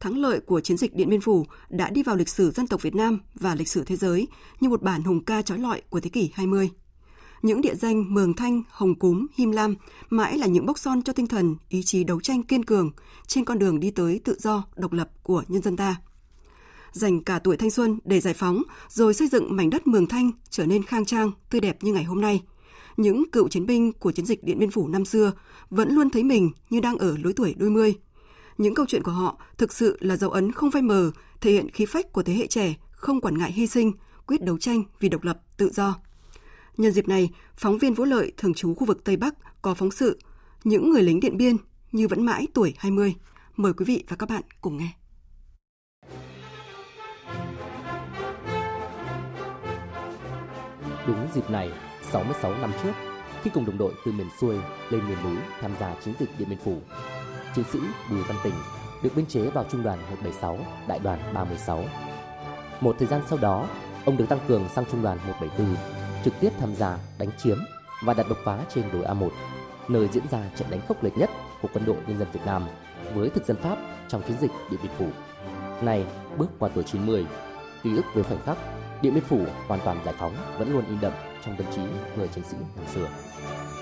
Thắng 0.00 0.18
lợi 0.18 0.40
của 0.40 0.60
chiến 0.60 0.76
dịch 0.76 0.94
Điện 0.94 1.08
Biên 1.08 1.20
Phủ 1.20 1.46
đã 1.68 1.90
đi 1.90 2.02
vào 2.02 2.16
lịch 2.16 2.28
sử 2.28 2.50
dân 2.50 2.66
tộc 2.66 2.82
Việt 2.82 2.94
Nam 2.94 3.18
và 3.34 3.54
lịch 3.54 3.68
sử 3.68 3.84
thế 3.84 3.96
giới 3.96 4.28
như 4.60 4.68
một 4.68 4.82
bản 4.82 5.02
hùng 5.02 5.24
ca 5.24 5.42
trói 5.42 5.58
lọi 5.58 5.82
của 5.90 6.00
thế 6.00 6.10
kỷ 6.10 6.30
20. 6.34 6.70
Những 7.42 7.60
địa 7.60 7.74
danh 7.74 8.14
Mường 8.14 8.34
Thanh, 8.34 8.62
Hồng 8.68 8.94
Cúm, 8.94 9.26
Him 9.34 9.50
Lam 9.50 9.74
mãi 10.10 10.38
là 10.38 10.46
những 10.46 10.66
bốc 10.66 10.78
son 10.78 11.02
cho 11.02 11.12
tinh 11.12 11.26
thần, 11.26 11.56
ý 11.68 11.82
chí 11.82 12.04
đấu 12.04 12.20
tranh 12.20 12.42
kiên 12.42 12.64
cường 12.64 12.90
trên 13.26 13.44
con 13.44 13.58
đường 13.58 13.80
đi 13.80 13.90
tới 13.90 14.20
tự 14.24 14.36
do, 14.38 14.64
độc 14.76 14.92
lập 14.92 15.10
của 15.22 15.42
nhân 15.48 15.62
dân 15.62 15.76
ta 15.76 15.96
dành 16.92 17.24
cả 17.24 17.38
tuổi 17.38 17.56
thanh 17.56 17.70
xuân 17.70 17.98
để 18.04 18.20
giải 18.20 18.34
phóng, 18.34 18.62
rồi 18.88 19.14
xây 19.14 19.28
dựng 19.28 19.56
mảnh 19.56 19.70
đất 19.70 19.86
Mường 19.86 20.06
Thanh 20.06 20.30
trở 20.50 20.66
nên 20.66 20.82
khang 20.82 21.04
trang, 21.04 21.30
tươi 21.50 21.60
đẹp 21.60 21.78
như 21.80 21.92
ngày 21.92 22.04
hôm 22.04 22.20
nay. 22.20 22.42
Những 22.96 23.30
cựu 23.30 23.48
chiến 23.48 23.66
binh 23.66 23.92
của 23.92 24.12
chiến 24.12 24.26
dịch 24.26 24.44
Điện 24.44 24.58
Biên 24.58 24.70
Phủ 24.70 24.88
năm 24.88 25.04
xưa 25.04 25.32
vẫn 25.70 25.94
luôn 25.94 26.10
thấy 26.10 26.24
mình 26.24 26.50
như 26.70 26.80
đang 26.80 26.98
ở 26.98 27.16
lối 27.22 27.32
tuổi 27.32 27.54
đôi 27.58 27.70
mươi. 27.70 27.94
Những 28.58 28.74
câu 28.74 28.86
chuyện 28.88 29.02
của 29.02 29.12
họ 29.12 29.38
thực 29.58 29.72
sự 29.72 29.96
là 30.00 30.16
dấu 30.16 30.30
ấn 30.30 30.52
không 30.52 30.70
phai 30.70 30.82
mờ, 30.82 31.10
thể 31.40 31.52
hiện 31.52 31.70
khí 31.70 31.86
phách 31.86 32.12
của 32.12 32.22
thế 32.22 32.34
hệ 32.34 32.46
trẻ 32.46 32.74
không 32.90 33.20
quản 33.20 33.38
ngại 33.38 33.52
hy 33.52 33.66
sinh, 33.66 33.92
quyết 34.26 34.42
đấu 34.42 34.58
tranh 34.58 34.82
vì 35.00 35.08
độc 35.08 35.24
lập, 35.24 35.40
tự 35.56 35.70
do. 35.72 35.96
Nhân 36.76 36.92
dịp 36.92 37.08
này, 37.08 37.30
phóng 37.56 37.78
viên 37.78 37.94
Vũ 37.94 38.04
Lợi 38.04 38.32
thường 38.36 38.54
trú 38.54 38.74
khu 38.74 38.86
vực 38.86 39.04
Tây 39.04 39.16
Bắc 39.16 39.34
có 39.62 39.74
phóng 39.74 39.90
sự 39.90 40.18
những 40.64 40.90
người 40.90 41.02
lính 41.02 41.20
Điện 41.20 41.36
Biên 41.36 41.56
như 41.92 42.08
vẫn 42.08 42.26
mãi 42.26 42.46
tuổi 42.54 42.74
20. 42.78 43.14
Mời 43.56 43.72
quý 43.72 43.84
vị 43.84 44.04
và 44.08 44.16
các 44.16 44.28
bạn 44.28 44.42
cùng 44.60 44.76
nghe. 44.76 44.90
Đúng 51.08 51.28
dịp 51.34 51.50
này, 51.50 51.70
66 52.02 52.54
năm 52.60 52.72
trước, 52.82 52.92
khi 53.42 53.50
cùng 53.54 53.66
đồng 53.66 53.78
đội 53.78 53.92
từ 54.04 54.12
miền 54.12 54.28
xuôi 54.40 54.56
lên 54.90 55.08
miền 55.08 55.16
núi 55.24 55.36
tham 55.60 55.70
gia 55.80 55.94
chiến 56.04 56.14
dịch 56.20 56.28
Điện 56.38 56.48
Biên 56.48 56.58
Phủ, 56.58 56.76
chiến 57.56 57.64
sĩ 57.72 57.78
Bùi 58.10 58.22
Văn 58.22 58.36
Tình 58.44 58.52
được 59.02 59.10
biên 59.16 59.26
chế 59.26 59.50
vào 59.50 59.64
trung 59.70 59.82
đoàn 59.82 59.98
176, 59.98 60.58
đại 60.88 60.98
đoàn 60.98 61.18
316. 61.34 61.84
Một 62.80 62.96
thời 62.98 63.08
gian 63.08 63.22
sau 63.28 63.38
đó, 63.38 63.66
ông 64.04 64.16
được 64.16 64.28
tăng 64.28 64.38
cường 64.48 64.68
sang 64.74 64.84
trung 64.90 65.02
đoàn 65.02 65.18
174, 65.26 65.76
trực 66.24 66.34
tiếp 66.40 66.50
tham 66.60 66.74
gia 66.74 66.98
đánh 67.18 67.28
chiếm 67.38 67.58
và 68.04 68.14
đặt 68.14 68.26
đột 68.28 68.38
phá 68.44 68.58
trên 68.74 68.84
đồi 68.92 69.02
A1, 69.02 69.30
nơi 69.88 70.08
diễn 70.12 70.24
ra 70.30 70.38
trận 70.56 70.70
đánh 70.70 70.80
khốc 70.88 71.04
liệt 71.04 71.18
nhất 71.18 71.30
của 71.62 71.68
quân 71.72 71.84
đội 71.84 71.96
nhân 72.06 72.18
dân 72.18 72.28
Việt 72.32 72.46
Nam 72.46 72.62
với 73.14 73.30
thực 73.30 73.46
dân 73.46 73.56
Pháp 73.56 73.78
trong 74.08 74.22
chiến 74.22 74.36
dịch 74.40 74.50
Điện 74.70 74.80
Biên 74.82 74.92
Phủ. 74.98 75.06
Này, 75.82 76.06
bước 76.36 76.48
qua 76.58 76.68
tuổi 76.74 76.84
90, 76.84 77.26
ký 77.82 77.96
ức 77.96 78.04
về 78.14 78.22
khoảnh 78.22 78.42
khắc 78.46 78.58
Điện 79.02 79.14
Biên 79.14 79.24
Phủ 79.24 79.38
hoàn 79.68 79.80
toàn 79.84 79.96
giải 80.04 80.14
phóng 80.18 80.32
vẫn 80.58 80.72
luôn 80.72 80.84
in 80.88 80.98
đậm 81.00 81.12
trong 81.44 81.56
tâm 81.56 81.66
trí 81.70 81.82
người 82.16 82.28
chiến 82.28 82.44
sĩ 82.44 82.56
năm 82.76 82.86
xưa. 82.94 83.06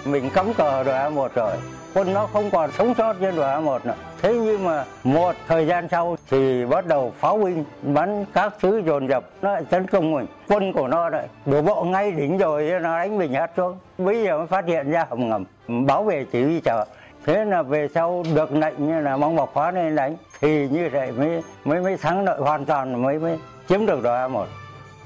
Mình 0.05 0.31
cắm 0.31 0.55
cờ 0.55 0.83
đội 0.83 0.95
A1 0.95 1.29
rồi, 1.35 1.53
quân 1.95 2.15
nó 2.15 2.27
không 2.27 2.51
còn 2.51 2.73
sống 2.73 2.95
sót 2.99 3.17
trên 3.21 3.37
đội 3.37 3.47
A1 3.47 3.79
nữa. 3.85 3.95
Thế 4.23 4.35
nhưng 4.35 4.65
mà 4.65 4.85
một 5.05 5.35
thời 5.49 5.67
gian 5.67 5.89
sau 5.89 6.17
thì 6.31 6.67
bắt 6.67 6.87
đầu 6.87 7.13
pháo 7.19 7.39
binh 7.39 7.65
bắn 7.83 8.25
các 8.35 8.55
thứ 8.61 8.83
dồn 8.87 9.09
dập 9.09 9.25
nó 9.43 9.53
lại 9.53 9.65
tấn 9.71 9.87
công 9.87 10.13
mình. 10.13 10.27
Quân 10.49 10.73
của 10.73 10.89
nó 10.89 11.09
lại 11.09 11.29
đổ 11.47 11.63
bộ 11.63 11.85
ngay 11.85 12.13
đỉnh 12.13 12.39
rồi 12.39 12.71
nó 12.83 12.99
đánh 12.99 13.19
mình 13.19 13.33
hát 13.33 13.51
xuống. 13.57 13.79
Bây 13.99 14.23
giờ 14.23 14.39
mới 14.39 14.47
phát 14.47 14.67
hiện 14.67 14.91
ra 14.91 15.07
hầm 15.11 15.29
ngầm 15.29 15.45
bảo 15.87 16.05
vệ 16.05 16.25
chỉ 16.33 16.43
huy 16.43 16.61
chờ. 16.61 16.85
Thế 17.27 17.45
là 17.45 17.63
về 17.63 17.89
sau 17.95 18.25
được 18.35 18.53
lệnh 18.53 18.87
như 18.87 19.01
là 19.01 19.17
mong 19.17 19.37
bọc 19.37 19.55
khóa 19.55 19.71
nên 19.71 19.97
đánh 19.97 20.17
thì 20.41 20.69
như 20.69 20.89
vậy 20.93 21.13
mới 21.13 21.43
mới 21.65 21.81
mới 21.81 21.97
thắng 21.97 22.25
lợi 22.25 22.41
hoàn 22.41 22.65
toàn 22.65 23.03
mới 23.03 23.19
mới 23.19 23.39
chiếm 23.69 23.87
được 23.87 24.03
đội 24.03 24.19
A1. 24.19 24.45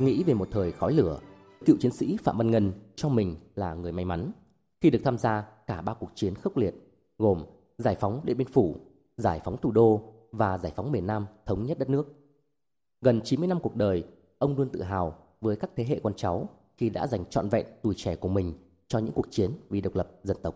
Nghĩ 0.00 0.22
về 0.22 0.34
một 0.34 0.48
thời 0.50 0.72
khói 0.72 0.92
lửa, 0.92 1.18
cựu 1.66 1.76
chiến 1.80 1.92
sĩ 1.92 2.16
Phạm 2.16 2.38
Văn 2.38 2.50
Ngân 2.50 2.72
cho 2.96 3.08
mình 3.08 3.36
là 3.54 3.74
người 3.74 3.92
may 3.92 4.04
mắn 4.04 4.32
khi 4.80 4.90
được 4.90 5.00
tham 5.04 5.18
gia 5.18 5.44
cả 5.66 5.80
ba 5.80 5.94
cuộc 5.94 6.10
chiến 6.14 6.34
khốc 6.34 6.56
liệt 6.56 6.74
gồm 7.18 7.44
giải 7.78 7.96
phóng 8.00 8.20
Điện 8.24 8.36
Biên 8.36 8.48
Phủ, 8.48 8.76
giải 9.16 9.40
phóng 9.44 9.56
thủ 9.56 9.70
đô 9.70 10.02
và 10.32 10.58
giải 10.58 10.72
phóng 10.76 10.92
miền 10.92 11.06
Nam 11.06 11.26
thống 11.46 11.66
nhất 11.66 11.78
đất 11.78 11.90
nước. 11.90 12.14
Gần 13.00 13.20
90 13.24 13.48
năm 13.48 13.60
cuộc 13.62 13.76
đời, 13.76 14.04
ông 14.38 14.56
luôn 14.56 14.68
tự 14.68 14.82
hào 14.82 15.18
với 15.40 15.56
các 15.56 15.70
thế 15.76 15.84
hệ 15.84 16.00
con 16.02 16.12
cháu 16.16 16.48
khi 16.76 16.90
đã 16.90 17.06
dành 17.06 17.24
trọn 17.30 17.48
vẹn 17.48 17.66
tuổi 17.82 17.94
trẻ 17.96 18.16
của 18.16 18.28
mình 18.28 18.52
cho 18.88 18.98
những 18.98 19.12
cuộc 19.14 19.26
chiến 19.30 19.50
vì 19.70 19.80
độc 19.80 19.94
lập 19.94 20.10
dân 20.24 20.36
tộc. 20.42 20.54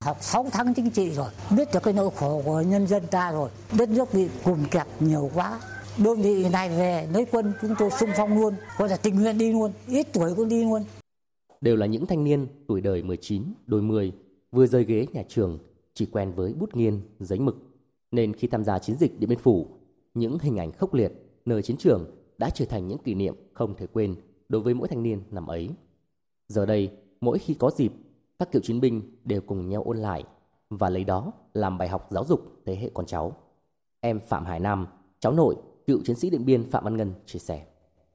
Học 0.00 0.16
6 0.20 0.46
tháng 0.52 0.74
chính 0.74 0.90
trị 0.90 1.10
rồi, 1.10 1.30
biết 1.56 1.68
được 1.74 1.82
cái 1.82 1.94
nỗi 1.94 2.10
khổ 2.16 2.42
của 2.44 2.60
nhân 2.60 2.86
dân 2.86 3.02
ta 3.10 3.32
rồi, 3.32 3.50
đất 3.78 3.88
nước 3.88 4.14
bị 4.14 4.28
cùng 4.44 4.64
kẹp 4.70 4.86
nhiều 5.00 5.30
quá, 5.34 5.60
đơn 6.04 6.22
vị 6.22 6.48
này 6.52 6.68
về 6.68 7.08
lấy 7.12 7.26
quân 7.30 7.52
chúng 7.62 7.74
tôi 7.78 7.90
xung 7.90 8.10
phong 8.16 8.40
luôn 8.40 8.54
gọi 8.78 8.88
là 8.88 8.96
tình 8.96 9.20
nguyện 9.20 9.38
đi 9.38 9.52
luôn 9.52 9.72
ít 9.86 10.06
tuổi 10.12 10.34
cũng 10.36 10.48
đi 10.48 10.64
luôn 10.64 10.84
đều 11.60 11.76
là 11.76 11.86
những 11.86 12.06
thanh 12.06 12.24
niên 12.24 12.46
tuổi 12.68 12.80
đời 12.80 13.02
19, 13.02 13.42
đôi 13.66 13.82
10 13.82 14.12
vừa 14.52 14.66
rời 14.66 14.84
ghế 14.84 15.06
nhà 15.12 15.22
trường 15.28 15.58
chỉ 15.94 16.06
quen 16.06 16.32
với 16.32 16.54
bút 16.54 16.76
nghiên, 16.76 17.00
giấy 17.18 17.38
mực 17.38 17.56
nên 18.10 18.34
khi 18.34 18.48
tham 18.48 18.64
gia 18.64 18.78
chiến 18.78 18.96
dịch 18.96 19.20
Điện 19.20 19.30
Biên 19.30 19.38
Phủ 19.38 19.66
những 20.14 20.38
hình 20.38 20.56
ảnh 20.56 20.72
khốc 20.72 20.94
liệt 20.94 21.12
nơi 21.44 21.62
chiến 21.62 21.76
trường 21.76 22.10
đã 22.38 22.50
trở 22.50 22.64
thành 22.64 22.88
những 22.88 22.98
kỷ 22.98 23.14
niệm 23.14 23.34
không 23.52 23.74
thể 23.74 23.86
quên 23.86 24.16
đối 24.48 24.62
với 24.62 24.74
mỗi 24.74 24.88
thanh 24.88 25.02
niên 25.02 25.22
năm 25.30 25.46
ấy. 25.46 25.70
Giờ 26.48 26.66
đây, 26.66 26.90
mỗi 27.20 27.38
khi 27.38 27.54
có 27.54 27.70
dịp, 27.76 27.92
các 28.38 28.52
cựu 28.52 28.62
chiến 28.62 28.80
binh 28.80 29.02
đều 29.24 29.40
cùng 29.40 29.68
nhau 29.68 29.82
ôn 29.82 29.96
lại 29.96 30.24
và 30.70 30.90
lấy 30.90 31.04
đó 31.04 31.32
làm 31.54 31.78
bài 31.78 31.88
học 31.88 32.08
giáo 32.10 32.24
dục 32.24 32.40
thế 32.64 32.76
hệ 32.76 32.90
con 32.94 33.06
cháu. 33.06 33.36
Em 34.00 34.20
Phạm 34.20 34.44
Hải 34.44 34.60
Nam, 34.60 34.86
cháu 35.20 35.32
nội 35.32 35.56
cựu 35.86 36.00
chiến 36.04 36.16
sĩ 36.16 36.30
Điện 36.30 36.46
Biên 36.46 36.70
Phạm 36.70 36.84
Văn 36.84 36.96
Ngân 36.96 37.14
chia 37.26 37.38
sẻ. 37.38 37.60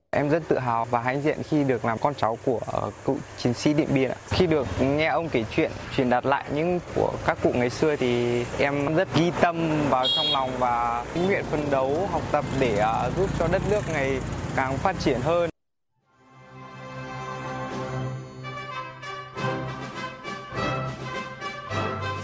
Em 0.10 0.30
rất 0.30 0.44
tự 0.48 0.60
hào 0.60 0.86
và 0.86 1.02
hãnh 1.02 1.22
diện 1.22 1.44
khi 1.44 1.64
được 1.64 1.86
làm 1.86 1.98
con 2.02 2.14
cháu 2.16 2.38
của 2.46 2.60
cụ 3.04 3.18
chiến 3.38 3.54
sĩ 3.54 3.74
Điện 3.74 3.88
Biên. 3.94 4.12
Khi 4.30 4.48
được 4.48 4.68
nghe 4.80 5.08
ông 5.08 5.30
kể 5.30 5.44
chuyện, 5.56 5.72
truyền 5.96 6.10
đạt 6.10 6.26
lại 6.26 6.46
những 6.56 6.80
của 6.96 7.14
các 7.26 7.38
cụ 7.44 7.52
ngày 7.56 7.70
xưa 7.70 7.96
thì 7.96 8.44
em 8.60 8.96
rất 8.96 9.08
ghi 9.16 9.32
tâm 9.42 9.70
vào 9.90 10.06
trong 10.16 10.26
lòng 10.34 10.50
và 10.60 11.06
nguyện 11.28 11.44
phấn 11.44 11.60
đấu 11.72 12.08
học 12.12 12.22
tập 12.32 12.46
để 12.60 12.84
giúp 13.18 13.30
cho 13.40 13.48
đất 13.48 13.62
nước 13.70 13.82
ngày 13.94 14.20
càng 14.56 14.78
phát 14.78 14.96
triển 15.00 15.20
hơn. 15.22 15.50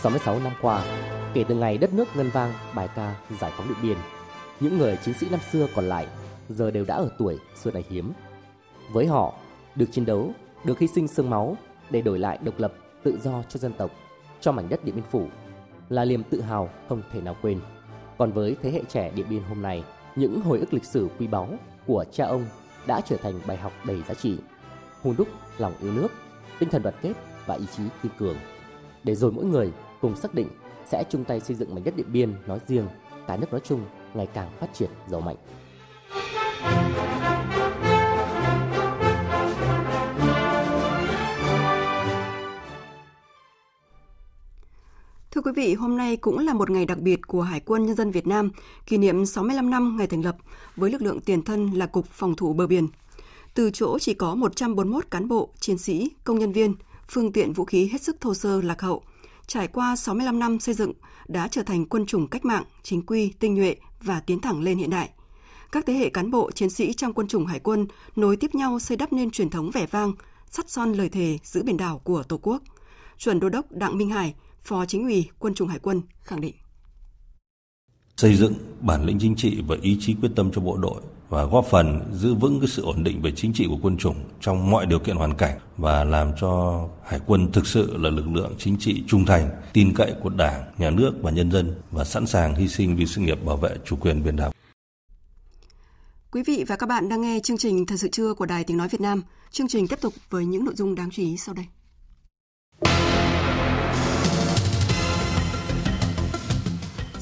sáu 0.01 0.09
mươi 0.09 0.21
sáu 0.25 0.39
năm 0.39 0.53
qua, 0.61 0.83
kể 1.33 1.43
từ 1.47 1.55
ngày 1.55 1.77
đất 1.77 1.93
nước 1.93 2.07
ngân 2.15 2.29
vang 2.29 2.53
bài 2.75 2.87
ca 2.95 3.15
giải 3.39 3.51
phóng 3.57 3.67
Điện 3.67 3.77
Biên, 3.81 3.97
những 4.59 4.77
người 4.77 4.97
chiến 5.03 5.15
sĩ 5.19 5.27
năm 5.29 5.39
xưa 5.51 5.67
còn 5.75 5.85
lại 5.85 6.07
giờ 6.49 6.71
đều 6.71 6.85
đã 6.85 6.95
ở 6.95 7.09
tuổi 7.17 7.37
xưa 7.55 7.71
này 7.71 7.83
hiếm. 7.89 8.11
Với 8.91 9.07
họ, 9.07 9.33
được 9.75 9.85
chiến 9.91 10.05
đấu, 10.05 10.31
được 10.63 10.79
hy 10.79 10.87
sinh 10.87 11.07
xương 11.07 11.29
máu 11.29 11.57
để 11.89 12.01
đổi 12.01 12.19
lại 12.19 12.39
độc 12.43 12.59
lập, 12.59 12.73
tự 13.03 13.19
do 13.23 13.43
cho 13.49 13.57
dân 13.57 13.73
tộc, 13.73 13.91
cho 14.41 14.51
mảnh 14.51 14.69
đất 14.69 14.83
Điện 14.85 14.95
Biên 14.95 15.03
Phủ 15.11 15.27
là 15.89 16.05
niềm 16.05 16.23
tự 16.23 16.41
hào 16.41 16.69
không 16.89 17.01
thể 17.13 17.21
nào 17.21 17.35
quên. 17.41 17.59
Còn 18.17 18.31
với 18.31 18.55
thế 18.61 18.71
hệ 18.71 18.81
trẻ 18.89 19.11
Điện 19.15 19.25
Biên 19.29 19.43
hôm 19.43 19.61
nay, 19.61 19.83
những 20.15 20.41
hồi 20.41 20.59
ức 20.59 20.73
lịch 20.73 20.85
sử 20.85 21.09
quý 21.19 21.27
báu 21.27 21.49
của 21.87 22.05
cha 22.11 22.25
ông 22.25 22.45
đã 22.87 23.01
trở 23.01 23.17
thành 23.17 23.39
bài 23.47 23.57
học 23.57 23.71
đầy 23.85 24.03
giá 24.07 24.13
trị, 24.13 24.37
hùn 25.01 25.15
đúc 25.17 25.27
lòng 25.57 25.73
yêu 25.81 25.91
nước, 25.93 26.07
tinh 26.59 26.69
thần 26.69 26.83
đoàn 26.83 26.95
kết 27.01 27.13
và 27.45 27.55
ý 27.55 27.65
chí 27.77 27.83
kiên 28.03 28.11
cường. 28.17 28.37
Để 29.03 29.15
rồi 29.15 29.31
mỗi 29.31 29.45
người 29.45 29.71
cùng 30.01 30.15
xác 30.15 30.33
định 30.33 30.47
sẽ 30.85 31.03
chung 31.09 31.23
tay 31.23 31.39
xây 31.39 31.55
dựng 31.55 31.75
mảnh 31.75 31.83
đất 31.83 31.95
Điện 31.95 32.13
Biên 32.13 32.33
nói 32.47 32.59
riêng, 32.67 32.87
cả 33.27 33.37
nước 33.37 33.51
nói 33.51 33.61
chung 33.63 33.81
ngày 34.13 34.27
càng 34.33 34.49
phát 34.59 34.67
triển 34.73 34.89
giàu 35.07 35.21
mạnh. 35.21 35.35
Thưa 45.31 45.41
quý 45.41 45.51
vị, 45.55 45.73
hôm 45.73 45.97
nay 45.97 46.17
cũng 46.17 46.39
là 46.39 46.53
một 46.53 46.69
ngày 46.69 46.85
đặc 46.85 46.99
biệt 46.99 47.27
của 47.27 47.41
Hải 47.41 47.59
quân 47.59 47.85
Nhân 47.85 47.95
dân 47.95 48.11
Việt 48.11 48.27
Nam, 48.27 48.51
kỷ 48.85 48.97
niệm 48.97 49.25
65 49.25 49.69
năm 49.69 49.97
ngày 49.97 50.07
thành 50.07 50.25
lập, 50.25 50.37
với 50.75 50.91
lực 50.91 51.01
lượng 51.01 51.19
tiền 51.19 51.41
thân 51.41 51.71
là 51.71 51.85
Cục 51.85 52.05
Phòng 52.07 52.35
thủ 52.35 52.53
Bờ 52.53 52.67
Biển. 52.67 52.87
Từ 53.53 53.71
chỗ 53.71 53.99
chỉ 53.99 54.13
có 54.13 54.35
141 54.35 55.11
cán 55.11 55.27
bộ, 55.27 55.49
chiến 55.59 55.77
sĩ, 55.77 56.11
công 56.23 56.39
nhân 56.39 56.51
viên, 56.51 56.75
phương 57.07 57.31
tiện 57.31 57.53
vũ 57.53 57.65
khí 57.65 57.89
hết 57.91 58.01
sức 58.01 58.21
thô 58.21 58.33
sơ 58.33 58.61
lạc 58.61 58.81
hậu, 58.81 59.03
trải 59.47 59.67
qua 59.67 59.95
65 59.95 60.39
năm 60.39 60.59
xây 60.59 60.75
dựng, 60.75 60.91
đã 61.27 61.47
trở 61.47 61.63
thành 61.63 61.85
quân 61.85 62.05
chủng 62.05 62.27
cách 62.27 62.45
mạng, 62.45 62.63
chính 62.83 63.05
quy, 63.05 63.33
tinh 63.39 63.55
nhuệ 63.55 63.75
và 64.01 64.19
tiến 64.19 64.39
thẳng 64.39 64.61
lên 64.61 64.77
hiện 64.77 64.89
đại. 64.89 65.09
Các 65.71 65.85
thế 65.85 65.93
hệ 65.93 66.09
cán 66.09 66.31
bộ, 66.31 66.51
chiến 66.51 66.69
sĩ 66.69 66.93
trong 66.93 67.13
quân 67.13 67.27
chủng 67.27 67.45
hải 67.45 67.59
quân 67.59 67.87
nối 68.15 68.37
tiếp 68.37 68.55
nhau 68.55 68.79
xây 68.79 68.97
đắp 68.97 69.13
nên 69.13 69.31
truyền 69.31 69.49
thống 69.49 69.71
vẻ 69.71 69.85
vang, 69.85 70.13
sắt 70.51 70.69
son 70.69 70.93
lời 70.93 71.09
thề 71.09 71.37
giữ 71.43 71.63
biển 71.63 71.77
đảo 71.77 72.01
của 72.03 72.23
Tổ 72.23 72.37
quốc. 72.37 72.63
Chuẩn 73.17 73.39
Đô 73.39 73.49
đốc 73.49 73.71
Đặng 73.71 73.97
Minh 73.97 74.09
Hải, 74.09 74.35
Phó 74.61 74.85
Chính 74.85 75.03
ủy 75.03 75.29
Quân 75.39 75.53
chủng 75.53 75.67
Hải 75.67 75.79
quân 75.79 76.01
khẳng 76.23 76.41
định. 76.41 76.55
Xây 78.17 78.35
dựng 78.35 78.53
bản 78.81 79.05
lĩnh 79.05 79.19
chính 79.19 79.35
trị 79.35 79.61
và 79.67 79.75
ý 79.81 79.97
chí 79.99 80.15
quyết 80.21 80.29
tâm 80.35 80.51
cho 80.51 80.61
bộ 80.61 80.77
đội 80.77 81.01
và 81.29 81.43
góp 81.43 81.65
phần 81.65 82.01
giữ 82.13 82.33
vững 82.33 82.59
cái 82.59 82.67
sự 82.67 82.83
ổn 82.83 83.03
định 83.03 83.21
về 83.21 83.31
chính 83.35 83.53
trị 83.53 83.65
của 83.69 83.77
quân 83.81 83.97
chủng 83.97 84.15
trong 84.41 84.71
mọi 84.71 84.85
điều 84.85 84.99
kiện 84.99 85.15
hoàn 85.15 85.33
cảnh 85.33 85.57
và 85.77 86.03
làm 86.03 86.31
cho 86.41 86.83
hải 87.05 87.19
quân 87.25 87.51
thực 87.51 87.67
sự 87.67 87.97
là 87.97 88.09
lực 88.09 88.25
lượng 88.33 88.55
chính 88.57 88.77
trị 88.77 89.03
trung 89.07 89.25
thành, 89.25 89.49
tin 89.73 89.93
cậy 89.95 90.13
của 90.23 90.29
Đảng, 90.29 90.63
nhà 90.77 90.89
nước 90.89 91.13
và 91.21 91.31
nhân 91.31 91.51
dân 91.51 91.75
và 91.91 92.03
sẵn 92.03 92.27
sàng 92.27 92.55
hy 92.55 92.67
sinh 92.67 92.95
vì 92.95 93.05
sự 93.05 93.21
nghiệp 93.21 93.45
bảo 93.45 93.57
vệ 93.57 93.77
chủ 93.85 93.95
quyền 93.95 94.23
biển 94.23 94.35
đảo. 94.35 94.51
Quý 96.31 96.43
vị 96.43 96.63
và 96.67 96.75
các 96.75 96.89
bạn 96.89 97.09
đang 97.09 97.21
nghe 97.21 97.39
chương 97.43 97.57
trình 97.57 97.85
thật 97.85 97.95
sự 97.97 98.07
trưa 98.11 98.33
của 98.33 98.45
Đài 98.45 98.63
Tiếng 98.63 98.77
Nói 98.77 98.87
Việt 98.87 99.01
Nam. 99.01 99.21
Chương 99.51 99.67
trình 99.67 99.87
tiếp 99.87 100.01
tục 100.01 100.13
với 100.29 100.45
những 100.45 100.65
nội 100.65 100.75
dung 100.75 100.95
đáng 100.95 101.09
chú 101.11 101.21
ý 101.21 101.37
sau 101.37 101.55
đây. 101.55 101.65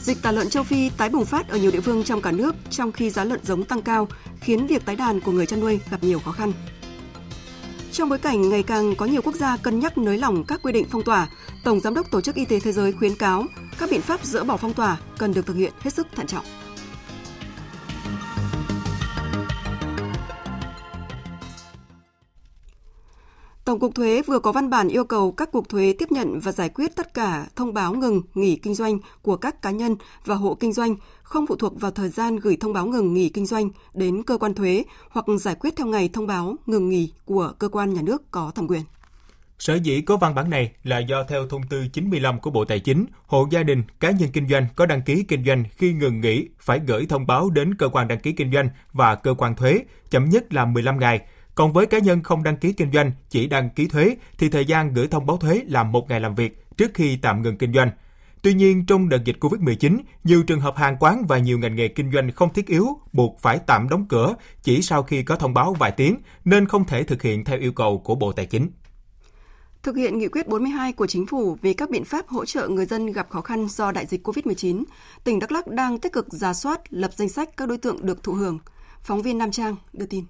Dịch 0.06 0.22
tả 0.22 0.32
lợn 0.32 0.50
châu 0.50 0.64
Phi 0.64 0.90
tái 0.90 1.10
bùng 1.10 1.26
phát 1.26 1.50
ở 1.50 1.58
nhiều 1.58 1.72
địa 1.72 1.80
phương 1.80 2.04
trong 2.04 2.22
cả 2.22 2.32
nước 2.32 2.56
trong 2.70 2.92
khi 2.92 3.10
giá 3.10 3.24
lợn 3.24 3.40
giống 3.44 3.64
tăng 3.64 3.82
cao, 3.82 4.08
khiến 4.42 4.68
việc 4.68 4.86
tái 4.86 4.96
đàn 4.96 5.20
của 5.20 5.32
người 5.32 5.46
chăn 5.46 5.60
nuôi 5.60 5.80
gặp 5.92 6.04
nhiều 6.04 6.20
khó 6.20 6.32
khăn. 6.32 6.52
Trong 7.92 8.10
bối 8.10 8.18
cảnh 8.18 8.50
ngày 8.50 8.64
càng 8.64 8.96
có 8.96 9.06
nhiều 9.06 9.22
quốc 9.22 9.36
gia 9.36 9.58
cân 9.58 9.80
nhắc 9.80 9.98
nới 9.98 10.18
lỏng 10.18 10.44
các 10.44 10.60
quy 10.64 10.72
định 10.72 10.86
phong 10.92 11.04
tỏa, 11.04 11.28
Tổng 11.64 11.80
Giám 11.80 11.94
đốc 11.94 12.12
Tổ 12.12 12.22
chức 12.22 12.36
Y 12.36 12.46
tế 12.46 12.60
Thế 12.60 12.72
giới 12.72 12.94
khuyến 12.94 13.16
cáo 13.16 13.46
các 13.80 13.90
biện 13.90 14.02
pháp 14.02 14.26
dỡ 14.26 14.44
bỏ 14.44 14.58
phong 14.58 14.74
tỏa 14.74 14.98
cần 15.18 15.34
được 15.34 15.46
thực 15.46 15.56
hiện 15.56 15.72
hết 15.80 15.94
sức 15.94 16.08
thận 16.16 16.28
trọng. 16.28 16.46
Tổng 23.66 23.80
cục 23.80 23.96
Thuế 23.96 24.22
vừa 24.22 24.40
có 24.40 24.52
văn 24.52 24.70
bản 24.70 24.88
yêu 24.88 25.04
cầu 25.04 25.32
các 25.32 25.52
cục 25.52 25.70
thuế 25.70 25.96
tiếp 26.00 26.12
nhận 26.12 26.40
và 26.40 26.52
giải 26.52 26.70
quyết 26.70 26.96
tất 26.96 27.14
cả 27.14 27.48
thông 27.56 27.74
báo 27.74 27.94
ngừng 27.94 28.22
nghỉ 28.34 28.56
kinh 28.56 28.76
doanh 28.76 29.00
của 29.22 29.38
các 29.38 29.62
cá 29.62 29.72
nhân 29.72 29.96
và 30.26 30.36
hộ 30.36 30.56
kinh 30.56 30.74
doanh 30.74 30.96
không 31.24 31.48
phụ 31.48 31.56
thuộc 31.56 31.82
vào 31.82 31.92
thời 31.92 32.10
gian 32.10 32.36
gửi 32.36 32.58
thông 32.60 32.74
báo 32.74 32.86
ngừng 32.86 33.14
nghỉ 33.14 33.30
kinh 33.30 33.46
doanh 33.46 33.70
đến 33.94 34.24
cơ 34.24 34.38
quan 34.38 34.54
thuế 34.54 34.84
hoặc 35.10 35.26
giải 35.40 35.56
quyết 35.60 35.76
theo 35.76 35.88
ngày 35.88 36.10
thông 36.14 36.28
báo 36.28 36.56
ngừng 36.66 36.90
nghỉ 36.90 37.12
của 37.26 37.54
cơ 37.60 37.70
quan 37.70 37.94
nhà 37.94 38.02
nước 38.02 38.32
có 38.32 38.52
thẩm 38.56 38.68
quyền. 38.68 38.82
Sở 39.60 39.76
dĩ 39.76 40.02
có 40.02 40.18
văn 40.18 40.36
bản 40.36 40.50
này 40.50 40.72
là 40.84 41.00
do 41.00 41.24
theo 41.24 41.48
thông 41.48 41.62
tư 41.70 41.86
95 41.94 42.40
của 42.40 42.50
Bộ 42.50 42.66
Tài 42.66 42.80
chính, 42.80 43.06
hộ 43.26 43.48
gia 43.52 43.64
đình, 43.64 43.84
cá 44.00 44.12
nhân 44.12 44.30
kinh 44.34 44.48
doanh 44.48 44.68
có 44.76 44.86
đăng 44.86 45.02
ký 45.02 45.24
kinh 45.24 45.44
doanh 45.46 45.64
khi 45.78 45.94
ngừng 45.94 46.22
nghỉ 46.22 46.48
phải 46.60 46.80
gửi 46.88 47.06
thông 47.06 47.28
báo 47.28 47.50
đến 47.50 47.76
cơ 47.76 47.90
quan 47.90 48.08
đăng 48.08 48.20
ký 48.20 48.32
kinh 48.32 48.52
doanh 48.54 48.70
và 48.94 49.16
cơ 49.16 49.34
quan 49.34 49.56
thuế 49.56 49.80
chậm 50.10 50.30
nhất 50.30 50.54
là 50.54 50.66
15 50.66 51.00
ngày 51.00 51.22
còn 51.56 51.74
với 51.74 51.86
cá 51.86 52.00
nhân 52.00 52.24
không 52.24 52.44
đăng 52.44 52.58
ký 52.58 52.74
kinh 52.74 52.92
doanh, 52.92 53.12
chỉ 53.30 53.48
đăng 53.48 53.70
ký 53.70 53.88
thuế 53.88 54.16
thì 54.38 54.50
thời 54.50 54.66
gian 54.66 54.94
gửi 54.94 55.08
thông 55.08 55.26
báo 55.26 55.38
thuế 55.38 55.62
là 55.68 55.84
một 55.84 56.10
ngày 56.10 56.20
làm 56.20 56.36
việc 56.36 56.78
trước 56.78 56.92
khi 56.94 57.18
tạm 57.18 57.42
ngừng 57.42 57.58
kinh 57.58 57.74
doanh. 57.74 57.92
Tuy 58.42 58.54
nhiên, 58.54 58.86
trong 58.86 59.10
đợt 59.10 59.24
dịch 59.26 59.38
COVID-19, 59.40 60.00
nhiều 60.24 60.44
trường 60.44 60.60
hợp 60.60 60.76
hàng 60.78 60.98
quán 61.00 61.26
và 61.28 61.38
nhiều 61.38 61.60
ngành 61.60 61.76
nghề 61.76 61.88
kinh 61.88 62.12
doanh 62.12 62.32
không 62.32 62.54
thiết 62.54 62.68
yếu 62.68 62.88
buộc 63.14 63.40
phải 63.40 63.60
tạm 63.68 63.90
đóng 63.90 64.06
cửa 64.10 64.36
chỉ 64.64 64.82
sau 64.82 65.04
khi 65.04 65.24
có 65.24 65.36
thông 65.36 65.54
báo 65.54 65.74
vài 65.74 65.92
tiếng, 65.92 66.18
nên 66.46 66.68
không 66.68 66.86
thể 66.86 67.04
thực 67.04 67.22
hiện 67.22 67.44
theo 67.44 67.60
yêu 67.60 67.72
cầu 67.72 67.98
của 67.98 68.16
Bộ 68.16 68.32
Tài 68.32 68.46
chính. 68.46 68.70
Thực 69.84 69.96
hiện 69.96 70.18
nghị 70.18 70.28
quyết 70.28 70.48
42 70.48 70.94
của 70.94 71.08
Chính 71.08 71.26
phủ 71.26 71.58
về 71.62 71.74
các 71.74 71.90
biện 71.90 72.06
pháp 72.06 72.28
hỗ 72.28 72.46
trợ 72.46 72.68
người 72.68 72.86
dân 72.86 73.12
gặp 73.12 73.30
khó 73.30 73.42
khăn 73.42 73.68
do 73.68 73.92
đại 73.92 74.06
dịch 74.06 74.28
COVID-19, 74.28 74.84
tỉnh 75.24 75.40
Đắk 75.40 75.52
Lắk 75.52 75.68
đang 75.68 76.00
tích 76.00 76.14
cực 76.14 76.28
ra 76.30 76.54
soát, 76.54 76.82
lập 76.90 77.12
danh 77.16 77.30
sách 77.30 77.58
các 77.58 77.68
đối 77.68 77.78
tượng 77.78 78.06
được 78.06 78.24
thụ 78.24 78.34
hưởng. 78.34 78.60
Phóng 79.02 79.22
viên 79.22 79.38
Nam 79.38 79.52
Trang 79.52 79.76
đưa 79.94 80.06
tin. 80.06 80.26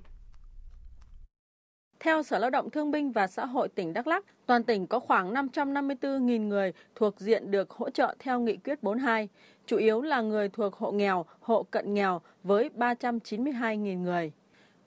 Theo 2.05 2.23
Sở 2.23 2.39
Lao 2.39 2.49
động 2.49 2.69
Thương 2.69 2.91
binh 2.91 3.11
và 3.11 3.27
Xã 3.27 3.45
hội 3.45 3.69
tỉnh 3.69 3.93
Đắk 3.93 4.07
Lắk, 4.07 4.25
toàn 4.45 4.63
tỉnh 4.63 4.87
có 4.87 4.99
khoảng 4.99 5.33
554.000 5.33 6.47
người 6.47 6.73
thuộc 6.95 7.19
diện 7.19 7.51
được 7.51 7.71
hỗ 7.71 7.89
trợ 7.89 8.15
theo 8.19 8.39
nghị 8.39 8.57
quyết 8.57 8.83
42, 8.83 9.29
chủ 9.65 9.77
yếu 9.77 10.01
là 10.01 10.21
người 10.21 10.49
thuộc 10.49 10.75
hộ 10.75 10.91
nghèo, 10.91 11.25
hộ 11.39 11.63
cận 11.63 11.93
nghèo 11.93 12.21
với 12.43 12.69
392.000 12.75 14.01
người. 14.01 14.31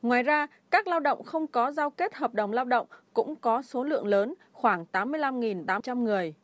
Ngoài 0.03 0.23
ra, 0.23 0.47
các 0.71 0.87
lao 0.87 1.01
động 1.01 1.23
không 1.23 1.47
có 1.47 1.73
giao 1.73 1.91
kết 1.91 2.15
hợp 2.15 2.35
đồng 2.35 2.53
lao 2.53 2.65
động 2.65 2.87
cũng 3.13 3.37
có 3.37 3.63
số 3.63 3.85
lượng 3.85 4.07
lớn, 4.07 4.35
khoảng 4.53 4.85
85.800 4.93 6.03
người. 6.03 6.35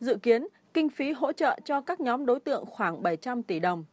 Dự 0.00 0.16
kiến, 0.16 0.46
kinh 0.74 0.88
phí 0.88 1.12
hỗ 1.12 1.32
trợ 1.32 1.58
cho 1.64 1.80
các 1.80 2.00
nhóm 2.00 2.26
đối 2.26 2.40
tượng 2.40 2.66
khoảng 2.66 3.02
700 3.02 3.42
tỷ 3.42 3.60
đồng. 3.60 3.84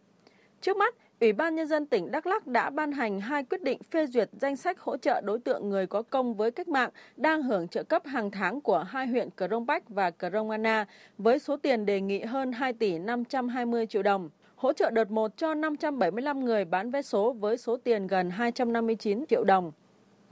Trước 0.61 0.77
mắt, 0.77 0.95
Ủy 1.19 1.33
ban 1.33 1.55
Nhân 1.55 1.67
dân 1.67 1.85
tỉnh 1.85 2.11
Đắk 2.11 2.27
Lắc 2.27 2.47
đã 2.47 2.69
ban 2.69 2.91
hành 2.91 3.19
hai 3.19 3.43
quyết 3.43 3.63
định 3.63 3.83
phê 3.91 4.07
duyệt 4.07 4.29
danh 4.41 4.55
sách 4.55 4.79
hỗ 4.79 4.97
trợ 4.97 5.21
đối 5.21 5.39
tượng 5.39 5.69
người 5.69 5.87
có 5.87 6.01
công 6.01 6.33
với 6.33 6.51
cách 6.51 6.67
mạng 6.67 6.89
đang 7.15 7.43
hưởng 7.43 7.67
trợ 7.67 7.83
cấp 7.83 8.05
hàng 8.05 8.31
tháng 8.31 8.61
của 8.61 8.79
hai 8.79 9.07
huyện 9.07 9.29
Cờ 9.29 9.47
Rông 9.47 9.65
Bách 9.65 9.89
và 9.89 10.11
Cờ 10.11 10.29
Rông 10.29 10.49
Anna 10.49 10.85
với 11.17 11.39
số 11.39 11.57
tiền 11.57 11.85
đề 11.85 12.01
nghị 12.01 12.19
hơn 12.19 12.51
2 12.51 12.73
tỷ 12.73 12.99
520 12.99 13.87
triệu 13.87 14.03
đồng. 14.03 14.29
Hỗ 14.55 14.73
trợ 14.73 14.89
đợt 14.89 15.11
1 15.11 15.37
cho 15.37 15.53
575 15.53 16.45
người 16.45 16.65
bán 16.65 16.91
vé 16.91 17.01
số 17.01 17.33
với 17.33 17.57
số 17.57 17.77
tiền 17.77 18.07
gần 18.07 18.29
259 18.29 19.25
triệu 19.25 19.43
đồng. 19.43 19.71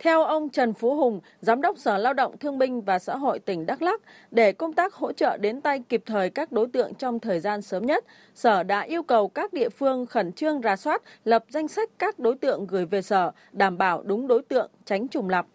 Theo 0.03 0.23
ông 0.23 0.49
Trần 0.49 0.73
Phú 0.73 0.95
Hùng, 0.95 1.19
Giám 1.41 1.61
đốc 1.61 1.77
Sở 1.77 1.97
Lao 1.97 2.13
động 2.13 2.37
Thương 2.37 2.57
binh 2.57 2.81
và 2.81 2.99
Xã 2.99 3.15
hội 3.15 3.39
tỉnh 3.39 3.65
Đắk 3.65 3.81
Lắc, 3.81 4.01
để 4.31 4.51
công 4.51 4.73
tác 4.73 4.93
hỗ 4.93 5.13
trợ 5.13 5.37
đến 5.37 5.61
tay 5.61 5.83
kịp 5.89 6.03
thời 6.05 6.29
các 6.29 6.51
đối 6.51 6.67
tượng 6.67 6.93
trong 6.93 7.19
thời 7.19 7.39
gian 7.39 7.61
sớm 7.61 7.85
nhất, 7.85 8.05
Sở 8.35 8.63
đã 8.63 8.81
yêu 8.81 9.03
cầu 9.03 9.27
các 9.27 9.53
địa 9.53 9.69
phương 9.69 10.05
khẩn 10.05 10.31
trương 10.31 10.61
rà 10.61 10.75
soát, 10.75 11.01
lập 11.25 11.43
danh 11.49 11.67
sách 11.67 11.89
các 11.99 12.19
đối 12.19 12.35
tượng 12.35 12.67
gửi 12.67 12.85
về 12.85 13.01
Sở, 13.01 13.31
đảm 13.51 13.77
bảo 13.77 14.03
đúng 14.05 14.27
đối 14.27 14.41
tượng, 14.41 14.71
tránh 14.85 15.07
trùng 15.07 15.29
lập. 15.29 15.45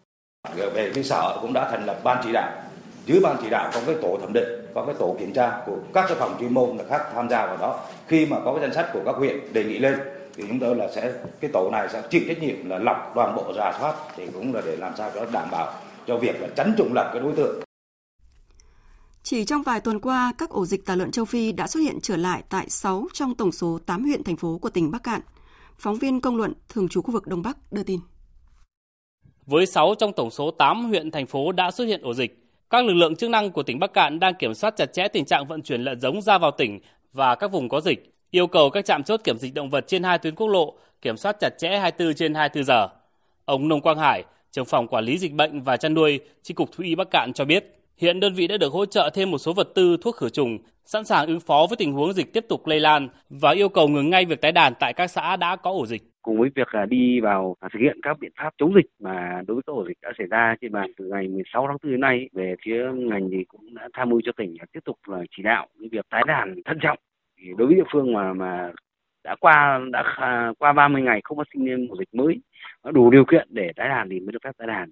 Về 0.74 0.92
phía 0.94 1.03
Sở 1.03 1.38
cũng 1.42 1.53
đã 1.53 1.70
thành 1.70 1.86
lập 1.86 2.01
ban 2.05 2.20
chỉ 2.24 2.32
đạo. 2.32 2.62
Dưới 3.07 3.20
ban 3.20 3.36
chỉ 3.42 3.51
đạo 3.51 3.70
có 3.74 3.80
cái 3.86 3.94
tổ 4.03 4.18
thẩm 4.20 4.32
định, 4.32 4.49
có 4.74 4.84
cái 4.84 4.94
tổ 4.99 5.16
kiểm 5.18 5.32
tra 5.32 5.62
của 5.66 5.76
các 5.94 6.05
cái 6.09 6.16
phòng 6.20 6.36
chuyên 6.40 6.55
môn 6.55 6.76
là 6.76 6.84
khác 6.88 7.03
tham 7.14 7.28
gia 7.28 7.46
vào 7.46 7.57
đó. 7.57 7.80
Khi 8.07 8.26
mà 8.26 8.36
có 8.44 8.53
cái 8.53 8.61
danh 8.61 8.74
sách 8.74 8.90
của 8.92 9.01
các 9.05 9.14
huyện 9.16 9.53
đề 9.53 9.64
nghị 9.64 9.78
lên 9.78 9.99
thì 10.39 10.45
chúng 10.49 10.59
tôi 10.59 10.76
là 10.76 10.89
sẽ 10.95 11.12
cái 11.41 11.51
tổ 11.53 11.70
này 11.70 11.89
sẽ 11.93 12.03
chịu 12.11 12.22
trách 12.28 12.43
nhiệm 12.43 12.68
là 12.68 12.78
lọc 12.78 13.12
toàn 13.14 13.36
bộ 13.36 13.53
rà 13.57 13.72
soát 13.80 13.95
thì 14.16 14.26
cũng 14.34 14.55
là 14.55 14.62
để 14.66 14.76
làm 14.76 14.93
sao 14.97 15.11
cho 15.14 15.26
đảm 15.32 15.49
bảo 15.51 15.72
cho 16.07 16.16
việc 16.16 16.41
là 16.41 16.49
tránh 16.57 16.74
trùng 16.78 16.93
lập 16.93 17.11
cái 17.12 17.22
đối 17.22 17.32
tượng. 17.32 17.62
Chỉ 19.22 19.45
trong 19.45 19.62
vài 19.62 19.80
tuần 19.80 20.01
qua, 20.01 20.32
các 20.39 20.51
ổ 20.51 20.66
dịch 20.66 20.86
tả 20.86 20.95
lợn 20.95 21.11
châu 21.11 21.24
Phi 21.24 21.53
đã 21.53 21.66
xuất 21.66 21.80
hiện 21.80 21.99
trở 22.03 22.16
lại 22.16 22.43
tại 22.49 22.68
6 22.68 23.07
trong 23.12 23.34
tổng 23.34 23.53
số 23.53 23.78
8 23.86 24.05
huyện 24.05 24.24
thành 24.24 24.36
phố 24.36 24.59
của 24.59 24.70
tỉnh 24.70 24.91
Bắc 24.91 25.03
Cạn. 25.03 25.20
Phóng 25.78 25.99
viên 25.99 26.20
công 26.20 26.36
luận 26.36 26.53
thường 26.68 26.89
trú 26.89 27.03
khu 27.03 27.12
vực 27.12 27.26
Đông 27.26 27.43
Bắc 27.43 27.72
đưa 27.72 27.82
tin. 27.82 28.01
với 29.47 29.66
6 29.66 29.95
trong 29.99 30.12
tổng 30.12 30.30
số 30.30 30.51
8 30.51 30.84
huyện 30.89 31.11
thành 31.11 31.26
phố 31.26 31.53
đã 31.53 31.70
xuất 31.70 31.84
hiện 31.84 32.03
ổ 32.03 32.14
dịch. 32.14 32.45
Các 32.70 32.84
lực 32.84 32.95
lượng 32.95 33.16
chức 33.16 33.30
năng 33.30 33.51
của 33.51 33.62
tỉnh 33.62 33.78
Bắc 33.78 33.93
Cạn 33.93 34.20
đang 34.20 34.34
kiểm 34.34 34.55
soát 34.55 34.74
chặt 34.76 34.86
chẽ 34.93 35.09
tình 35.09 35.24
trạng 35.24 35.47
vận 35.47 35.62
chuyển 35.62 35.80
lợn 35.80 36.01
giống 36.01 36.22
ra 36.22 36.39
vào 36.39 36.51
tỉnh 36.51 36.80
và 37.12 37.34
các 37.34 37.53
vùng 37.53 37.68
có 37.68 37.80
dịch, 37.80 38.17
yêu 38.30 38.46
cầu 38.46 38.70
các 38.70 38.84
trạm 38.84 39.02
chốt 39.02 39.20
kiểm 39.24 39.38
dịch 39.38 39.54
động 39.54 39.70
vật 39.70 39.84
trên 39.86 40.02
hai 40.02 40.18
tuyến 40.18 40.34
quốc 40.34 40.48
lộ 40.48 40.74
kiểm 41.02 41.16
soát 41.16 41.36
chặt 41.40 41.50
chẽ 41.58 41.78
24 41.78 42.14
trên 42.14 42.34
24 42.34 42.64
giờ. 42.64 42.88
Ông 43.44 43.68
Nông 43.68 43.80
Quang 43.80 43.98
Hải, 43.98 44.24
trưởng 44.50 44.64
phòng 44.64 44.88
quản 44.88 45.04
lý 45.04 45.18
dịch 45.18 45.32
bệnh 45.32 45.62
và 45.62 45.76
chăn 45.76 45.94
nuôi, 45.94 46.20
chi 46.42 46.54
cục 46.54 46.72
thú 46.72 46.84
y 46.84 46.94
Bắc 46.94 47.08
Cạn 47.10 47.32
cho 47.34 47.44
biết, 47.44 47.64
hiện 47.96 48.20
đơn 48.20 48.34
vị 48.34 48.46
đã 48.46 48.56
được 48.56 48.72
hỗ 48.72 48.86
trợ 48.86 49.10
thêm 49.14 49.30
một 49.30 49.38
số 49.38 49.52
vật 49.52 49.68
tư 49.74 49.96
thuốc 50.02 50.16
khử 50.16 50.28
trùng, 50.28 50.58
sẵn 50.84 51.04
sàng 51.04 51.26
ứng 51.26 51.40
phó 51.40 51.66
với 51.70 51.76
tình 51.76 51.92
huống 51.92 52.12
dịch 52.12 52.32
tiếp 52.32 52.44
tục 52.48 52.66
lây 52.66 52.80
lan 52.80 53.08
và 53.30 53.50
yêu 53.50 53.68
cầu 53.68 53.88
ngừng 53.88 54.10
ngay 54.10 54.24
việc 54.24 54.40
tái 54.40 54.52
đàn 54.52 54.72
tại 54.80 54.92
các 54.92 55.06
xã 55.06 55.36
đã 55.36 55.56
có 55.56 55.70
ổ 55.70 55.86
dịch 55.86 56.02
cùng 56.22 56.40
với 56.40 56.50
việc 56.54 56.68
à, 56.68 56.86
đi 56.86 57.20
vào 57.20 57.56
thực 57.72 57.80
hiện 57.80 57.98
các 58.02 58.18
biện 58.18 58.32
pháp 58.36 58.54
chống 58.58 58.74
dịch 58.74 58.86
mà 59.00 59.42
đối 59.46 59.54
với 59.54 59.62
các 59.66 59.72
ổ 59.72 59.84
dịch 59.88 59.98
đã 60.02 60.12
xảy 60.18 60.26
ra 60.26 60.56
trên 60.60 60.72
bàn 60.72 60.90
từ 60.96 61.04
ngày 61.04 61.28
16 61.28 61.66
tháng 61.68 61.76
4 61.82 61.92
đến 61.92 62.00
nay 62.00 62.28
về 62.32 62.54
phía 62.64 62.84
ngành 62.94 63.28
thì 63.30 63.44
cũng 63.48 63.74
đã 63.74 63.88
tham 63.94 64.10
mưu 64.10 64.20
cho 64.24 64.32
tỉnh 64.36 64.56
tiếp 64.72 64.80
tục 64.84 64.98
là 65.06 65.18
chỉ 65.36 65.42
đạo 65.42 65.66
việc 65.90 66.06
tái 66.10 66.22
đàn 66.26 66.62
thận 66.64 66.78
trọng 66.82 66.98
thì 67.39 67.49
đối 67.59 67.66
với 67.66 67.76
địa 67.76 67.89
phương 67.93 68.12
mà 68.12 68.32
mà 68.32 68.72
đã 69.24 69.36
qua 69.41 69.80
đã 69.91 70.03
qua 70.59 70.72
30 70.72 71.03
ngày 71.03 71.20
không 71.24 71.39
phát 71.39 71.47
sinh 71.53 71.89
ổ 71.91 71.97
dịch 71.97 72.14
mới 72.14 72.41
đủ 72.93 73.11
điều 73.11 73.24
kiện 73.24 73.49
để 73.51 73.72
tái 73.76 73.89
đàn 73.89 74.09
thì 74.11 74.20
mới 74.20 74.32
được 74.32 74.39
phép 74.45 74.53
tái 74.59 74.66
đàn. 74.68 74.91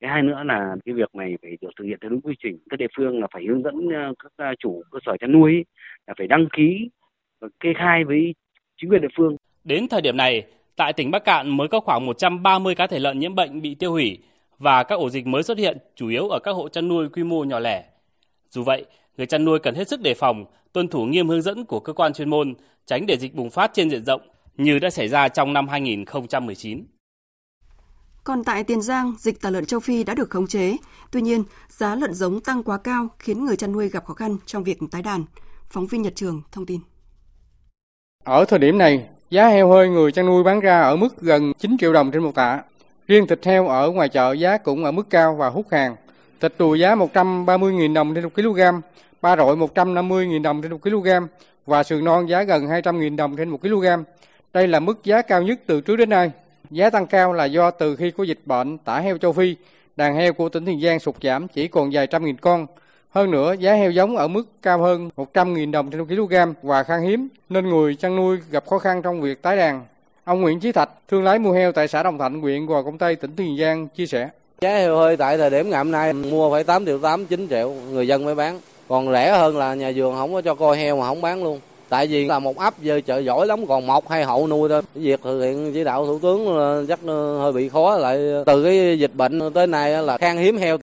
Cái 0.00 0.10
hai 0.10 0.22
nữa 0.22 0.42
là 0.44 0.76
cái 0.84 0.94
việc 0.94 1.14
này 1.14 1.36
phải 1.42 1.50
được 1.60 1.70
thực 1.78 1.84
hiện 1.84 1.98
theo 2.02 2.10
đúng 2.10 2.20
quy 2.20 2.34
trình. 2.42 2.58
Các 2.70 2.76
địa 2.76 2.86
phương 2.96 3.20
là 3.20 3.26
phải 3.32 3.44
hướng 3.48 3.62
dẫn 3.62 3.74
ờ, 3.94 4.12
các 4.22 4.32
ờ, 4.36 4.54
chủ 4.58 4.82
cơ 4.90 4.98
sở 5.06 5.16
chăn 5.20 5.32
nuôi 5.32 5.64
là 6.06 6.14
phải 6.18 6.26
đăng 6.26 6.46
ký 6.56 6.90
và 7.40 7.48
kê 7.60 7.72
khai 7.78 8.04
với 8.04 8.34
chính 8.76 8.90
quyền 8.90 9.02
địa 9.02 9.08
phương. 9.16 9.36
Đến 9.64 9.88
thời 9.90 10.00
điểm 10.00 10.16
này 10.16 10.46
tại 10.76 10.92
tỉnh 10.92 11.10
Bắc 11.10 11.24
Cạn 11.24 11.56
mới 11.56 11.68
có 11.68 11.80
khoảng 11.80 12.06
130 12.06 12.74
cá 12.74 12.86
thể 12.86 12.98
lợn 12.98 13.18
nhiễm 13.18 13.34
bệnh 13.34 13.62
bị 13.62 13.74
tiêu 13.74 13.92
hủy 13.92 14.18
và 14.58 14.82
các 14.82 14.94
ổ 14.94 15.10
dịch 15.10 15.26
mới 15.26 15.42
xuất 15.42 15.58
hiện 15.58 15.78
chủ 15.94 16.08
yếu 16.08 16.28
ở 16.28 16.38
các 16.38 16.52
hộ 16.52 16.68
chăn 16.68 16.88
nuôi 16.88 17.08
quy 17.08 17.24
mô 17.24 17.44
nhỏ 17.44 17.58
lẻ. 17.58 17.84
Dù 18.48 18.62
vậy, 18.62 18.84
người 19.18 19.26
chăn 19.26 19.44
nuôi 19.44 19.58
cần 19.58 19.74
hết 19.74 19.88
sức 19.88 20.00
đề 20.00 20.14
phòng, 20.14 20.44
tuân 20.72 20.88
thủ 20.88 21.04
nghiêm 21.04 21.28
hướng 21.28 21.42
dẫn 21.42 21.64
của 21.64 21.80
cơ 21.80 21.92
quan 21.92 22.12
chuyên 22.12 22.30
môn, 22.30 22.54
tránh 22.86 23.06
để 23.06 23.16
dịch 23.16 23.34
bùng 23.34 23.50
phát 23.50 23.70
trên 23.74 23.90
diện 23.90 24.04
rộng 24.04 24.20
như 24.56 24.78
đã 24.78 24.90
xảy 24.90 25.08
ra 25.08 25.28
trong 25.28 25.52
năm 25.52 25.68
2019. 25.68 26.84
Còn 28.24 28.44
tại 28.44 28.64
Tiền 28.64 28.82
Giang, 28.82 29.14
dịch 29.18 29.40
tả 29.40 29.50
lợn 29.50 29.66
châu 29.66 29.80
Phi 29.80 30.04
đã 30.04 30.14
được 30.14 30.30
khống 30.30 30.46
chế. 30.46 30.76
Tuy 31.10 31.22
nhiên, 31.22 31.44
giá 31.68 31.94
lợn 31.94 32.14
giống 32.14 32.40
tăng 32.40 32.62
quá 32.62 32.78
cao 32.78 33.08
khiến 33.18 33.44
người 33.44 33.56
chăn 33.56 33.72
nuôi 33.72 33.88
gặp 33.88 34.04
khó 34.04 34.14
khăn 34.14 34.36
trong 34.46 34.64
việc 34.64 34.78
tái 34.90 35.02
đàn. 35.02 35.24
Phóng 35.68 35.86
viên 35.86 36.02
Nhật 36.02 36.16
Trường 36.16 36.42
thông 36.52 36.66
tin. 36.66 36.80
Ở 38.24 38.44
thời 38.44 38.58
điểm 38.58 38.78
này, 38.78 39.08
giá 39.30 39.48
heo 39.48 39.68
hơi 39.68 39.88
người 39.88 40.12
chăn 40.12 40.26
nuôi 40.26 40.44
bán 40.44 40.60
ra 40.60 40.80
ở 40.80 40.96
mức 40.96 41.20
gần 41.20 41.52
9 41.58 41.76
triệu 41.80 41.92
đồng 41.92 42.10
trên 42.10 42.22
một 42.22 42.34
tạ. 42.34 42.62
Riêng 43.08 43.26
thịt 43.26 43.46
heo 43.46 43.68
ở 43.68 43.90
ngoài 43.90 44.08
chợ 44.08 44.32
giá 44.32 44.58
cũng 44.58 44.84
ở 44.84 44.92
mức 44.92 45.10
cao 45.10 45.34
và 45.34 45.48
hút 45.48 45.66
hàng. 45.70 45.96
Thịt 46.40 46.54
đùi 46.58 46.80
giá 46.80 46.94
130.000 46.94 47.94
đồng 47.94 48.14
trên 48.14 48.24
1 48.24 48.30
kg, 48.34 48.60
ba 49.22 49.36
rọi 49.36 49.56
150.000 49.56 50.42
đồng 50.42 50.62
trên 50.62 50.72
1 50.72 50.82
kg 50.82 51.08
và 51.66 51.82
sườn 51.82 52.04
non 52.04 52.28
giá 52.28 52.42
gần 52.42 52.66
200.000 52.66 53.16
đồng 53.16 53.36
trên 53.36 53.48
1 53.48 53.60
kg. 53.62 53.86
Đây 54.52 54.68
là 54.68 54.80
mức 54.80 55.04
giá 55.04 55.22
cao 55.22 55.42
nhất 55.42 55.58
từ 55.66 55.80
trước 55.80 55.96
đến 55.96 56.10
nay. 56.10 56.30
Giá 56.70 56.90
tăng 56.90 57.06
cao 57.06 57.32
là 57.32 57.44
do 57.44 57.70
từ 57.70 57.96
khi 57.96 58.10
có 58.10 58.24
dịch 58.24 58.40
bệnh 58.44 58.78
tả 58.78 59.00
heo 59.00 59.18
châu 59.18 59.32
Phi, 59.32 59.56
đàn 59.96 60.14
heo 60.14 60.32
của 60.32 60.48
tỉnh 60.48 60.66
Tiền 60.66 60.80
Giang 60.80 60.98
sụt 60.98 61.14
giảm 61.22 61.48
chỉ 61.48 61.68
còn 61.68 61.90
vài 61.92 62.06
trăm 62.06 62.24
nghìn 62.24 62.36
con. 62.36 62.66
Hơn 63.10 63.30
nữa, 63.30 63.54
giá 63.58 63.74
heo 63.74 63.90
giống 63.90 64.16
ở 64.16 64.28
mức 64.28 64.44
cao 64.62 64.78
hơn 64.78 65.10
100.000 65.16 65.70
đồng 65.70 65.90
trên 65.90 66.00
1 66.00 66.06
kg 66.08 66.34
và 66.62 66.82
khan 66.82 67.02
hiếm, 67.02 67.28
nên 67.48 67.68
người 67.68 67.94
chăn 67.94 68.16
nuôi 68.16 68.38
gặp 68.50 68.66
khó 68.66 68.78
khăn 68.78 69.02
trong 69.02 69.20
việc 69.20 69.42
tái 69.42 69.56
đàn. 69.56 69.82
Ông 70.24 70.40
Nguyễn 70.40 70.60
Chí 70.60 70.72
Thạch, 70.72 70.90
thương 71.08 71.24
lái 71.24 71.38
mua 71.38 71.52
heo 71.52 71.72
tại 71.72 71.88
xã 71.88 72.02
Đồng 72.02 72.18
Thạnh, 72.18 72.40
huyện 72.40 72.66
Gò 72.66 72.82
Công 72.82 72.98
Tây, 72.98 73.16
tỉnh 73.16 73.36
Tiền 73.36 73.58
Giang 73.60 73.88
chia 73.88 74.06
sẻ. 74.06 74.28
Giá 74.60 74.70
heo 74.70 74.96
hơi 74.96 75.16
tại 75.16 75.38
thời 75.38 75.50
điểm 75.50 75.70
ngày 75.70 75.78
hôm 75.78 75.90
nay 75.90 76.12
mua 76.12 76.50
phải 76.52 76.64
8 76.64 76.86
triệu 76.86 76.98
8, 76.98 77.26
9 77.26 77.48
triệu, 77.48 77.70
người 77.70 78.08
dân 78.08 78.24
mới 78.24 78.34
bán. 78.34 78.60
Còn 78.88 79.12
rẻ 79.12 79.38
hơn 79.38 79.56
là 79.56 79.74
nhà 79.74 79.92
vườn 79.96 80.14
không 80.14 80.32
có 80.32 80.42
cho 80.42 80.54
coi 80.54 80.78
heo 80.78 80.96
mà 80.96 81.06
không 81.06 81.20
bán 81.20 81.44
luôn. 81.44 81.60
Tại 81.88 82.06
vì 82.06 82.24
là 82.24 82.38
một 82.38 82.58
ấp 82.58 82.82
giờ 82.82 83.00
chợ 83.06 83.18
giỏi 83.18 83.46
lắm 83.46 83.66
còn 83.66 83.86
một 83.86 84.10
hai 84.10 84.24
hậu 84.24 84.46
nuôi 84.46 84.68
thôi. 84.68 84.82
Việc 84.94 85.20
thực 85.22 85.40
hiện 85.40 85.70
chỉ 85.74 85.84
đạo 85.84 86.06
thủ 86.06 86.18
tướng 86.18 86.86
chắc 86.88 87.00
hơi 87.38 87.52
bị 87.52 87.68
khó 87.68 87.96
lại 87.96 88.18
từ 88.46 88.64
cái 88.64 88.98
dịch 88.98 89.14
bệnh 89.14 89.52
tới 89.54 89.66
nay 89.66 90.02
là 90.02 90.18
khan 90.18 90.36
hiếm 90.36 90.56
heo. 90.56 90.78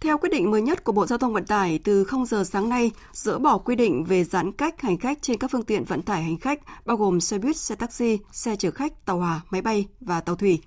Theo 0.00 0.18
quyết 0.18 0.28
định 0.32 0.50
mới 0.50 0.62
nhất 0.62 0.84
của 0.84 0.92
Bộ 0.92 1.06
Giao 1.06 1.18
thông 1.18 1.32
Vận 1.32 1.44
tải, 1.44 1.80
từ 1.84 2.04
0 2.04 2.26
giờ 2.26 2.44
sáng 2.44 2.68
nay, 2.68 2.90
dỡ 3.12 3.38
bỏ 3.38 3.58
quy 3.58 3.76
định 3.76 4.04
về 4.04 4.24
giãn 4.24 4.52
cách 4.52 4.80
hành 4.82 4.98
khách 4.98 5.18
trên 5.22 5.38
các 5.38 5.50
phương 5.50 5.64
tiện 5.64 5.84
vận 5.84 6.02
tải 6.02 6.22
hành 6.22 6.38
khách, 6.38 6.60
bao 6.86 6.96
gồm 6.96 7.20
xe 7.20 7.38
buýt, 7.38 7.56
xe 7.56 7.74
taxi, 7.74 8.18
xe 8.32 8.56
chở 8.56 8.70
khách, 8.70 9.06
tàu 9.06 9.18
hỏa, 9.18 9.40
máy 9.50 9.62
bay 9.62 9.86
và 10.00 10.20
tàu 10.20 10.36
thủy. 10.36 10.58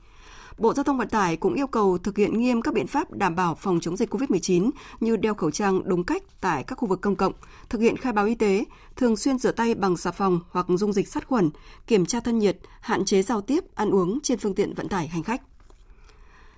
Bộ 0.59 0.73
Giao 0.73 0.83
thông 0.83 0.97
Vận 0.97 1.07
tải 1.07 1.37
cũng 1.37 1.53
yêu 1.53 1.67
cầu 1.67 1.97
thực 1.97 2.17
hiện 2.17 2.39
nghiêm 2.39 2.61
các 2.61 2.73
biện 2.73 2.87
pháp 2.87 3.11
đảm 3.11 3.35
bảo 3.35 3.55
phòng 3.55 3.79
chống 3.79 3.97
dịch 3.97 4.13
COVID-19 4.13 4.69
như 4.99 5.17
đeo 5.17 5.33
khẩu 5.33 5.51
trang 5.51 5.81
đúng 5.85 6.03
cách 6.03 6.23
tại 6.41 6.63
các 6.63 6.75
khu 6.75 6.87
vực 6.87 7.01
công 7.01 7.15
cộng, 7.15 7.33
thực 7.69 7.81
hiện 7.81 7.97
khai 7.97 8.13
báo 8.13 8.25
y 8.25 8.35
tế, 8.35 8.63
thường 8.95 9.17
xuyên 9.17 9.37
rửa 9.37 9.51
tay 9.51 9.75
bằng 9.75 9.97
xà 9.97 10.11
phòng 10.11 10.39
hoặc 10.49 10.65
dung 10.69 10.93
dịch 10.93 11.07
sát 11.07 11.27
khuẩn, 11.27 11.49
kiểm 11.87 12.05
tra 12.05 12.19
thân 12.19 12.39
nhiệt, 12.39 12.57
hạn 12.81 13.05
chế 13.05 13.21
giao 13.21 13.41
tiếp, 13.41 13.63
ăn 13.75 13.89
uống 13.89 14.19
trên 14.23 14.39
phương 14.39 14.55
tiện 14.55 14.73
vận 14.73 14.89
tải 14.89 15.07
hành 15.07 15.23
khách. 15.23 15.41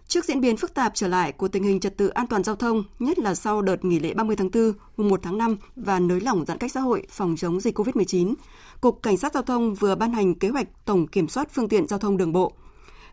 Trước 0.08 0.26
diễn 0.26 0.42
biến 0.42 0.58
phức 0.58 0.74
tạp 0.74 0.92
trở 0.96 1.08
lại 1.08 1.32
của 1.32 1.48
tình 1.48 1.64
hình 1.64 1.80
trật 1.80 1.98
tự 1.98 2.08
an 2.08 2.28
toàn 2.28 2.44
giao 2.44 2.56
thông, 2.56 2.84
nhất 3.00 3.20
là 3.20 3.36
sau 3.36 3.62
đợt 3.62 3.86
nghỉ 3.86 4.00
lễ 4.00 4.14
30 4.14 4.36
tháng 4.36 4.50
4, 4.52 4.74
mùng 4.98 5.10
1 5.10 5.20
tháng 5.24 5.38
5 5.38 5.58
và 5.76 6.00
nới 6.00 6.22
lỏng 6.22 6.46
giãn 6.46 6.58
cách 6.58 6.72
xã 6.72 6.80
hội 6.80 7.08
phòng 7.10 7.36
chống 7.38 7.60
dịch 7.60 7.80
COVID-19, 7.80 8.34
Cục 8.82 9.04
Cảnh 9.04 9.18
sát 9.18 9.34
Giao 9.34 9.44
thông 9.44 9.76
vừa 9.76 9.96
ban 9.96 10.14
hành 10.14 10.36
kế 10.36 10.50
hoạch 10.50 10.68
tổng 10.86 11.08
kiểm 11.08 11.28
soát 11.28 11.48
phương 11.52 11.70
tiện 11.70 11.88
giao 11.88 12.00
thông 12.00 12.18
đường 12.18 12.34
bộ 12.34 12.54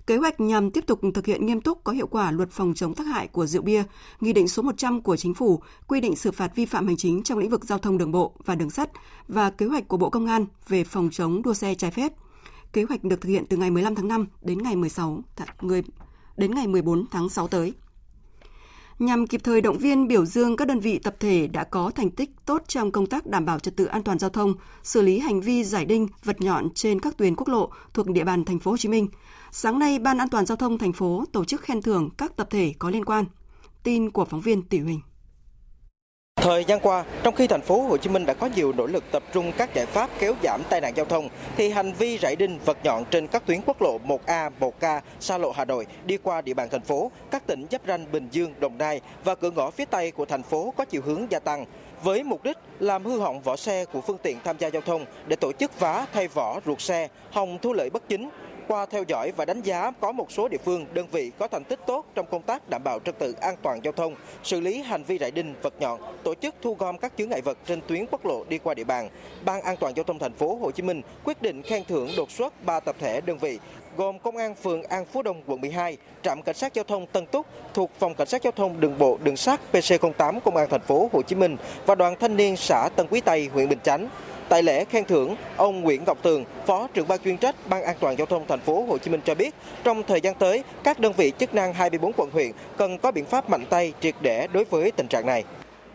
Kế 0.08 0.16
hoạch 0.16 0.40
nhằm 0.40 0.70
tiếp 0.70 0.86
tục 0.86 1.00
thực 1.14 1.26
hiện 1.26 1.46
nghiêm 1.46 1.60
túc 1.60 1.84
có 1.84 1.92
hiệu 1.92 2.06
quả 2.06 2.30
luật 2.30 2.50
phòng 2.50 2.74
chống 2.74 2.94
tác 2.94 3.04
hại 3.06 3.26
của 3.26 3.46
rượu 3.46 3.62
bia, 3.62 3.84
Nghị 4.20 4.32
định 4.32 4.48
số 4.48 4.62
100 4.62 5.02
của 5.02 5.16
Chính 5.16 5.34
phủ 5.34 5.62
quy 5.86 6.00
định 6.00 6.16
xử 6.16 6.32
phạt 6.32 6.54
vi 6.54 6.66
phạm 6.66 6.86
hành 6.86 6.96
chính 6.96 7.22
trong 7.22 7.38
lĩnh 7.38 7.50
vực 7.50 7.64
giao 7.64 7.78
thông 7.78 7.98
đường 7.98 8.12
bộ 8.12 8.32
và 8.44 8.54
đường 8.54 8.70
sắt 8.70 8.90
và 9.28 9.50
kế 9.50 9.66
hoạch 9.66 9.88
của 9.88 9.96
Bộ 9.96 10.10
Công 10.10 10.26
an 10.26 10.46
về 10.68 10.84
phòng 10.84 11.08
chống 11.12 11.42
đua 11.42 11.54
xe 11.54 11.74
trái 11.74 11.90
phép. 11.90 12.12
Kế 12.72 12.82
hoạch 12.82 13.04
được 13.04 13.20
thực 13.20 13.28
hiện 13.28 13.46
từ 13.48 13.56
ngày 13.56 13.70
15 13.70 13.94
tháng 13.94 14.08
5 14.08 14.26
đến 14.42 14.62
ngày 14.62 14.76
16 14.76 15.22
người 15.60 15.82
đến 16.36 16.54
ngày 16.54 16.66
14 16.66 17.06
tháng 17.10 17.28
6 17.28 17.48
tới. 17.48 17.72
Nhằm 18.98 19.26
kịp 19.26 19.40
thời 19.44 19.60
động 19.60 19.78
viên 19.78 20.08
biểu 20.08 20.24
dương 20.24 20.56
các 20.56 20.68
đơn 20.68 20.80
vị 20.80 20.98
tập 20.98 21.16
thể 21.20 21.46
đã 21.46 21.64
có 21.64 21.90
thành 21.94 22.10
tích 22.10 22.30
tốt 22.44 22.62
trong 22.68 22.90
công 22.90 23.06
tác 23.06 23.26
đảm 23.26 23.44
bảo 23.44 23.58
trật 23.58 23.76
tự 23.76 23.84
an 23.84 24.02
toàn 24.02 24.18
giao 24.18 24.30
thông, 24.30 24.54
xử 24.82 25.02
lý 25.02 25.18
hành 25.18 25.40
vi 25.40 25.64
giải 25.64 25.84
đinh, 25.84 26.08
vật 26.24 26.40
nhọn 26.40 26.70
trên 26.74 27.00
các 27.00 27.16
tuyến 27.16 27.36
quốc 27.36 27.48
lộ 27.48 27.70
thuộc 27.94 28.06
địa 28.06 28.24
bàn 28.24 28.44
thành 28.44 28.58
phố 28.58 28.70
Hồ 28.70 28.76
Chí 28.76 28.88
Minh, 28.88 29.08
Sáng 29.50 29.78
nay, 29.78 29.98
Ban 29.98 30.18
An 30.18 30.28
toàn 30.28 30.46
giao 30.46 30.56
thông 30.56 30.78
thành 30.78 30.92
phố 30.92 31.24
tổ 31.32 31.44
chức 31.44 31.60
khen 31.60 31.82
thưởng 31.82 32.10
các 32.18 32.36
tập 32.36 32.46
thể 32.50 32.74
có 32.78 32.90
liên 32.90 33.04
quan. 33.04 33.24
Tin 33.82 34.10
của 34.10 34.24
phóng 34.24 34.40
viên 34.40 34.62
Tỷ 34.62 34.78
Huỳnh. 34.78 35.00
Thời 36.40 36.64
gian 36.64 36.80
qua, 36.80 37.04
trong 37.22 37.34
khi 37.34 37.46
thành 37.46 37.60
phố 37.60 37.80
Hồ 37.82 37.96
Chí 37.96 38.10
Minh 38.10 38.26
đã 38.26 38.34
có 38.34 38.48
nhiều 38.56 38.72
nỗ 38.72 38.86
lực 38.86 39.04
tập 39.12 39.22
trung 39.32 39.52
các 39.58 39.74
giải 39.74 39.86
pháp 39.86 40.10
kéo 40.18 40.34
giảm 40.42 40.62
tai 40.70 40.80
nạn 40.80 40.96
giao 40.96 41.06
thông, 41.06 41.28
thì 41.56 41.70
hành 41.70 41.92
vi 41.92 42.18
rải 42.18 42.36
đinh 42.36 42.58
vật 42.64 42.78
nhọn 42.84 43.04
trên 43.10 43.26
các 43.26 43.46
tuyến 43.46 43.60
quốc 43.66 43.82
lộ 43.82 43.98
1A, 44.06 44.50
1K, 44.60 45.00
xa 45.20 45.38
lộ 45.38 45.50
Hà 45.50 45.64
Nội 45.64 45.86
đi 46.04 46.16
qua 46.16 46.40
địa 46.40 46.54
bàn 46.54 46.68
thành 46.70 46.80
phố, 46.80 47.10
các 47.30 47.46
tỉnh 47.46 47.66
giáp 47.70 47.80
ranh 47.86 48.12
Bình 48.12 48.28
Dương, 48.30 48.54
Đồng 48.60 48.78
Nai 48.78 49.00
và 49.24 49.34
cửa 49.34 49.50
ngõ 49.50 49.70
phía 49.70 49.84
Tây 49.84 50.10
của 50.10 50.24
thành 50.24 50.42
phố 50.42 50.74
có 50.76 50.84
chiều 50.84 51.02
hướng 51.04 51.26
gia 51.30 51.38
tăng 51.38 51.64
với 52.02 52.22
mục 52.22 52.44
đích 52.44 52.56
làm 52.78 53.04
hư 53.04 53.18
hỏng 53.20 53.40
vỏ 53.40 53.56
xe 53.56 53.84
của 53.84 54.00
phương 54.00 54.18
tiện 54.22 54.38
tham 54.44 54.56
gia 54.58 54.68
giao 54.68 54.82
thông 54.82 55.04
để 55.26 55.36
tổ 55.36 55.52
chức 55.52 55.80
vá 55.80 56.06
thay 56.12 56.28
vỏ 56.28 56.60
ruột 56.66 56.80
xe, 56.80 57.08
hòng 57.30 57.58
thu 57.62 57.72
lợi 57.72 57.90
bất 57.90 58.08
chính 58.08 58.28
qua 58.68 58.86
theo 58.86 59.04
dõi 59.08 59.32
và 59.36 59.44
đánh 59.44 59.62
giá 59.62 59.90
có 60.00 60.12
một 60.12 60.32
số 60.32 60.48
địa 60.48 60.58
phương, 60.64 60.86
đơn 60.92 61.06
vị 61.12 61.32
có 61.38 61.48
thành 61.48 61.64
tích 61.64 61.80
tốt 61.86 62.04
trong 62.14 62.26
công 62.30 62.42
tác 62.42 62.68
đảm 62.68 62.84
bảo 62.84 62.98
trật 63.04 63.18
tự 63.18 63.34
an 63.40 63.54
toàn 63.62 63.80
giao 63.84 63.92
thông, 63.92 64.14
xử 64.42 64.60
lý 64.60 64.82
hành 64.82 65.02
vi 65.02 65.18
rải 65.18 65.30
đinh, 65.30 65.54
vật 65.62 65.74
nhọn, 65.80 66.00
tổ 66.24 66.34
chức 66.34 66.54
thu 66.62 66.74
gom 66.78 66.98
các 66.98 67.12
chướng 67.18 67.28
ngại 67.28 67.40
vật 67.40 67.58
trên 67.66 67.80
tuyến 67.86 68.06
quốc 68.10 68.26
lộ 68.26 68.44
đi 68.48 68.58
qua 68.58 68.74
địa 68.74 68.84
bàn. 68.84 69.08
Ban 69.44 69.62
An 69.62 69.76
toàn 69.76 69.96
giao 69.96 70.04
thông 70.04 70.18
thành 70.18 70.32
phố 70.32 70.54
Hồ 70.54 70.70
Chí 70.70 70.82
Minh 70.82 71.02
quyết 71.24 71.42
định 71.42 71.62
khen 71.62 71.84
thưởng 71.84 72.08
đột 72.16 72.30
xuất 72.30 72.64
3 72.64 72.80
tập 72.80 72.96
thể 72.98 73.20
đơn 73.20 73.38
vị 73.38 73.58
gồm 73.96 74.18
Công 74.18 74.36
an 74.36 74.54
phường 74.54 74.82
An 74.82 75.04
Phú 75.04 75.22
Đông, 75.22 75.42
quận 75.46 75.60
12, 75.60 75.96
trạm 76.22 76.42
cảnh 76.42 76.54
sát 76.54 76.74
giao 76.74 76.84
thông 76.84 77.06
Tân 77.06 77.26
Túc 77.26 77.46
thuộc 77.74 77.90
phòng 77.98 78.14
cảnh 78.14 78.28
sát 78.28 78.42
giao 78.42 78.52
thông 78.52 78.80
đường 78.80 78.98
bộ 78.98 79.18
đường 79.22 79.36
sắt 79.36 79.60
PC08 79.72 80.40
Công 80.40 80.56
an 80.56 80.68
thành 80.70 80.80
phố 80.80 81.10
Hồ 81.12 81.22
Chí 81.22 81.36
Minh 81.36 81.56
và 81.86 81.94
đoàn 81.94 82.14
thanh 82.20 82.36
niên 82.36 82.56
xã 82.56 82.88
Tân 82.96 83.06
Quý 83.10 83.20
Tây, 83.20 83.50
huyện 83.54 83.68
Bình 83.68 83.78
Chánh 83.82 84.08
Tại 84.48 84.62
lễ 84.62 84.84
khen 84.84 85.04
thưởng, 85.04 85.36
ông 85.56 85.80
Nguyễn 85.80 86.04
Ngọc 86.06 86.18
Tường, 86.22 86.44
Phó 86.66 86.86
trưởng 86.94 87.08
ban 87.08 87.18
chuyên 87.18 87.36
trách 87.36 87.54
Ban 87.68 87.84
An 87.84 87.96
toàn 88.00 88.16
giao 88.16 88.26
thông 88.26 88.46
thành 88.48 88.60
phố 88.60 88.84
Hồ 88.88 88.98
Chí 88.98 89.10
Minh 89.10 89.20
cho 89.24 89.34
biết, 89.34 89.54
trong 89.84 90.02
thời 90.02 90.20
gian 90.20 90.34
tới, 90.34 90.64
các 90.82 91.00
đơn 91.00 91.12
vị 91.16 91.32
chức 91.38 91.54
năng 91.54 91.74
24 91.74 92.12
quận 92.16 92.30
huyện 92.32 92.50
cần 92.76 92.98
có 92.98 93.10
biện 93.10 93.24
pháp 93.24 93.50
mạnh 93.50 93.64
tay 93.70 93.92
triệt 94.00 94.14
để 94.20 94.48
đối 94.52 94.64
với 94.64 94.90
tình 94.90 95.08
trạng 95.08 95.26
này. 95.26 95.44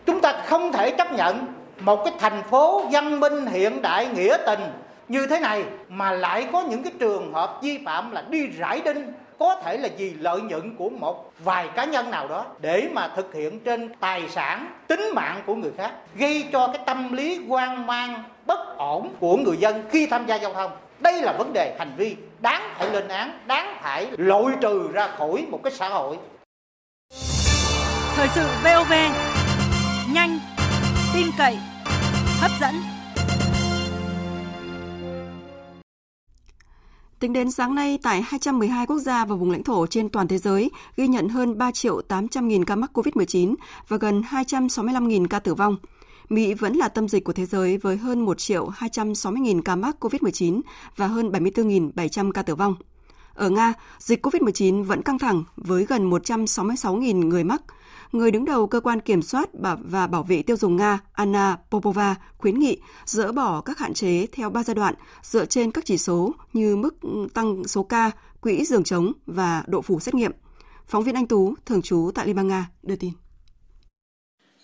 Chúng 0.06 0.20
ta 0.20 0.42
không 0.46 0.72
thể 0.72 0.90
chấp 0.90 1.12
nhận 1.12 1.46
một 1.80 2.04
cái 2.04 2.14
thành 2.18 2.42
phố 2.50 2.84
văn 2.92 3.20
minh 3.20 3.46
hiện 3.46 3.82
đại 3.82 4.06
nghĩa 4.06 4.36
tình 4.46 4.60
như 5.08 5.26
thế 5.26 5.40
này 5.40 5.64
mà 5.88 6.10
lại 6.10 6.46
có 6.52 6.62
những 6.62 6.82
cái 6.82 6.92
trường 6.98 7.32
hợp 7.32 7.58
vi 7.62 7.78
phạm 7.86 8.10
là 8.10 8.24
đi 8.30 8.46
rải 8.46 8.80
đinh 8.84 9.12
có 9.38 9.60
thể 9.64 9.76
là 9.76 9.88
vì 9.98 10.14
lợi 10.14 10.40
nhuận 10.40 10.76
của 10.76 10.90
một 10.90 11.32
vài 11.44 11.68
cá 11.76 11.84
nhân 11.84 12.10
nào 12.10 12.28
đó 12.28 12.46
để 12.60 12.88
mà 12.92 13.08
thực 13.16 13.34
hiện 13.34 13.60
trên 13.60 13.92
tài 14.00 14.28
sản 14.28 14.66
tính 14.86 15.10
mạng 15.14 15.42
của 15.46 15.54
người 15.54 15.72
khác 15.78 15.92
gây 16.14 16.44
cho 16.52 16.66
cái 16.66 16.82
tâm 16.86 17.12
lý 17.12 17.46
hoang 17.48 17.86
mang 17.86 18.22
bất 18.46 18.76
ổn 18.78 19.14
của 19.20 19.36
người 19.36 19.56
dân 19.56 19.84
khi 19.90 20.06
tham 20.06 20.26
gia 20.26 20.36
giao 20.36 20.54
thông. 20.54 20.70
Đây 21.00 21.22
là 21.22 21.34
vấn 21.38 21.52
đề 21.52 21.76
hành 21.78 21.94
vi 21.96 22.16
đáng 22.40 22.74
phải 22.78 22.90
lên 22.90 23.08
án 23.08 23.38
đáng 23.46 23.76
phải 23.82 24.06
loại 24.16 24.44
trừ 24.60 24.88
ra 24.92 25.08
khỏi 25.18 25.46
một 25.50 25.60
cái 25.64 25.72
xã 25.72 25.88
hội. 25.88 26.18
Thời 28.16 28.28
sự 28.34 28.46
VOV 28.64 28.92
nhanh 30.14 30.38
tin 31.14 31.26
cậy 31.38 31.58
hấp 32.40 32.50
dẫn. 32.60 32.74
Tính 37.20 37.32
đến 37.32 37.50
sáng 37.50 37.74
nay, 37.74 37.98
tại 38.02 38.22
212 38.26 38.86
quốc 38.86 38.98
gia 38.98 39.24
và 39.24 39.34
vùng 39.34 39.50
lãnh 39.50 39.64
thổ 39.64 39.86
trên 39.86 40.08
toàn 40.08 40.28
thế 40.28 40.38
giới 40.38 40.70
ghi 40.96 41.08
nhận 41.08 41.28
hơn 41.28 41.58
3 41.58 41.70
triệu 41.70 42.02
800 42.02 42.48
nghìn 42.48 42.64
ca 42.64 42.76
mắc 42.76 42.90
COVID-19 42.94 43.54
và 43.88 43.96
gần 43.96 44.22
265 44.22 45.08
nghìn 45.08 45.26
ca 45.26 45.38
tử 45.38 45.54
vong. 45.54 45.76
Mỹ 46.28 46.54
vẫn 46.54 46.76
là 46.76 46.88
tâm 46.88 47.08
dịch 47.08 47.24
của 47.24 47.32
thế 47.32 47.46
giới 47.46 47.78
với 47.78 47.96
hơn 47.96 48.20
1 48.20 48.38
triệu 48.38 48.68
260 48.68 49.40
nghìn 49.40 49.62
ca 49.62 49.76
mắc 49.76 49.96
COVID-19 50.00 50.60
và 50.96 51.06
hơn 51.06 51.30
74.700 51.30 52.32
ca 52.32 52.42
tử 52.42 52.54
vong. 52.54 52.74
Ở 53.34 53.50
Nga, 53.50 53.72
dịch 53.98 54.26
COVID-19 54.26 54.84
vẫn 54.84 55.02
căng 55.02 55.18
thẳng 55.18 55.44
với 55.56 55.84
gần 55.84 56.10
166.000 56.10 57.28
người 57.28 57.44
mắc. 57.44 57.62
Người 58.12 58.30
đứng 58.30 58.44
đầu 58.44 58.66
cơ 58.66 58.80
quan 58.80 59.00
kiểm 59.00 59.22
soát 59.22 59.48
và 59.82 60.06
bảo 60.06 60.22
vệ 60.22 60.42
tiêu 60.42 60.56
dùng 60.56 60.76
Nga 60.76 60.98
Anna 61.12 61.56
Popova 61.70 62.14
khuyến 62.38 62.58
nghị 62.58 62.80
dỡ 63.04 63.32
bỏ 63.32 63.60
các 63.60 63.78
hạn 63.78 63.94
chế 63.94 64.26
theo 64.32 64.50
ba 64.50 64.64
giai 64.64 64.74
đoạn 64.74 64.94
dựa 65.22 65.44
trên 65.44 65.70
các 65.70 65.84
chỉ 65.84 65.98
số 65.98 66.34
như 66.52 66.76
mức 66.76 66.94
tăng 67.34 67.64
số 67.64 67.82
ca, 67.82 68.10
quỹ 68.40 68.64
giường 68.64 68.84
trống 68.84 69.12
và 69.26 69.62
độ 69.66 69.82
phủ 69.82 70.00
xét 70.00 70.14
nghiệm. 70.14 70.32
Phóng 70.86 71.04
viên 71.04 71.14
Anh 71.14 71.26
Tú, 71.26 71.54
thường 71.66 71.82
trú 71.82 72.10
tại 72.14 72.26
Liên 72.26 72.36
bang 72.36 72.48
Nga, 72.48 72.70
đưa 72.82 72.96
tin. 72.96 73.12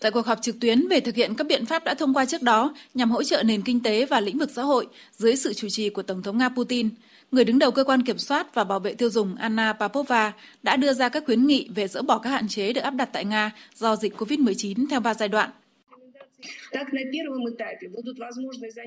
Tại 0.01 0.11
cuộc 0.11 0.25
họp 0.25 0.41
trực 0.41 0.59
tuyến 0.59 0.87
về 0.87 0.99
thực 0.99 1.15
hiện 1.15 1.35
các 1.35 1.47
biện 1.47 1.65
pháp 1.65 1.83
đã 1.83 1.93
thông 1.93 2.13
qua 2.13 2.25
trước 2.25 2.41
đó 2.41 2.73
nhằm 2.93 3.11
hỗ 3.11 3.23
trợ 3.23 3.43
nền 3.43 3.61
kinh 3.61 3.83
tế 3.83 4.05
và 4.05 4.19
lĩnh 4.19 4.37
vực 4.37 4.49
xã 4.55 4.61
hội 4.61 4.87
dưới 5.17 5.35
sự 5.35 5.53
chủ 5.53 5.67
trì 5.69 5.89
của 5.89 6.01
Tổng 6.01 6.23
thống 6.23 6.37
Nga 6.37 6.49
Putin, 6.49 6.89
người 7.31 7.45
đứng 7.45 7.59
đầu 7.59 7.71
cơ 7.71 7.83
quan 7.83 8.03
kiểm 8.03 8.17
soát 8.17 8.55
và 8.55 8.63
bảo 8.63 8.79
vệ 8.79 8.93
tiêu 8.93 9.09
dùng 9.09 9.35
Anna 9.35 9.73
Papova 9.73 10.33
đã 10.63 10.75
đưa 10.75 10.93
ra 10.93 11.09
các 11.09 11.23
khuyến 11.25 11.47
nghị 11.47 11.69
về 11.75 11.87
dỡ 11.87 12.01
bỏ 12.01 12.17
các 12.17 12.29
hạn 12.29 12.47
chế 12.47 12.73
được 12.73 12.81
áp 12.81 12.91
đặt 12.91 13.09
tại 13.13 13.25
Nga 13.25 13.51
do 13.75 13.95
dịch 13.95 14.17
COVID-19 14.17 14.85
theo 14.89 14.99
ba 14.99 15.13
giai 15.13 15.29
đoạn. 15.29 15.49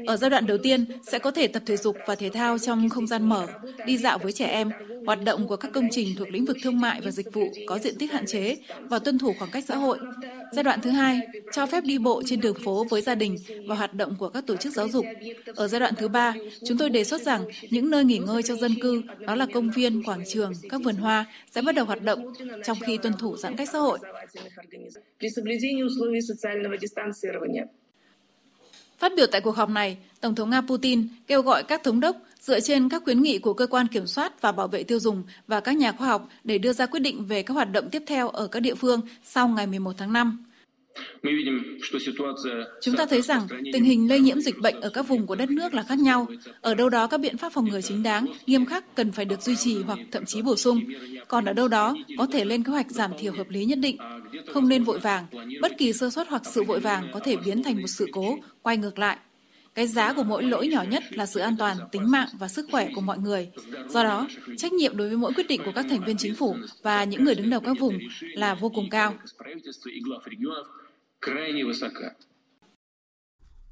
Ở 0.07 0.16
giai 0.16 0.30
đoạn 0.30 0.46
đầu 0.46 0.59
tiên 0.59 0.84
sẽ 1.02 1.18
có 1.18 1.30
thể 1.30 1.46
tập 1.46 1.62
thể 1.66 1.76
dục 1.76 1.96
và 2.07 2.14
thể 2.14 2.30
thao 2.30 2.59
trong 2.59 2.88
không 2.88 3.07
gian 3.07 3.28
mở, 3.28 3.46
đi 3.86 3.98
dạo 3.98 4.18
với 4.18 4.32
trẻ 4.32 4.46
em, 4.46 4.70
hoạt 5.07 5.24
động 5.24 5.48
của 5.48 5.57
các 5.57 5.70
công 5.74 5.88
trình 5.90 6.09
thuộc 6.18 6.30
lĩnh 6.30 6.44
vực 6.44 6.57
thương 6.62 6.80
mại 6.80 7.00
và 7.00 7.11
dịch 7.11 7.32
vụ 7.32 7.52
có 7.66 7.78
diện 7.78 7.94
tích 7.98 8.12
hạn 8.12 8.26
chế 8.26 8.57
và 8.78 8.98
tuân 8.98 9.18
thủ 9.18 9.34
khoảng 9.38 9.50
cách 9.50 9.64
xã 9.68 9.76
hội. 9.76 9.98
Giai 10.52 10.64
đoạn 10.64 10.80
thứ 10.80 10.90
hai, 10.90 11.20
cho 11.52 11.66
phép 11.66 11.84
đi 11.84 11.98
bộ 11.98 12.22
trên 12.26 12.40
đường 12.40 12.57
phố 12.64 12.84
với 12.90 13.02
gia 13.02 13.14
đình 13.14 13.36
và 13.66 13.74
hoạt 13.74 13.94
động 13.94 14.16
của 14.18 14.28
các 14.28 14.46
tổ 14.46 14.57
chức 14.57 14.72
giáo 14.72 14.88
dục. 14.88 15.05
Ở 15.55 15.68
giai 15.68 15.80
đoạn 15.80 15.94
thứ 15.94 16.09
ba, 16.09 16.34
chúng 16.66 16.78
tôi 16.78 16.90
đề 16.90 17.05
xuất 17.05 17.22
rằng 17.22 17.44
những 17.70 17.90
nơi 17.90 18.05
nghỉ 18.05 18.18
ngơi 18.18 18.42
cho 18.42 18.57
dân 18.57 18.74
cư, 18.82 19.02
đó 19.18 19.34
là 19.34 19.46
công 19.55 19.70
viên, 19.70 20.02
quảng 20.02 20.24
trường, 20.28 20.52
các 20.70 20.80
vườn 20.84 20.96
hoa, 20.96 21.24
sẽ 21.50 21.62
bắt 21.62 21.74
đầu 21.74 21.84
hoạt 21.84 22.02
động 22.02 22.32
trong 22.64 22.78
khi 22.86 22.98
tuân 22.98 23.14
thủ 23.18 23.36
giãn 23.36 23.57
cách 23.57 23.68
xã 23.72 23.78
hội. 23.78 23.98
Phát 28.99 29.12
biểu 29.16 29.26
tại 29.26 29.41
cuộc 29.41 29.57
họp 29.57 29.70
này, 29.70 29.99
Tổng 30.20 30.35
thống 30.35 30.51
Nga 30.51 30.61
Putin 30.61 31.09
kêu 31.26 31.43
gọi 31.43 31.62
các 31.62 31.82
thống 31.85 32.01
đốc 32.01 32.16
dựa 32.41 32.61
trên 32.61 32.89
các 32.89 33.03
khuyến 33.05 33.22
nghị 33.22 33.39
của 33.39 33.55
cơ 33.55 33.66
quan 33.66 33.87
kiểm 33.89 34.07
soát 34.07 34.41
và 34.41 34.53
bảo 34.53 34.68
vệ 34.68 34.82
tiêu 34.82 35.01
dùng 35.01 35.22
và 35.47 35.61
các 35.61 35.76
nhà 35.76 35.93
khoa 35.93 36.09
học 36.09 36.28
để 36.45 36.59
đưa 36.59 36.72
ra 36.72 36.87
quyết 36.87 37.01
định 37.01 37.24
về 37.24 37.43
các 37.43 37.55
hoạt 37.55 37.72
động 37.72 37.91
tiếp 37.91 38.03
theo 38.07 38.28
ở 38.28 38.47
các 38.47 38.61
địa 38.61 38.74
phương 38.74 39.01
sau 39.24 39.49
ngày 39.49 39.66
11 39.66 39.93
tháng 39.99 40.12
5. 40.12 40.45
Chúng 42.80 42.97
ta 42.97 43.07
thấy 43.07 43.22
rằng 43.22 43.47
tình 43.72 43.84
hình 43.84 44.09
lây 44.09 44.20
nhiễm 44.20 44.40
dịch 44.40 44.59
bệnh 44.59 44.80
ở 44.80 44.90
các 44.90 45.03
vùng 45.09 45.26
của 45.26 45.34
đất 45.34 45.51
nước 45.51 45.74
là 45.74 45.82
khác 45.82 45.99
nhau. 45.99 46.26
Ở 46.61 46.74
đâu 46.74 46.88
đó 46.88 47.07
các 47.07 47.20
biện 47.20 47.36
pháp 47.36 47.53
phòng 47.53 47.68
ngừa 47.68 47.80
chính 47.80 48.03
đáng, 48.03 48.26
nghiêm 48.47 48.66
khắc 48.66 48.95
cần 48.95 49.12
phải 49.12 49.24
được 49.24 49.42
duy 49.42 49.57
trì 49.57 49.82
hoặc 49.82 49.99
thậm 50.12 50.24
chí 50.24 50.42
bổ 50.42 50.57
sung. 50.57 50.80
Còn 51.28 51.45
ở 51.45 51.53
đâu 51.53 51.68
đó 51.68 51.97
có 52.18 52.26
thể 52.26 52.45
lên 52.45 52.62
kế 52.62 52.72
hoạch 52.72 52.90
giảm 52.90 53.11
thiểu 53.18 53.32
hợp 53.32 53.51
lý 53.51 53.64
nhất 53.64 53.78
định. 53.78 53.97
Không 54.53 54.68
nên 54.68 54.84
vội 54.84 54.99
vàng. 54.99 55.26
Bất 55.61 55.72
kỳ 55.78 55.92
sơ 55.92 56.11
suất 56.11 56.28
hoặc 56.28 56.42
sự 56.47 56.62
vội 56.62 56.80
vàng 56.80 57.11
có 57.12 57.20
thể 57.20 57.36
biến 57.36 57.62
thành 57.62 57.76
một 57.76 57.88
sự 57.99 58.07
cố, 58.12 58.38
quay 58.62 58.76
ngược 58.76 58.99
lại. 58.99 59.16
Cái 59.74 59.86
giá 59.86 60.12
của 60.12 60.22
mỗi 60.22 60.42
lỗi 60.42 60.68
nhỏ 60.68 60.84
nhất 60.90 61.03
là 61.11 61.26
sự 61.26 61.40
an 61.40 61.57
toàn, 61.59 61.76
tính 61.92 62.11
mạng 62.11 62.28
và 62.38 62.49
sức 62.49 62.66
khỏe 62.70 62.88
của 62.95 63.01
mọi 63.01 63.18
người. 63.18 63.49
Do 63.88 64.05
đó, 64.05 64.28
trách 64.57 64.72
nhiệm 64.72 64.97
đối 64.97 65.09
với 65.09 65.16
mỗi 65.16 65.32
quyết 65.32 65.49
định 65.49 65.61
của 65.64 65.72
các 65.74 65.86
thành 65.90 66.05
viên 66.05 66.16
chính 66.16 66.34
phủ 66.34 66.57
và 66.82 67.05
những 67.05 67.24
người 67.24 67.34
đứng 67.34 67.51
đầu 67.51 67.61
các 67.61 67.76
vùng 67.80 67.99
là 68.20 68.55
vô 68.55 68.68
cùng 68.68 68.90
cao. 68.90 69.14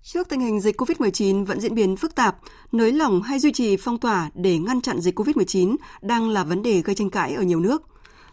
Trước 0.03 0.29
tình 0.29 0.41
hình 0.41 0.61
dịch 0.61 0.81
COVID-19 0.81 1.45
vẫn 1.45 1.61
diễn 1.61 1.75
biến 1.75 1.97
phức 1.97 2.15
tạp, 2.15 2.37
nới 2.73 2.93
lỏng 2.93 3.23
hay 3.23 3.39
duy 3.39 3.53
trì 3.53 3.77
phong 3.77 3.99
tỏa 3.99 4.31
để 4.35 4.59
ngăn 4.59 4.81
chặn 4.81 5.01
dịch 5.01 5.19
COVID-19 5.19 5.77
đang 6.03 6.29
là 6.29 6.45
vấn 6.45 6.63
đề 6.63 6.83
gây 6.83 6.95
tranh 6.95 7.11
cãi 7.11 7.35
ở 7.35 7.43
nhiều 7.43 7.61
nước. 7.61 7.83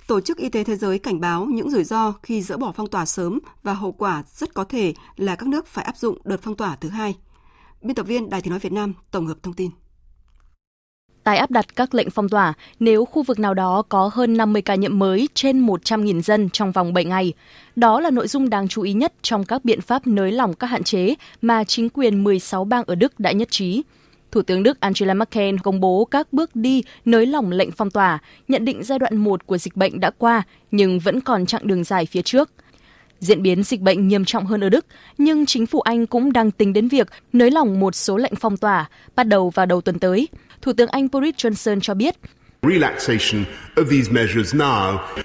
Tổ 0.07 0.21
chức 0.21 0.37
Y 0.37 0.49
tế 0.49 0.63
Thế 0.63 0.75
giới 0.75 0.99
cảnh 0.99 1.19
báo 1.19 1.45
những 1.45 1.69
rủi 1.69 1.83
ro 1.83 2.13
khi 2.23 2.41
dỡ 2.41 2.57
bỏ 2.57 2.73
phong 2.75 2.87
tỏa 2.87 3.05
sớm 3.05 3.39
và 3.63 3.73
hậu 3.73 3.91
quả 3.91 4.23
rất 4.35 4.53
có 4.53 4.63
thể 4.63 4.93
là 5.15 5.35
các 5.35 5.49
nước 5.49 5.67
phải 5.67 5.85
áp 5.85 5.97
dụng 5.97 6.17
đợt 6.23 6.39
phong 6.41 6.55
tỏa 6.55 6.75
thứ 6.75 6.89
hai. 6.89 7.15
Biên 7.81 7.95
tập 7.95 8.07
viên 8.07 8.29
Đài 8.29 8.41
Tiếng 8.41 8.51
Nói 8.51 8.59
Việt 8.59 8.73
Nam 8.73 8.93
tổng 9.11 9.27
hợp 9.27 9.37
thông 9.43 9.53
tin 9.53 9.71
tái 11.29 11.37
áp 11.37 11.51
đặt 11.51 11.75
các 11.75 11.95
lệnh 11.95 12.09
phong 12.09 12.29
tỏa 12.29 12.53
nếu 12.79 13.05
khu 13.05 13.23
vực 13.23 13.39
nào 13.39 13.53
đó 13.53 13.83
có 13.89 14.09
hơn 14.13 14.37
50 14.37 14.61
ca 14.61 14.75
nhiễm 14.75 14.99
mới 14.99 15.29
trên 15.33 15.65
100.000 15.65 16.21
dân 16.21 16.49
trong 16.49 16.71
vòng 16.71 16.93
7 16.93 17.05
ngày. 17.05 17.33
Đó 17.75 17.99
là 17.99 18.09
nội 18.09 18.27
dung 18.27 18.49
đáng 18.49 18.67
chú 18.67 18.81
ý 18.81 18.93
nhất 18.93 19.13
trong 19.21 19.45
các 19.45 19.65
biện 19.65 19.81
pháp 19.81 20.07
nới 20.07 20.31
lỏng 20.31 20.53
các 20.53 20.67
hạn 20.67 20.83
chế 20.83 21.15
mà 21.41 21.63
chính 21.63 21.89
quyền 21.89 22.23
16 22.23 22.65
bang 22.65 22.83
ở 22.87 22.95
Đức 22.95 23.19
đã 23.19 23.31
nhất 23.31 23.47
trí. 23.51 23.83
Thủ 24.31 24.41
tướng 24.41 24.63
Đức 24.63 24.79
Angela 24.79 25.13
Merkel 25.13 25.55
công 25.63 25.79
bố 25.79 26.05
các 26.05 26.33
bước 26.33 26.55
đi 26.55 26.83
nới 27.05 27.25
lỏng 27.25 27.51
lệnh 27.51 27.71
phong 27.71 27.91
tỏa, 27.91 28.19
nhận 28.47 28.65
định 28.65 28.83
giai 28.83 28.99
đoạn 28.99 29.17
1 29.17 29.45
của 29.45 29.57
dịch 29.57 29.75
bệnh 29.75 29.99
đã 29.99 30.11
qua 30.17 30.43
nhưng 30.71 30.99
vẫn 30.99 31.21
còn 31.21 31.45
chặng 31.45 31.67
đường 31.67 31.83
dài 31.83 32.05
phía 32.05 32.21
trước. 32.21 32.49
Diễn 33.19 33.41
biến 33.41 33.63
dịch 33.63 33.81
bệnh 33.81 34.07
nghiêm 34.07 34.25
trọng 34.25 34.45
hơn 34.45 34.63
ở 34.63 34.69
Đức, 34.69 34.85
nhưng 35.17 35.45
chính 35.45 35.65
phủ 35.65 35.81
Anh 35.81 36.07
cũng 36.07 36.33
đang 36.33 36.51
tính 36.51 36.73
đến 36.73 36.87
việc 36.87 37.07
nới 37.33 37.51
lỏng 37.51 37.79
một 37.79 37.95
số 37.95 38.17
lệnh 38.17 38.35
phong 38.35 38.57
tỏa 38.57 38.89
bắt 39.15 39.23
đầu 39.23 39.49
vào 39.49 39.65
đầu 39.65 39.81
tuần 39.81 39.99
tới. 39.99 40.27
Thủ 40.61 40.73
tướng 40.73 40.89
Anh 40.89 41.07
Boris 41.11 41.35
Johnson 41.35 41.79
cho 41.79 41.93
biết 41.93 42.15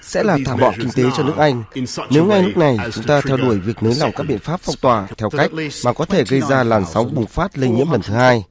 sẽ 0.00 0.22
là 0.22 0.38
thả 0.46 0.56
bỏ 0.56 0.72
kinh 0.78 0.90
tế 0.94 1.02
cho 1.16 1.22
nước 1.22 1.36
Anh 1.36 1.62
nếu 2.10 2.24
ngay 2.24 2.42
lúc 2.42 2.56
này 2.56 2.76
chúng 2.92 3.04
ta 3.04 3.20
theo 3.20 3.36
đuổi 3.36 3.58
việc 3.58 3.82
nới 3.82 3.94
lỏng 3.94 4.12
các 4.16 4.24
biện 4.28 4.38
pháp 4.38 4.60
phong 4.60 4.76
tỏa 4.80 5.06
theo 5.18 5.30
cách 5.30 5.50
mà 5.84 5.92
có 5.92 6.04
thể 6.04 6.24
gây 6.28 6.40
ra 6.40 6.64
làn 6.64 6.84
sóng 6.92 7.14
bùng 7.14 7.26
phát 7.26 7.58
lây 7.58 7.70
nhiễm 7.70 7.90
lần 7.90 8.02
thứ 8.02 8.14
hai. 8.14 8.44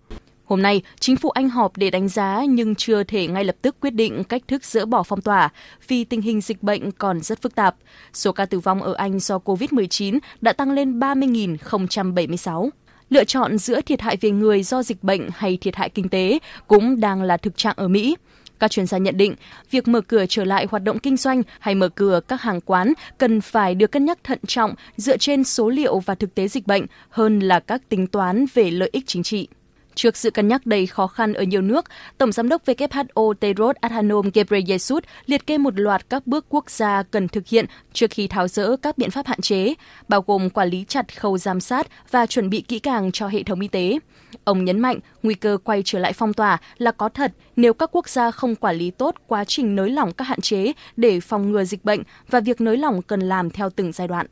Hôm 0.45 0.61
nay, 0.61 0.81
chính 0.99 1.15
phủ 1.15 1.29
Anh 1.29 1.49
họp 1.49 1.77
để 1.77 1.89
đánh 1.89 2.07
giá 2.07 2.41
nhưng 2.49 2.75
chưa 2.75 3.03
thể 3.03 3.27
ngay 3.27 3.43
lập 3.43 3.55
tức 3.61 3.75
quyết 3.79 3.93
định 3.93 4.23
cách 4.23 4.41
thức 4.47 4.65
dỡ 4.65 4.86
bỏ 4.86 5.03
phong 5.03 5.21
tỏa 5.21 5.49
vì 5.88 6.03
tình 6.03 6.21
hình 6.21 6.41
dịch 6.41 6.63
bệnh 6.63 6.91
còn 6.91 7.21
rất 7.21 7.41
phức 7.41 7.55
tạp. 7.55 7.75
Số 8.13 8.31
ca 8.31 8.45
tử 8.45 8.59
vong 8.59 8.84
ở 8.84 8.93
Anh 8.93 9.19
do 9.19 9.38
COVID-19 9.38 10.19
đã 10.41 10.53
tăng 10.53 10.71
lên 10.71 10.99
30.076. 10.99 12.69
Lựa 13.10 13.24
chọn 13.24 13.58
giữa 13.58 13.82
thiệt 13.82 14.01
hại 14.01 14.18
về 14.22 14.32
người 14.32 14.64
do 14.64 14.84
dịch 14.84 15.04
bệnh 15.04 15.30
hay 15.36 15.58
thiệt 15.58 15.76
hại 15.76 15.89
kinh 15.89 16.10
tế 16.10 16.39
cũng 16.68 16.99
đang 16.99 17.22
là 17.22 17.38
thực 17.38 17.58
trạng 17.58 17.74
ở 17.78 17.88
Mỹ. 17.88 18.16
Các 18.60 18.72
chuyên 18.72 18.86
gia 18.86 18.97
nhận 18.97 19.18
định, 19.18 19.36
việc 19.72 19.88
mở 19.88 20.01
cửa 20.01 20.26
trở 20.30 20.45
lại 20.45 20.68
hoạt 20.70 20.84
động 20.84 20.99
kinh 20.99 21.18
doanh 21.18 21.41
hay 21.60 21.76
mở 21.76 21.89
cửa 21.89 22.20
các 22.28 22.41
hàng 22.41 22.62
quán 22.62 22.93
cần 23.18 23.41
phải 23.41 23.76
được 23.76 23.91
cân 23.91 24.06
nhắc 24.06 24.18
thận 24.24 24.39
trọng 24.47 24.74
dựa 24.97 25.18
trên 25.18 25.43
số 25.43 25.70
liệu 25.70 25.99
và 25.99 26.16
thực 26.16 26.36
tế 26.36 26.47
dịch 26.47 26.68
bệnh 26.68 26.86
hơn 27.10 27.39
là 27.39 27.60
các 27.60 27.89
tính 27.89 28.08
toán 28.08 28.45
về 28.54 28.72
lợi 28.72 28.89
ích 28.93 29.04
chính 29.08 29.24
trị. 29.24 29.47
Trước 29.95 30.17
sự 30.17 30.31
cân 30.31 30.47
nhắc 30.47 30.65
đầy 30.65 30.85
khó 30.85 31.07
khăn 31.07 31.33
ở 31.33 31.43
nhiều 31.43 31.61
nước, 31.61 31.85
Tổng 32.17 32.31
Giám 32.31 32.49
đốc 32.49 32.65
WHO 32.65 33.33
Tedros 33.33 33.75
Adhanom 33.81 34.29
Ghebreyesus 34.33 35.03
liệt 35.25 35.47
kê 35.47 35.57
một 35.57 35.79
loạt 35.79 36.09
các 36.09 36.27
bước 36.27 36.45
quốc 36.49 36.69
gia 36.69 37.03
cần 37.03 37.27
thực 37.27 37.47
hiện 37.47 37.65
trước 37.93 38.11
khi 38.11 38.27
tháo 38.27 38.47
rỡ 38.47 38.75
các 38.77 38.97
biện 38.97 39.11
pháp 39.11 39.27
hạn 39.27 39.41
chế, 39.41 39.73
bao 40.07 40.23
gồm 40.27 40.49
quản 40.49 40.69
lý 40.69 40.85
chặt 40.87 41.19
khâu 41.19 41.37
giám 41.37 41.59
sát 41.59 41.87
và 42.11 42.25
chuẩn 42.25 42.49
bị 42.49 42.61
kỹ 42.61 42.79
càng 42.79 43.11
cho 43.11 43.27
hệ 43.27 43.43
thống 43.43 43.59
y 43.59 43.67
tế. 43.67 43.99
Ông 44.43 44.65
nhấn 44.65 44.79
mạnh 44.79 44.99
nguy 45.23 45.33
cơ 45.33 45.57
quay 45.63 45.81
trở 45.85 45.99
lại 45.99 46.13
phong 46.13 46.33
tỏa 46.33 46.57
là 46.77 46.91
có 46.91 47.09
thật 47.09 47.31
nếu 47.55 47.73
các 47.73 47.89
quốc 47.91 48.09
gia 48.09 48.31
không 48.31 48.55
quản 48.55 48.75
lý 48.75 48.91
tốt 48.91 49.15
quá 49.27 49.45
trình 49.45 49.75
nới 49.75 49.89
lỏng 49.89 50.13
các 50.13 50.25
hạn 50.25 50.41
chế 50.41 50.73
để 50.97 51.19
phòng 51.19 51.51
ngừa 51.51 51.63
dịch 51.63 51.85
bệnh 51.85 52.03
và 52.29 52.39
việc 52.39 52.61
nới 52.61 52.77
lỏng 52.77 53.01
cần 53.01 53.19
làm 53.19 53.49
theo 53.49 53.69
từng 53.69 53.91
giai 53.91 54.07
đoạn. 54.07 54.27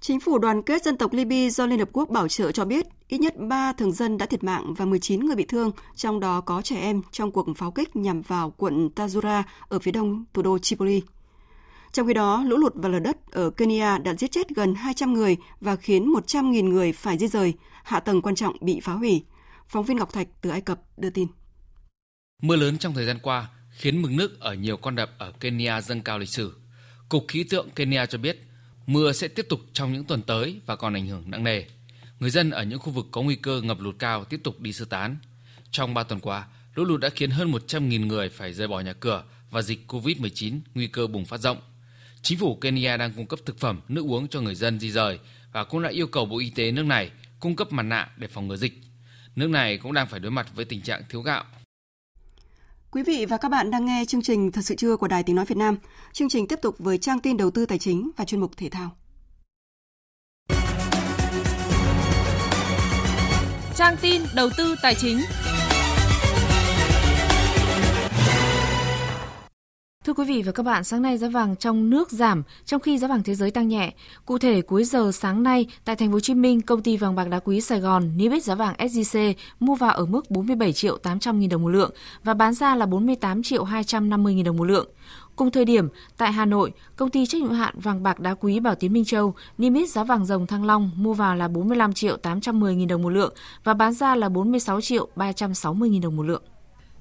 Chính 0.00 0.20
phủ 0.20 0.38
đoàn 0.38 0.62
kết 0.62 0.82
dân 0.82 0.96
tộc 0.96 1.12
Libya 1.12 1.50
do 1.50 1.66
Liên 1.66 1.78
Hợp 1.78 1.88
Quốc 1.92 2.08
bảo 2.08 2.28
trợ 2.28 2.52
cho 2.52 2.64
biết 2.64 2.86
ít 3.08 3.18
nhất 3.18 3.34
3 3.38 3.72
thường 3.72 3.92
dân 3.92 4.18
đã 4.18 4.26
thiệt 4.26 4.44
mạng 4.44 4.74
và 4.74 4.84
19 4.84 5.26
người 5.26 5.36
bị 5.36 5.44
thương, 5.48 5.70
trong 5.96 6.20
đó 6.20 6.40
có 6.40 6.62
trẻ 6.62 6.80
em 6.80 7.02
trong 7.12 7.32
cuộc 7.32 7.46
pháo 7.56 7.70
kích 7.70 7.96
nhằm 7.96 8.22
vào 8.22 8.50
quận 8.50 8.88
Tazura 8.96 9.42
ở 9.68 9.78
phía 9.78 9.90
đông 9.90 10.24
thủ 10.34 10.42
đô 10.42 10.58
Tripoli. 10.58 11.02
Trong 11.92 12.06
khi 12.06 12.14
đó, 12.14 12.44
lũ 12.46 12.56
lụt 12.56 12.72
và 12.74 12.88
lở 12.88 12.98
đất 12.98 13.16
ở 13.30 13.50
Kenya 13.50 13.98
đã 13.98 14.14
giết 14.14 14.32
chết 14.32 14.48
gần 14.48 14.74
200 14.74 15.12
người 15.12 15.36
và 15.60 15.76
khiến 15.76 16.12
100.000 16.12 16.68
người 16.68 16.92
phải 16.92 17.18
di 17.18 17.28
rời, 17.28 17.54
hạ 17.84 18.00
tầng 18.00 18.22
quan 18.22 18.34
trọng 18.34 18.56
bị 18.60 18.80
phá 18.80 18.92
hủy. 18.92 19.24
Phóng 19.68 19.84
viên 19.84 19.96
Ngọc 19.96 20.12
Thạch 20.12 20.28
từ 20.40 20.50
Ai 20.50 20.60
Cập 20.60 20.80
đưa 20.96 21.10
tin. 21.10 21.28
Mưa 22.42 22.56
lớn 22.56 22.78
trong 22.78 22.94
thời 22.94 23.06
gian 23.06 23.18
qua 23.22 23.48
khiến 23.70 24.02
mực 24.02 24.10
nước 24.10 24.40
ở 24.40 24.54
nhiều 24.54 24.76
con 24.76 24.96
đập 24.96 25.10
ở 25.18 25.32
Kenya 25.40 25.80
dâng 25.80 26.02
cao 26.02 26.18
lịch 26.18 26.28
sử. 26.28 26.56
Cục 27.08 27.24
khí 27.28 27.44
tượng 27.44 27.70
Kenya 27.70 28.06
cho 28.06 28.18
biết 28.18 28.47
Mưa 28.88 29.12
sẽ 29.12 29.28
tiếp 29.28 29.46
tục 29.48 29.60
trong 29.72 29.92
những 29.92 30.04
tuần 30.04 30.22
tới 30.22 30.60
và 30.66 30.76
còn 30.76 30.94
ảnh 30.94 31.06
hưởng 31.06 31.30
nặng 31.30 31.44
nề. 31.44 31.64
Người 32.20 32.30
dân 32.30 32.50
ở 32.50 32.62
những 32.62 32.78
khu 32.78 32.90
vực 32.90 33.06
có 33.10 33.22
nguy 33.22 33.36
cơ 33.36 33.60
ngập 33.60 33.80
lụt 33.80 33.98
cao 33.98 34.24
tiếp 34.24 34.40
tục 34.44 34.60
đi 34.60 34.72
sơ 34.72 34.84
tán. 34.84 35.16
Trong 35.70 35.94
3 35.94 36.02
tuần 36.02 36.20
qua, 36.20 36.46
lũ 36.74 36.84
lụt 36.84 37.00
đã 37.00 37.08
khiến 37.08 37.30
hơn 37.30 37.52
100.000 37.52 38.06
người 38.06 38.28
phải 38.28 38.52
rời 38.52 38.68
bỏ 38.68 38.80
nhà 38.80 38.92
cửa 38.92 39.24
và 39.50 39.62
dịch 39.62 39.92
COVID-19 39.92 40.60
nguy 40.74 40.86
cơ 40.86 41.06
bùng 41.06 41.24
phát 41.24 41.40
rộng. 41.40 41.58
Chính 42.22 42.38
phủ 42.38 42.56
Kenya 42.56 42.96
đang 42.96 43.12
cung 43.12 43.26
cấp 43.26 43.38
thực 43.46 43.58
phẩm, 43.58 43.80
nước 43.88 44.04
uống 44.06 44.28
cho 44.28 44.40
người 44.40 44.54
dân 44.54 44.80
di 44.80 44.90
rời 44.90 45.18
và 45.52 45.64
cũng 45.64 45.82
đã 45.82 45.88
yêu 45.88 46.06
cầu 46.06 46.26
Bộ 46.26 46.38
Y 46.38 46.50
tế 46.50 46.70
nước 46.70 46.84
này 46.86 47.10
cung 47.40 47.56
cấp 47.56 47.72
mặt 47.72 47.82
nạ 47.82 48.08
để 48.16 48.28
phòng 48.28 48.48
ngừa 48.48 48.56
dịch. 48.56 48.80
Nước 49.36 49.50
này 49.50 49.78
cũng 49.78 49.92
đang 49.92 50.06
phải 50.06 50.20
đối 50.20 50.30
mặt 50.30 50.54
với 50.54 50.64
tình 50.64 50.82
trạng 50.82 51.02
thiếu 51.08 51.22
gạo. 51.22 51.44
Quý 52.92 53.02
vị 53.02 53.26
và 53.28 53.36
các 53.36 53.48
bạn 53.48 53.70
đang 53.70 53.84
nghe 53.84 54.04
chương 54.08 54.22
trình 54.22 54.52
Thật 54.52 54.62
sự 54.64 54.74
trưa 54.74 54.96
của 54.96 55.08
Đài 55.08 55.22
Tiếng 55.22 55.36
Nói 55.36 55.44
Việt 55.44 55.56
Nam. 55.58 55.76
Chương 56.12 56.28
trình 56.28 56.48
tiếp 56.48 56.58
tục 56.62 56.74
với 56.78 56.98
trang 56.98 57.20
tin 57.20 57.36
đầu 57.36 57.50
tư 57.50 57.66
tài 57.66 57.78
chính 57.78 58.10
và 58.16 58.24
chuyên 58.24 58.40
mục 58.40 58.56
thể 58.56 58.68
thao. 58.68 58.90
Trang 63.76 63.96
tin 64.00 64.22
đầu 64.34 64.48
tư 64.56 64.74
tài 64.82 64.94
chính. 64.94 65.18
Thưa 70.08 70.14
quý 70.14 70.24
vị 70.24 70.42
và 70.42 70.52
các 70.52 70.62
bạn, 70.62 70.84
sáng 70.84 71.02
nay 71.02 71.18
giá 71.18 71.28
vàng 71.28 71.56
trong 71.56 71.90
nước 71.90 72.10
giảm 72.10 72.42
trong 72.64 72.80
khi 72.80 72.98
giá 72.98 73.08
vàng 73.08 73.22
thế 73.22 73.34
giới 73.34 73.50
tăng 73.50 73.68
nhẹ. 73.68 73.94
Cụ 74.26 74.38
thể 74.38 74.62
cuối 74.62 74.84
giờ 74.84 75.10
sáng 75.12 75.42
nay 75.42 75.66
tại 75.84 75.96
thành 75.96 76.08
phố 76.08 76.12
Hồ 76.12 76.20
Chí 76.20 76.34
Minh, 76.34 76.60
công 76.60 76.82
ty 76.82 76.96
vàng 76.96 77.14
bạc 77.14 77.28
đá 77.28 77.38
quý 77.38 77.60
Sài 77.60 77.80
Gòn 77.80 78.10
niêm 78.16 78.32
yết 78.32 78.44
giá 78.44 78.54
vàng 78.54 78.74
SJC 78.78 79.34
mua 79.60 79.74
vào 79.74 79.90
ở 79.90 80.06
mức 80.06 80.30
47 80.30 80.72
triệu 80.72 80.98
800 80.98 81.38
nghìn 81.38 81.50
đồng 81.50 81.62
một 81.62 81.68
lượng 81.68 81.90
và 82.24 82.34
bán 82.34 82.54
ra 82.54 82.74
là 82.74 82.86
48 82.86 83.42
triệu 83.42 83.64
250 83.64 84.34
nghìn 84.34 84.44
đồng 84.44 84.56
một 84.56 84.64
lượng. 84.64 84.88
Cùng 85.36 85.50
thời 85.50 85.64
điểm, 85.64 85.88
tại 86.16 86.32
Hà 86.32 86.44
Nội, 86.44 86.72
công 86.96 87.10
ty 87.10 87.26
trách 87.26 87.42
nhiệm 87.42 87.52
hạn 87.52 87.74
vàng 87.80 88.02
bạc 88.02 88.20
đá 88.20 88.34
quý 88.34 88.60
Bảo 88.60 88.74
tiến 88.74 88.92
Minh 88.92 89.04
Châu 89.04 89.34
niêm 89.58 89.74
yết 89.74 89.88
giá 89.88 90.04
vàng 90.04 90.26
rồng 90.26 90.46
Thăng 90.46 90.64
Long 90.64 90.90
mua 90.96 91.14
vào 91.14 91.36
là 91.36 91.48
45 91.48 91.92
triệu 91.92 92.16
810 92.16 92.74
nghìn 92.74 92.88
đồng 92.88 93.02
một 93.02 93.10
lượng 93.10 93.34
và 93.64 93.74
bán 93.74 93.92
ra 93.92 94.16
là 94.16 94.28
46 94.28 94.80
triệu 94.80 95.08
360 95.16 95.88
nghìn 95.88 96.00
đồng 96.00 96.16
một 96.16 96.22
lượng. 96.22 96.42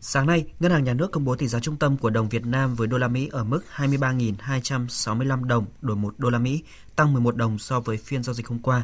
Sáng 0.01 0.27
nay, 0.27 0.45
Ngân 0.59 0.71
hàng 0.71 0.83
Nhà 0.83 0.93
nước 0.93 1.11
công 1.11 1.25
bố 1.25 1.35
tỷ 1.35 1.47
giá 1.47 1.59
trung 1.59 1.75
tâm 1.75 1.97
của 1.97 2.09
đồng 2.09 2.29
Việt 2.29 2.45
Nam 2.45 2.75
với 2.75 2.87
đô 2.87 2.97
la 2.97 3.07
Mỹ 3.07 3.29
ở 3.31 3.43
mức 3.43 3.61
23.265 3.75 5.43
đồng 5.43 5.65
đổi 5.81 5.95
1 5.95 6.13
đô 6.17 6.29
la 6.29 6.39
Mỹ, 6.39 6.63
tăng 6.95 7.13
11 7.13 7.35
đồng 7.35 7.59
so 7.59 7.79
với 7.79 7.97
phiên 7.97 8.23
giao 8.23 8.33
dịch 8.33 8.47
hôm 8.47 8.59
qua. 8.59 8.83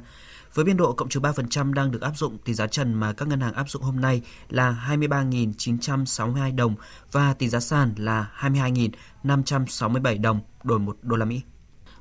Với 0.53 0.65
biên 0.65 0.77
độ 0.77 0.93
cộng 0.93 1.09
trừ 1.09 1.19
3% 1.19 1.73
đang 1.73 1.91
được 1.91 2.01
áp 2.01 2.17
dụng, 2.17 2.37
tỷ 2.37 2.53
giá 2.53 2.67
trần 2.67 2.93
mà 2.93 3.13
các 3.13 3.27
ngân 3.27 3.41
hàng 3.41 3.53
áp 3.53 3.69
dụng 3.69 3.83
hôm 3.83 4.01
nay 4.01 4.21
là 4.49 4.85
23.962 4.89 6.55
đồng 6.55 6.75
và 7.11 7.33
tỷ 7.33 7.49
giá 7.49 7.59
sàn 7.59 7.93
là 7.97 8.31
22.567 8.39 10.21
đồng 10.21 10.39
đổi 10.63 10.79
1 10.79 10.97
đô 11.01 11.15
la 11.15 11.25
Mỹ. 11.25 11.41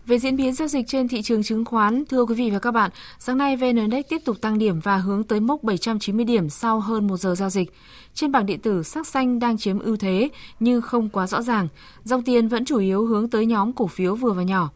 Về 0.06 0.18
diễn 0.18 0.36
biến 0.36 0.52
giao 0.52 0.68
dịch 0.68 0.86
trên 0.88 1.08
thị 1.08 1.22
trường 1.22 1.42
chứng 1.42 1.64
khoán, 1.64 2.04
thưa 2.08 2.24
quý 2.24 2.34
vị 2.34 2.50
và 2.50 2.58
các 2.58 2.70
bạn, 2.70 2.90
sáng 3.18 3.38
nay 3.38 3.56
VN 3.56 3.76
Index 3.76 4.04
tiếp 4.08 4.18
tục 4.24 4.40
tăng 4.40 4.58
điểm 4.58 4.80
và 4.80 4.96
hướng 4.96 5.24
tới 5.24 5.40
mốc 5.40 5.62
790 5.62 6.24
điểm 6.24 6.48
sau 6.48 6.80
hơn 6.80 7.06
một 7.06 7.16
giờ 7.16 7.34
giao 7.34 7.50
dịch. 7.50 7.72
Trên 8.14 8.32
bảng 8.32 8.46
điện 8.46 8.60
tử, 8.60 8.82
sắc 8.82 9.06
xanh 9.06 9.38
đang 9.38 9.58
chiếm 9.58 9.78
ưu 9.78 9.96
thế 9.96 10.28
nhưng 10.60 10.82
không 10.82 11.08
quá 11.08 11.26
rõ 11.26 11.42
ràng. 11.42 11.68
Dòng 12.04 12.22
tiền 12.22 12.48
vẫn 12.48 12.64
chủ 12.64 12.78
yếu 12.78 13.06
hướng 13.06 13.30
tới 13.30 13.46
nhóm 13.46 13.72
cổ 13.72 13.86
phiếu 13.86 14.14
vừa 14.14 14.32
và 14.32 14.42
nhỏ. 14.42 14.70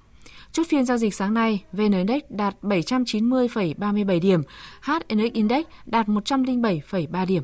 Chốt 0.53 0.67
phiên 0.69 0.85
giao 0.85 0.99
dịch 0.99 1.15
sáng 1.15 1.35
nay, 1.35 1.65
VN 1.73 1.93
Index 1.93 2.23
đạt 2.29 2.57
790,37 2.63 4.21
điểm, 4.21 4.43
HNX 4.83 5.33
Index 5.33 5.65
đạt 5.87 6.07
107,3 6.09 7.27
điểm. 7.27 7.43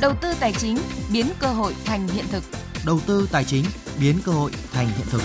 Đầu 0.00 0.12
tư 0.22 0.28
tài 0.40 0.52
chính 0.52 0.76
biến 1.12 1.26
cơ 1.38 1.46
hội 1.46 1.74
thành 1.84 2.08
hiện 2.08 2.24
thực. 2.30 2.42
Đầu 2.86 3.00
tư 3.06 3.28
tài 3.32 3.44
chính 3.44 3.64
biến 4.00 4.16
cơ 4.24 4.32
hội 4.32 4.50
thành 4.72 4.86
hiện 4.86 5.06
thực. 5.10 5.22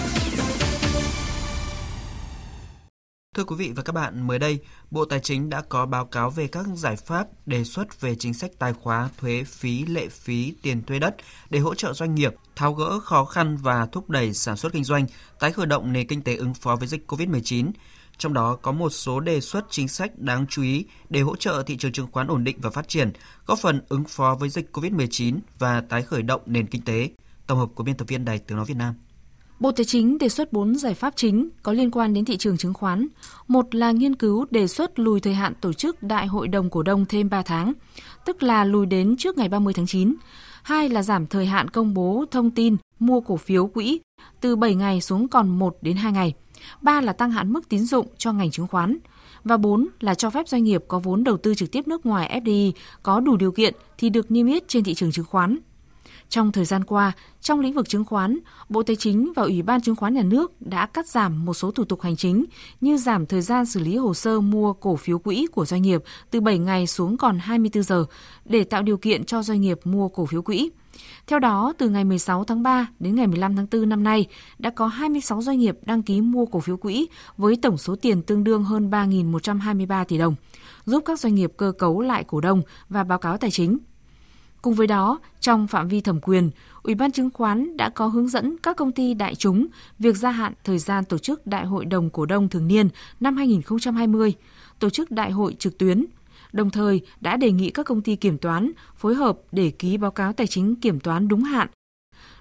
Thưa 3.38 3.44
quý 3.44 3.56
vị 3.56 3.72
và 3.76 3.84
các 3.84 3.94
bạn, 3.94 4.28
mới 4.28 4.40
đây, 4.40 4.60
Bộ 4.92 5.06
Tài 5.06 5.20
chính 5.20 5.50
đã 5.50 5.62
có 5.62 5.86
báo 5.86 6.06
cáo 6.06 6.30
về 6.30 6.48
các 6.48 6.66
giải 6.76 6.96
pháp 6.96 7.28
đề 7.46 7.64
xuất 7.64 8.02
về 8.02 8.16
chính 8.16 8.34
sách 8.34 8.52
tài 8.60 8.74
khóa, 8.74 9.10
thuế, 9.18 9.44
phí, 9.44 9.86
lệ 9.86 10.08
phí, 10.08 10.54
tiền 10.62 10.84
thuê 10.84 11.00
đất 11.00 11.16
để 11.50 11.60
hỗ 11.60 11.76
trợ 11.76 11.94
doanh 11.94 12.16
nghiệp 12.16 12.36
tháo 12.56 12.74
gỡ 12.74 13.00
khó 13.00 13.26
khăn 13.26 13.58
và 13.58 13.86
thúc 13.92 14.10
đẩy 14.10 14.34
sản 14.34 14.58
xuất 14.58 14.74
kinh 14.74 14.84
doanh, 14.84 15.06
tái 15.40 15.52
khởi 15.52 15.66
động 15.66 15.94
nền 15.94 16.08
kinh 16.08 16.22
tế 16.22 16.36
ứng 16.36 16.54
phó 16.54 16.76
với 16.76 16.88
dịch 16.88 17.12
COVID-19. 17.12 17.72
Trong 18.18 18.34
đó 18.34 18.56
có 18.62 18.72
một 18.72 18.90
số 18.90 19.20
đề 19.20 19.42
xuất 19.42 19.66
chính 19.70 19.88
sách 19.88 20.20
đáng 20.20 20.46
chú 20.50 20.64
ý 20.64 20.86
để 21.10 21.22
hỗ 21.22 21.36
trợ 21.36 21.64
thị 21.64 21.78
trường 21.78 21.92
chứng 21.92 22.12
khoán 22.12 22.28
ổn 22.28 22.44
định 22.44 22.58
và 22.62 22.70
phát 22.70 22.88
triển, 22.88 23.12
góp 23.46 23.60
phần 23.60 23.82
ứng 23.90 24.04
phó 24.04 24.36
với 24.40 24.50
dịch 24.50 24.70
COVID-19 24.74 25.40
và 25.60 25.82
tái 25.82 26.02
khởi 26.02 26.22
động 26.22 26.42
nền 26.46 26.68
kinh 26.68 26.82
tế. 26.82 27.10
Tổng 27.48 27.60
hợp 27.60 27.70
của 27.76 27.84
biên 27.84 27.98
tập 27.98 28.08
viên 28.08 28.26
Đài 28.26 28.40
Tiếng 28.40 28.58
Nói 28.58 28.66
Việt 28.66 28.78
Nam. 28.78 28.94
Bộ 29.60 29.72
Tài 29.72 29.86
chính 29.86 30.18
đề 30.18 30.30
xuất 30.30 30.54
4 30.54 30.76
giải 30.76 30.94
pháp 30.94 31.14
chính 31.16 31.50
có 31.64 31.74
liên 31.74 31.92
quan 31.92 32.14
đến 32.14 32.26
thị 32.26 32.38
trường 32.38 32.58
chứng 32.58 32.74
khoán. 32.74 33.08
Một 33.48 33.76
là 33.76 33.92
nghiên 33.92 34.16
cứu 34.16 34.46
đề 34.52 34.68
xuất 34.68 35.00
lùi 35.00 35.20
thời 35.20 35.34
hạn 35.34 35.54
tổ 35.62 35.74
chức 35.74 36.04
Đại 36.04 36.28
hội 36.28 36.48
đồng 36.48 36.70
cổ 36.70 36.84
đông 36.84 37.06
thêm 37.06 37.30
3 37.30 37.42
tháng, 37.42 37.74
tức 38.26 38.44
là 38.44 38.64
lùi 38.64 38.86
đến 38.86 39.16
trước 39.18 39.38
ngày 39.38 39.50
30 39.50 39.74
tháng 39.74 39.88
9. 39.88 40.16
Hai 40.64 40.90
là 40.90 41.04
giảm 41.04 41.28
thời 41.28 41.46
hạn 41.46 41.70
công 41.70 41.94
bố 41.94 42.26
thông 42.32 42.52
tin 42.52 42.76
mua 43.00 43.22
cổ 43.22 43.38
phiếu 43.38 43.68
quỹ 43.68 44.00
từ 44.42 44.56
7 44.56 44.76
ngày 44.76 45.02
xuống 45.02 45.28
còn 45.28 45.60
1 45.60 45.78
đến 45.82 45.98
2 45.98 46.12
ngày. 46.12 46.34
Ba 46.82 47.02
là 47.02 47.14
tăng 47.14 47.32
hạn 47.32 47.54
mức 47.54 47.70
tín 47.70 47.86
dụng 47.86 48.08
cho 48.18 48.34
ngành 48.34 48.52
chứng 48.52 48.68
khoán. 48.68 48.98
Và 49.44 49.58
bốn 49.58 49.88
là 50.00 50.16
cho 50.16 50.30
phép 50.30 50.48
doanh 50.48 50.64
nghiệp 50.64 50.84
có 50.88 51.00
vốn 51.00 51.24
đầu 51.24 51.38
tư 51.38 51.56
trực 51.56 51.72
tiếp 51.72 51.88
nước 51.88 52.06
ngoài 52.06 52.42
FDI 52.44 52.72
có 53.04 53.20
đủ 53.20 53.38
điều 53.38 53.52
kiện 53.52 53.74
thì 53.98 54.10
được 54.10 54.32
niêm 54.32 54.48
yết 54.48 54.68
trên 54.68 54.84
thị 54.84 54.94
trường 54.94 55.12
chứng 55.12 55.26
khoán. 55.26 55.58
Trong 56.30 56.52
thời 56.52 56.66
gian 56.66 56.84
qua, 56.84 57.12
trong 57.42 57.60
lĩnh 57.60 57.74
vực 57.74 57.90
chứng 57.90 58.06
khoán, 58.06 58.40
Bộ 58.70 58.84
Tài 58.84 58.96
chính 58.96 59.34
và 59.36 59.44
Ủy 59.44 59.62
ban 59.62 59.82
Chứng 59.82 59.96
khoán 59.96 60.14
Nhà 60.14 60.24
nước 60.24 60.62
đã 60.62 60.86
cắt 60.86 61.08
giảm 61.08 61.46
một 61.46 61.54
số 61.54 61.72
thủ 61.72 61.86
tục 61.86 62.02
hành 62.02 62.16
chính 62.16 62.46
như 62.82 62.98
giảm 62.98 63.26
thời 63.26 63.42
gian 63.42 63.66
xử 63.66 63.80
lý 63.80 63.98
hồ 63.98 64.14
sơ 64.14 64.40
mua 64.40 64.74
cổ 64.74 64.96
phiếu 64.96 65.20
quỹ 65.20 65.48
của 65.52 65.66
doanh 65.66 65.82
nghiệp 65.82 66.04
từ 66.32 66.42
7 66.42 66.58
ngày 66.58 66.88
xuống 66.88 67.18
còn 67.18 67.40
24 67.40 67.84
giờ 67.84 68.06
để 68.46 68.64
tạo 68.64 68.84
điều 68.84 68.98
kiện 68.98 69.24
cho 69.24 69.44
doanh 69.44 69.62
nghiệp 69.62 69.80
mua 69.84 70.10
cổ 70.10 70.26
phiếu 70.26 70.42
quỹ. 70.42 70.70
Theo 71.28 71.40
đó, 71.40 71.74
từ 71.78 71.90
ngày 71.90 72.04
16 72.04 72.44
tháng 72.44 72.64
3 72.64 72.88
đến 73.00 73.16
ngày 73.16 73.28
15 73.28 73.56
tháng 73.56 73.68
4 73.72 73.90
năm 73.90 74.04
nay, 74.04 74.26
đã 74.60 74.70
có 74.70 74.88
26 74.88 75.42
doanh 75.42 75.60
nghiệp 75.60 75.78
đăng 75.82 76.04
ký 76.04 76.22
mua 76.22 76.46
cổ 76.46 76.60
phiếu 76.60 76.78
quỹ 76.78 77.08
với 77.38 77.58
tổng 77.62 77.78
số 77.78 77.96
tiền 77.96 78.22
tương 78.22 78.44
đương 78.44 78.64
hơn 78.64 78.90
3.123 78.90 80.06
tỷ 80.06 80.18
đồng, 80.18 80.36
giúp 80.86 81.04
các 81.06 81.20
doanh 81.20 81.36
nghiệp 81.36 81.52
cơ 81.58 81.72
cấu 81.80 82.02
lại 82.02 82.24
cổ 82.24 82.42
đông 82.42 82.62
và 82.90 83.04
báo 83.04 83.20
cáo 83.20 83.38
tài 83.38 83.52
chính. 83.52 83.78
Cùng 84.62 84.74
với 84.74 84.88
đó, 84.88 85.20
trong 85.48 85.68
phạm 85.68 85.88
vi 85.88 86.02
thẩm 86.02 86.20
quyền, 86.22 86.52
Ủy 86.84 86.96
ban 86.96 87.12
chứng 87.12 87.30
khoán 87.34 87.78
đã 87.78 87.90
có 87.90 88.08
hướng 88.08 88.28
dẫn 88.28 88.58
các 88.64 88.78
công 88.78 88.92
ty 88.92 89.14
đại 89.14 89.36
chúng 89.36 89.68
việc 90.00 90.18
gia 90.18 90.32
hạn 90.32 90.54
thời 90.64 90.80
gian 90.80 91.06
tổ 91.06 91.18
chức 91.18 91.48
Đại 91.48 91.66
hội 91.66 91.86
đồng 91.86 92.10
cổ 92.10 92.26
đông 92.26 92.50
thường 92.50 92.68
niên 92.68 92.90
năm 93.20 93.38
2020, 93.38 94.34
tổ 94.80 94.90
chức 94.90 95.12
đại 95.12 95.32
hội 95.32 95.56
trực 95.60 95.78
tuyến, 95.78 96.06
đồng 96.52 96.70
thời 96.70 97.02
đã 97.22 97.38
đề 97.38 97.52
nghị 97.52 97.70
các 97.70 97.86
công 97.86 98.02
ty 98.02 98.16
kiểm 98.16 98.38
toán 98.38 98.72
phối 98.96 99.16
hợp 99.16 99.38
để 99.52 99.72
ký 99.72 99.98
báo 99.98 100.12
cáo 100.12 100.34
tài 100.34 100.48
chính 100.48 100.76
kiểm 100.76 101.00
toán 101.00 101.28
đúng 101.28 101.44
hạn. 101.44 101.68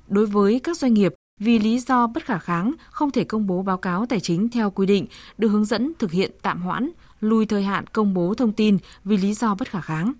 Đối 0.08 0.26
với 0.26 0.60
các 0.60 0.76
doanh 0.76 0.94
nghiệp 0.94 1.14
vì 1.40 1.58
lý 1.58 1.78
do 1.78 2.06
bất 2.06 2.24
khả 2.24 2.38
kháng 2.38 2.72
không 2.90 3.10
thể 3.10 3.24
công 3.24 3.46
bố 3.46 3.62
báo 3.62 3.76
cáo 3.76 4.06
tài 4.06 4.20
chính 4.20 4.48
theo 4.48 4.70
quy 4.70 4.86
định, 4.86 5.06
được 5.38 5.48
hướng 5.48 5.64
dẫn 5.64 5.92
thực 5.98 6.12
hiện 6.12 6.30
tạm 6.42 6.62
hoãn, 6.62 6.90
lùi 7.20 7.46
thời 7.46 7.62
hạn 7.62 7.84
công 7.92 8.14
bố 8.14 8.34
thông 8.34 8.52
tin 8.52 8.78
vì 9.04 9.16
lý 9.16 9.34
do 9.34 9.54
bất 9.54 9.68
khả 9.68 9.80
kháng. 9.80 10.12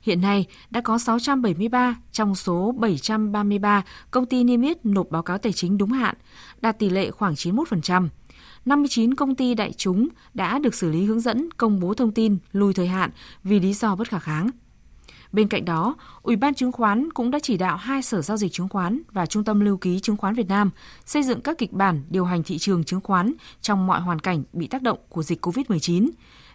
Hiện 0.00 0.20
nay, 0.20 0.46
đã 0.70 0.80
có 0.80 0.98
673 0.98 1.96
trong 2.12 2.34
số 2.34 2.74
733 2.78 3.84
công 4.10 4.26
ty 4.26 4.44
niêm 4.44 4.62
yết 4.62 4.86
nộp 4.86 5.10
báo 5.10 5.22
cáo 5.22 5.38
tài 5.38 5.52
chính 5.52 5.78
đúng 5.78 5.90
hạn, 5.90 6.14
đạt 6.60 6.78
tỷ 6.78 6.90
lệ 6.90 7.10
khoảng 7.10 7.34
91%. 7.34 8.08
59 8.64 9.14
công 9.14 9.34
ty 9.34 9.54
đại 9.54 9.72
chúng 9.72 10.08
đã 10.34 10.58
được 10.58 10.74
xử 10.74 10.90
lý 10.90 11.04
hướng 11.04 11.20
dẫn 11.20 11.48
công 11.56 11.80
bố 11.80 11.94
thông 11.94 12.12
tin 12.12 12.38
lùi 12.52 12.74
thời 12.74 12.88
hạn 12.88 13.10
vì 13.44 13.60
lý 13.60 13.74
do 13.74 13.96
bất 13.96 14.08
khả 14.08 14.18
kháng. 14.18 14.50
Bên 15.32 15.48
cạnh 15.48 15.64
đó, 15.64 15.96
Ủy 16.22 16.36
ban 16.36 16.54
chứng 16.54 16.72
khoán 16.72 17.12
cũng 17.12 17.30
đã 17.30 17.38
chỉ 17.42 17.56
đạo 17.56 17.76
hai 17.76 18.02
sở 18.02 18.22
giao 18.22 18.36
dịch 18.36 18.52
chứng 18.52 18.68
khoán 18.68 19.02
và 19.12 19.26
Trung 19.26 19.44
tâm 19.44 19.60
lưu 19.60 19.76
ký 19.76 20.00
chứng 20.00 20.16
khoán 20.16 20.34
Việt 20.34 20.48
Nam 20.48 20.70
xây 21.06 21.22
dựng 21.22 21.40
các 21.40 21.58
kịch 21.58 21.72
bản 21.72 22.02
điều 22.10 22.24
hành 22.24 22.42
thị 22.42 22.58
trường 22.58 22.84
chứng 22.84 23.00
khoán 23.00 23.32
trong 23.60 23.86
mọi 23.86 24.00
hoàn 24.00 24.18
cảnh 24.18 24.42
bị 24.52 24.66
tác 24.66 24.82
động 24.82 24.98
của 25.08 25.22
dịch 25.22 25.46
COVID-19 25.46 26.08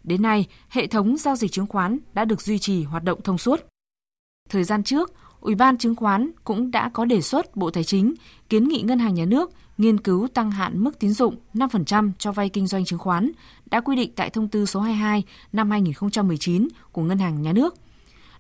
Đến 0.04 0.22
nay, 0.22 0.48
hệ 0.70 0.88
thống 0.88 1.18
giao 1.18 1.36
dịch 1.36 1.52
chứng 1.52 1.68
khoán 1.68 2.00
đã 2.14 2.26
được 2.26 2.42
duy 2.42 2.60
trì 2.60 2.84
hoạt 2.84 3.04
động 3.04 3.22
thông 3.22 3.38
suốt. 3.38 3.66
Thời 4.50 4.64
gian 4.64 4.84
trước, 4.84 5.14
Ủy 5.40 5.56
ban 5.56 5.78
chứng 5.78 5.96
khoán 5.96 6.32
cũng 6.44 6.72
đã 6.72 6.90
có 6.90 7.06
đề 7.06 7.22
xuất 7.22 7.56
Bộ 7.56 7.70
Tài 7.70 7.84
chính 7.84 8.14
kiến 8.50 8.68
nghị 8.68 8.82
Ngân 8.82 9.00
hàng 9.00 9.14
Nhà 9.14 9.26
nước 9.26 9.52
nghiên 9.78 10.00
cứu 10.00 10.28
tăng 10.28 10.52
hạn 10.52 10.84
mức 10.84 11.00
tín 11.00 11.14
dụng 11.14 11.36
5% 11.54 12.12
cho 12.18 12.32
vay 12.32 12.50
kinh 12.50 12.68
doanh 12.68 12.86
chứng 12.86 13.00
khoán 13.00 13.32
đã 13.66 13.80
quy 13.80 13.96
định 13.96 14.12
tại 14.16 14.30
thông 14.30 14.48
tư 14.48 14.66
số 14.66 14.80
22 14.80 15.24
năm 15.54 15.72
2019 15.72 16.68
của 16.92 17.02
Ngân 17.02 17.18
hàng 17.18 17.42
Nhà 17.42 17.54
nước. 17.54 17.76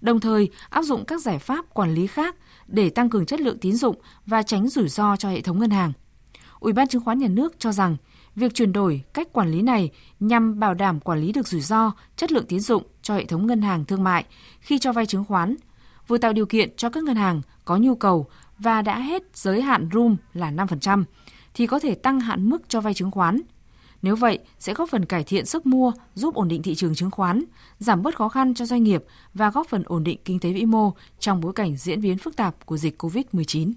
Đồng 0.01 0.20
thời 0.20 0.49
áp 0.70 0.82
dụng 0.82 1.05
các 1.05 1.22
giải 1.22 1.39
pháp 1.39 1.74
quản 1.74 1.93
lý 1.93 2.07
khác 2.07 2.36
để 2.68 2.89
tăng 2.89 3.09
cường 3.09 3.26
chất 3.26 3.41
lượng 3.41 3.57
tín 3.57 3.76
dụng 3.76 3.95
và 4.26 4.43
tránh 4.43 4.68
rủi 4.70 4.89
ro 4.89 5.16
cho 5.16 5.30
hệ 5.30 5.41
thống 5.41 5.59
ngân 5.59 5.70
hàng. 5.70 5.93
Ủy 6.59 6.74
ban 6.74 6.88
chứng 6.88 7.03
khoán 7.03 7.20
nhà 7.20 7.28
nước 7.28 7.59
cho 7.59 7.72
rằng 7.72 7.97
Việc 8.36 8.54
chuyển 8.54 8.74
đổi 8.74 9.04
cách 9.14 9.34
quản 9.34 9.52
lý 9.52 9.62
này 9.62 9.92
nhằm 10.20 10.60
bảo 10.60 10.74
đảm 10.74 11.00
quản 11.00 11.20
lý 11.20 11.32
được 11.32 11.48
rủi 11.48 11.62
ro, 11.62 11.92
chất 12.16 12.32
lượng 12.32 12.46
tín 12.48 12.60
dụng 12.60 12.84
cho 13.02 13.16
hệ 13.16 13.26
thống 13.26 13.48
ngân 13.48 13.62
hàng 13.62 13.86
thương 13.86 14.04
mại 14.04 14.26
khi 14.60 14.80
cho 14.80 14.94
vay 14.94 15.06
chứng 15.06 15.26
khoán, 15.26 15.56
vừa 16.08 16.18
tạo 16.18 16.34
điều 16.34 16.46
kiện 16.46 16.76
cho 16.78 16.90
các 16.90 17.04
ngân 17.04 17.16
hàng 17.16 17.42
có 17.66 17.78
nhu 17.78 17.96
cầu 17.96 18.28
và 18.60 18.82
đã 18.82 19.00
hết 19.00 19.24
giới 19.34 19.62
hạn 19.62 19.90
room 19.94 20.16
là 20.34 20.52
5%, 20.52 21.04
thì 21.54 21.68
có 21.68 21.80
thể 21.80 21.96
tăng 21.96 22.20
hạn 22.20 22.50
mức 22.50 22.62
cho 22.68 22.82
vay 22.82 22.94
chứng 22.94 23.12
khoán. 23.12 23.42
Nếu 24.02 24.16
vậy, 24.16 24.40
sẽ 24.60 24.74
góp 24.74 24.90
phần 24.90 25.06
cải 25.06 25.24
thiện 25.24 25.46
sức 25.46 25.66
mua, 25.66 25.92
giúp 26.16 26.36
ổn 26.36 26.48
định 26.48 26.62
thị 26.62 26.76
trường 26.76 26.96
chứng 26.96 27.12
khoán, 27.12 27.44
giảm 27.80 28.04
bớt 28.04 28.16
khó 28.16 28.30
khăn 28.30 28.54
cho 28.54 28.66
doanh 28.66 28.84
nghiệp 28.84 29.04
và 29.34 29.50
góp 29.50 29.68
phần 29.70 29.84
ổn 29.86 30.04
định 30.04 30.20
kinh 30.26 30.40
tế 30.40 30.54
vĩ 30.54 30.66
mô 30.66 30.94
trong 31.20 31.42
bối 31.42 31.54
cảnh 31.54 31.78
diễn 31.78 32.02
biến 32.02 32.18
phức 32.18 32.36
tạp 32.36 32.66
của 32.66 32.78
dịch 32.78 33.04
COVID-19. 33.04 33.74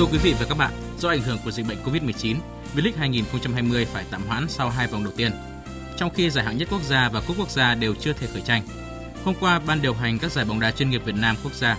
Thưa 0.00 0.06
quý 0.06 0.18
vị 0.18 0.34
và 0.38 0.46
các 0.48 0.58
bạn, 0.58 0.72
do 0.98 1.08
ảnh 1.08 1.22
hưởng 1.22 1.38
của 1.44 1.50
dịch 1.50 1.66
bệnh 1.68 1.78
COVID-19, 1.84 2.36
V-League 2.76 2.98
2020 2.98 3.84
phải 3.84 4.04
tạm 4.10 4.22
hoãn 4.26 4.48
sau 4.48 4.70
hai 4.70 4.86
vòng 4.86 5.04
đầu 5.04 5.12
tiên, 5.16 5.32
trong 5.96 6.10
khi 6.14 6.30
giải 6.30 6.44
hạng 6.44 6.58
nhất 6.58 6.68
quốc 6.70 6.82
gia 6.82 7.08
và 7.08 7.20
cúp 7.20 7.38
quốc 7.38 7.50
gia 7.50 7.74
đều 7.74 7.94
chưa 7.94 8.12
thể 8.12 8.26
khởi 8.32 8.42
tranh. 8.42 8.62
Hôm 9.24 9.34
qua, 9.40 9.58
Ban 9.66 9.82
điều 9.82 9.94
hành 9.94 10.18
các 10.18 10.32
giải 10.32 10.44
bóng 10.44 10.60
đá 10.60 10.70
chuyên 10.70 10.90
nghiệp 10.90 11.02
Việt 11.04 11.14
Nam 11.14 11.36
quốc 11.42 11.54
gia 11.54 11.76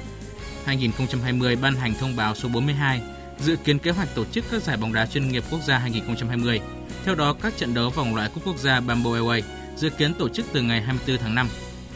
2020 0.65 1.55
ban 1.55 1.75
hành 1.75 1.93
thông 1.99 2.15
báo 2.15 2.35
số 2.35 2.49
42 2.49 3.01
dự 3.39 3.55
kiến 3.55 3.79
kế 3.79 3.91
hoạch 3.91 4.15
tổ 4.15 4.25
chức 4.25 4.45
các 4.51 4.63
giải 4.63 4.77
bóng 4.77 4.93
đá 4.93 5.05
chuyên 5.05 5.31
nghiệp 5.31 5.43
quốc 5.51 5.61
gia 5.63 5.77
2020. 5.77 6.59
Theo 7.05 7.15
đó, 7.15 7.33
các 7.33 7.53
trận 7.57 7.73
đấu 7.73 7.89
vòng 7.89 8.15
loại 8.15 8.29
cúp 8.33 8.45
quốc 8.45 8.57
gia 8.57 8.79
Bamboo 8.79 9.11
Airways 9.11 9.43
dự 9.75 9.89
kiến 9.89 10.13
tổ 10.13 10.29
chức 10.29 10.45
từ 10.53 10.61
ngày 10.61 10.81
24 10.81 11.17
tháng 11.17 11.35
5. 11.35 11.49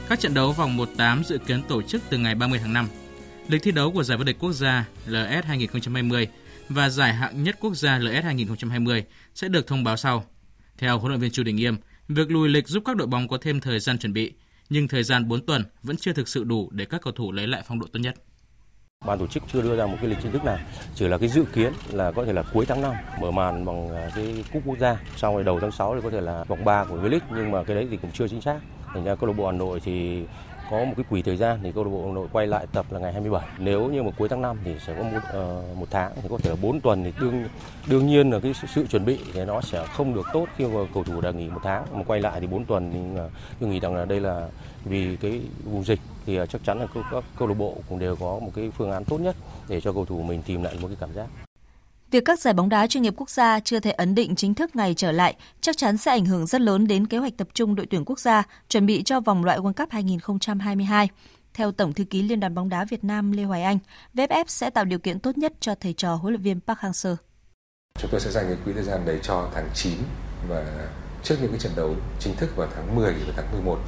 Các 0.10 0.20
trận 0.20 0.34
đấu 0.34 0.52
vòng 0.52 0.78
1/8 0.78 1.24
dự 1.24 1.38
kiến 1.38 1.64
tổ 1.64 1.82
chức 1.82 2.02
từ 2.10 2.18
ngày 2.18 2.36
30 2.36 2.60
tháng 2.60 2.74
5. 2.74 2.90
Lịch 3.48 3.64
thi 3.64 3.72
đấu 3.72 3.92
của 3.92 4.04
giải 4.04 4.18
vô 4.18 4.24
địch 4.24 4.38
quốc 4.40 4.52
gia 4.52 4.86
LS 5.08 5.46
2020 5.46 6.28
và 6.70 6.90
giải 6.90 7.14
hạng 7.14 7.44
nhất 7.44 7.56
quốc 7.60 7.76
gia 7.76 8.00
LS 8.00 8.24
2020 8.24 9.06
sẽ 9.36 9.48
được 9.48 9.68
thông 9.68 9.84
báo 9.84 9.98
sau. 9.98 10.24
Theo 10.78 11.00
huấn 11.00 11.12
luyện 11.12 11.22
viên 11.22 11.32
Chu 11.32 11.44
Đình 11.44 11.56
Nghiêm, 11.56 11.78
việc 12.08 12.32
lùi 12.32 12.50
lịch 12.50 12.68
giúp 12.68 12.84
các 12.86 12.96
đội 12.96 13.08
bóng 13.08 13.28
có 13.28 13.38
thêm 13.42 13.60
thời 13.60 13.80
gian 13.80 13.98
chuẩn 13.98 14.14
bị, 14.14 14.34
nhưng 14.70 14.88
thời 14.88 15.04
gian 15.04 15.28
4 15.28 15.46
tuần 15.46 15.64
vẫn 15.84 15.98
chưa 15.98 16.14
thực 16.14 16.28
sự 16.28 16.44
đủ 16.44 16.70
để 16.72 16.86
các 16.86 17.02
cầu 17.02 17.14
thủ 17.14 17.32
lấy 17.32 17.48
lại 17.48 17.62
phong 17.68 17.80
độ 17.80 17.88
tốt 17.94 18.00
nhất. 18.00 18.16
Ban 19.06 19.20
tổ 19.20 19.28
chức 19.28 19.44
chưa 19.54 19.62
đưa 19.62 19.76
ra 19.76 19.86
một 19.86 19.98
cái 20.02 20.10
lịch 20.10 20.18
chính 20.24 20.32
thức 20.32 20.44
nào, 20.44 20.60
chỉ 20.96 21.08
là 21.08 21.18
cái 21.18 21.30
dự 21.30 21.46
kiến 21.54 21.74
là 21.92 22.12
có 22.12 22.26
thể 22.26 22.34
là 22.34 22.44
cuối 22.54 22.66
tháng 22.66 22.82
5 22.82 22.94
mở 23.22 23.32
màn 23.32 23.66
bằng 23.66 23.96
à, 23.96 24.10
cái 24.16 24.44
cúp 24.54 24.64
quốc 24.66 24.80
gia, 24.80 24.98
sau 25.16 25.34
rồi 25.34 25.44
đầu 25.44 25.60
tháng 25.60 25.72
6 25.72 25.96
thì 25.96 26.02
có 26.04 26.10
thể 26.10 26.22
là 26.22 26.44
vòng 26.44 26.66
3 26.66 26.84
của 26.84 26.96
V-League 26.96 27.20
nhưng 27.36 27.52
mà 27.52 27.64
cái 27.64 27.76
đấy 27.76 27.88
thì 27.92 27.98
cũng 27.98 28.12
chưa 28.12 28.28
chính 28.28 28.42
xác. 28.42 28.60
Thành 28.94 29.04
ra 29.04 29.16
câu 29.16 29.28
lạc 29.28 29.34
bộ 29.38 29.46
Hà 29.46 29.52
Nội 29.52 29.80
thì 29.80 30.24
có 30.72 30.86
một 30.86 30.94
cái 30.98 31.06
quỹ 31.10 31.22
thời 31.22 31.38
gian 31.38 31.60
thì 31.64 31.72
câu 31.72 31.84
lạc 31.84 31.90
bộ 31.90 32.08
Hà 32.08 32.14
Nội 32.14 32.28
quay 32.32 32.48
lại 32.48 32.68
tập 32.72 32.86
là 32.90 33.00
ngày 33.00 33.14
27. 33.14 33.48
Nếu 33.58 33.90
như 33.90 34.04
mà 34.04 34.12
cuối 34.18 34.30
tháng 34.30 34.42
5 34.42 34.58
thì 34.64 34.76
sẽ 34.88 34.96
có 34.98 35.04
một 35.04 35.20
uh, 35.72 35.78
một 35.78 35.88
tháng 35.92 36.12
thì 36.22 36.30
có 36.30 36.38
thể 36.38 36.50
là 36.50 36.56
4 36.62 36.82
tuần 36.82 37.04
thì 37.04 37.14
đương 37.20 37.44
đương 37.88 38.08
nhiên 38.08 38.32
là 38.32 38.40
cái 38.40 38.54
sự, 38.54 38.68
sự 38.68 38.88
chuẩn 38.88 39.06
bị 39.06 39.20
thì 39.34 39.46
nó 39.46 39.62
sẽ 39.62 39.86
không 39.86 40.14
được 40.14 40.28
tốt 40.34 40.46
khi 40.58 40.66
mà 40.66 40.80
cầu 40.94 41.04
thủ 41.04 41.22
đã 41.22 41.32
nghỉ 41.32 41.50
một 41.50 41.62
tháng 41.64 41.86
mà 41.94 42.04
quay 42.04 42.22
lại 42.22 42.40
thì 42.42 42.48
4 42.48 42.66
tuần 42.66 42.92
thì 42.94 43.22
uh, 43.26 43.32
tôi 43.60 43.70
nghĩ 43.70 43.80
rằng 43.80 43.96
là 43.96 44.06
đây 44.06 44.20
là 44.20 44.48
vì 44.86 45.16
cái 45.16 45.42
vùng 45.64 45.84
dịch 45.84 46.00
thì 46.26 46.42
uh, 46.42 46.50
chắc 46.50 46.64
chắn 46.64 46.80
là 46.80 46.88
các 47.12 47.24
câu 47.38 47.48
lạc 47.48 47.56
bộ 47.58 47.76
cũng 47.90 48.00
đều 48.00 48.16
có 48.16 48.40
một 48.40 48.52
cái 48.56 48.72
phương 48.78 48.92
án 48.92 49.06
tốt 49.06 49.18
nhất 49.18 49.36
để 49.70 49.82
cho 49.82 49.94
cầu 49.94 50.06
thủ 50.06 50.22
mình 50.22 50.42
tìm 50.46 50.64
lại 50.64 50.78
một 50.82 50.88
cái 50.88 50.98
cảm 51.00 51.14
giác. 51.14 51.45
Việc 52.16 52.26
các 52.26 52.40
giải 52.40 52.54
bóng 52.54 52.70
đá 52.70 52.88
chuyên 52.88 53.04
nghiệp 53.04 53.14
quốc 53.18 53.30
gia 53.30 53.60
chưa 53.60 53.80
thể 53.80 53.92
ấn 53.92 54.16
định 54.16 54.36
chính 54.36 54.54
thức 54.54 54.76
ngày 54.76 54.94
trở 54.94 55.12
lại 55.12 55.36
chắc 55.62 55.78
chắn 55.78 55.98
sẽ 55.98 56.12
ảnh 56.12 56.26
hưởng 56.26 56.48
rất 56.48 56.62
lớn 56.62 56.88
đến 56.88 57.08
kế 57.08 57.18
hoạch 57.18 57.38
tập 57.38 57.48
trung 57.54 57.76
đội 57.76 57.86
tuyển 57.86 58.06
quốc 58.06 58.20
gia 58.20 58.44
chuẩn 58.70 58.86
bị 58.86 59.04
cho 59.04 59.20
vòng 59.20 59.46
loại 59.46 59.60
World 59.60 59.74
Cup 59.74 59.92
2022. 59.92 61.10
Theo 61.54 61.72
Tổng 61.72 61.94
thư 61.94 62.04
ký 62.04 62.22
Liên 62.22 62.40
đoàn 62.40 62.56
bóng 62.56 62.70
đá 62.70 62.86
Việt 62.86 63.04
Nam 63.04 63.32
Lê 63.32 63.44
Hoài 63.44 63.64
Anh, 63.64 63.80
VFF 64.14 64.44
sẽ 64.48 64.70
tạo 64.70 64.86
điều 64.86 65.00
kiện 65.00 65.20
tốt 65.20 65.38
nhất 65.38 65.54
cho 65.60 65.76
thầy 65.76 65.94
trò 65.94 66.16
huấn 66.16 66.34
luyện 66.34 66.42
viên 66.42 66.60
Park 66.62 66.80
Hang-seo. 66.80 67.16
Chúng 68.00 68.12
tôi 68.12 68.20
sẽ 68.20 68.32
dành 68.32 68.46
cái 68.48 68.58
quỹ 68.66 68.74
thời 68.74 68.84
gian 68.84 69.06
đấy 69.06 69.20
cho 69.22 69.50
tháng 69.54 69.70
9 69.74 69.94
và 70.50 70.88
trước 71.24 71.36
những 71.42 71.52
cái 71.52 71.60
trận 71.60 71.72
đấu 71.76 71.96
chính 72.20 72.36
thức 72.36 72.56
vào 72.56 72.68
tháng 72.76 72.96
10 72.96 73.14
và 73.14 73.34
tháng 73.36 73.52
11 73.52 73.80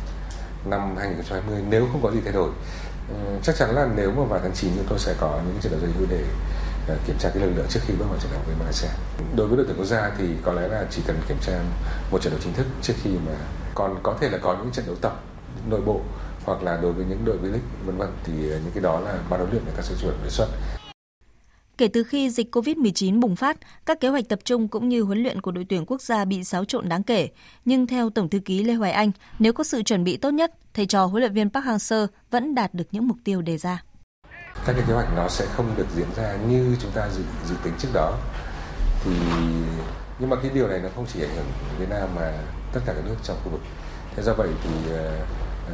năm 0.65 0.95
2020 0.97 1.63
nếu 1.69 1.87
không 1.91 2.01
có 2.03 2.11
gì 2.11 2.19
thay 2.23 2.33
đổi. 2.33 2.51
Ờ, 3.09 3.39
chắc 3.43 3.55
chắn 3.55 3.75
là 3.75 3.89
nếu 3.95 4.11
mà 4.11 4.23
vào 4.23 4.39
tháng 4.43 4.53
9 4.55 4.71
chúng 4.75 4.85
tôi 4.89 4.99
sẽ 4.99 5.15
có 5.19 5.41
những 5.45 5.61
trận 5.61 5.71
đấu 5.71 5.81
dành 5.81 6.07
để 6.09 6.23
kiểm 7.07 7.15
tra 7.19 7.29
cái 7.29 7.43
lực 7.43 7.53
lượng 7.55 7.65
trước 7.69 7.79
khi 7.83 7.93
bước 7.99 8.05
vào 8.09 8.19
trận 8.19 8.31
đấu 8.31 8.41
với 8.45 8.55
Malaysia. 8.59 8.87
Đối 9.35 9.47
với 9.47 9.57
đội 9.57 9.65
tuyển 9.65 9.77
quốc 9.77 9.85
gia 9.85 10.11
thì 10.17 10.25
có 10.43 10.53
lẽ 10.53 10.67
là 10.67 10.85
chỉ 10.91 11.01
cần 11.07 11.17
kiểm 11.27 11.37
tra 11.41 11.59
một 12.11 12.21
trận 12.21 12.33
đấu 12.33 12.41
chính 12.43 12.53
thức 12.53 12.65
trước 12.81 12.93
khi 13.03 13.09
mà 13.25 13.31
còn 13.75 13.99
có 14.03 14.17
thể 14.19 14.29
là 14.29 14.37
có 14.37 14.57
những 14.57 14.71
trận 14.71 14.85
đấu 14.85 14.95
tập 14.95 15.23
nội 15.69 15.81
bộ 15.81 16.01
hoặc 16.45 16.63
là 16.63 16.79
đối 16.81 16.93
với 16.93 17.05
những 17.05 17.25
đội 17.25 17.37
V-League 17.37 17.85
vân 17.85 17.97
vân 17.97 18.09
thì 18.23 18.33
những 18.33 18.71
cái 18.73 18.83
đó 18.83 18.99
là 18.99 19.19
ban 19.29 19.39
huấn 19.39 19.51
luyện 19.51 19.63
người 19.63 19.73
ta 19.77 19.81
sẽ 19.81 19.95
chuẩn 20.01 20.23
đề 20.23 20.29
xuất. 20.29 20.47
Kể 21.77 21.87
từ 21.87 22.03
khi 22.03 22.29
dịch 22.29 22.55
COVID-19 22.55 23.19
bùng 23.19 23.35
phát, 23.35 23.57
các 23.85 23.99
kế 23.99 24.07
hoạch 24.07 24.29
tập 24.29 24.39
trung 24.43 24.67
cũng 24.67 24.89
như 24.89 25.01
huấn 25.01 25.23
luyện 25.23 25.41
của 25.41 25.51
đội 25.51 25.65
tuyển 25.69 25.85
quốc 25.85 26.01
gia 26.01 26.25
bị 26.25 26.43
xáo 26.43 26.65
trộn 26.65 26.89
đáng 26.89 27.03
kể. 27.03 27.29
Nhưng 27.65 27.87
theo 27.87 28.09
Tổng 28.09 28.29
thư 28.29 28.39
ký 28.39 28.63
Lê 28.63 28.73
Hoài 28.73 28.91
Anh, 28.91 29.11
nếu 29.39 29.53
có 29.53 29.63
sự 29.63 29.83
chuẩn 29.83 30.03
bị 30.03 30.17
tốt 30.17 30.29
nhất, 30.29 30.53
thầy 30.73 30.85
trò 30.85 31.05
huấn 31.05 31.21
luyện 31.21 31.33
viên 31.33 31.49
Park 31.49 31.65
Hang-seo 31.65 32.07
vẫn 32.31 32.55
đạt 32.55 32.73
được 32.73 32.87
những 32.91 33.07
mục 33.07 33.17
tiêu 33.23 33.41
đề 33.41 33.57
ra 33.57 33.83
các 34.65 34.73
cái 34.73 34.83
kế 34.87 34.93
hoạch 34.93 35.13
nó 35.15 35.27
sẽ 35.27 35.45
không 35.55 35.75
được 35.77 35.87
diễn 35.95 36.07
ra 36.15 36.33
như 36.47 36.75
chúng 36.81 36.91
ta 36.91 37.09
dự, 37.09 37.23
dự 37.49 37.55
tính 37.63 37.73
trước 37.79 37.89
đó 37.93 38.17
thì 39.03 39.11
nhưng 40.19 40.29
mà 40.29 40.37
cái 40.41 40.51
điều 40.53 40.67
này 40.67 40.79
nó 40.79 40.89
không 40.95 41.05
chỉ 41.13 41.21
ảnh 41.21 41.35
hưởng 41.35 41.51
Việt 41.79 41.89
Nam 41.89 42.09
mà 42.15 42.33
tất 42.73 42.79
cả 42.85 42.93
các 42.93 43.05
nước 43.05 43.15
trong 43.23 43.37
khu 43.43 43.51
vực 43.51 43.61
thế 44.15 44.23
do 44.23 44.33
vậy 44.33 44.49
thì 44.63 44.69
uh, 44.93 45.73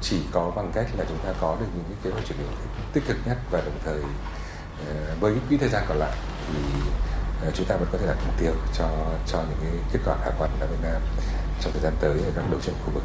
chỉ 0.00 0.20
có 0.32 0.52
bằng 0.56 0.72
cách 0.74 0.86
là 0.98 1.04
chúng 1.08 1.18
ta 1.18 1.32
có 1.40 1.56
được 1.60 1.66
những 1.74 1.84
cái 1.84 1.96
kế 2.04 2.10
hoạch 2.10 2.24
chuyển 2.28 2.38
đổi 2.38 2.48
tích 2.92 3.04
cực 3.08 3.16
nhất 3.26 3.36
và 3.50 3.60
đồng 3.60 3.78
thời 3.84 3.98
uh, 4.00 5.20
với 5.20 5.34
quỹ 5.48 5.56
thời 5.56 5.68
gian 5.68 5.84
còn 5.88 5.98
lại 5.98 6.16
thì 6.48 6.58
uh, 7.48 7.54
chúng 7.54 7.66
ta 7.66 7.76
vẫn 7.76 7.88
có 7.92 7.98
thể 7.98 8.06
đặt 8.06 8.16
mục 8.26 8.34
tiêu 8.40 8.52
cho 8.78 8.88
cho 9.26 9.38
những 9.38 9.58
cái 9.62 9.72
kết 9.92 10.00
quả 10.06 10.16
khả 10.24 10.30
quan 10.38 10.50
ở 10.60 10.66
Việt 10.66 10.82
Nam 10.82 11.02
trong 11.60 11.72
thời 11.72 11.82
gian 11.82 11.92
tới 12.00 12.12
ở 12.12 12.30
các 12.36 12.44
đấu 12.50 12.60
trường 12.62 12.74
khu 12.84 12.92
vực. 12.94 13.02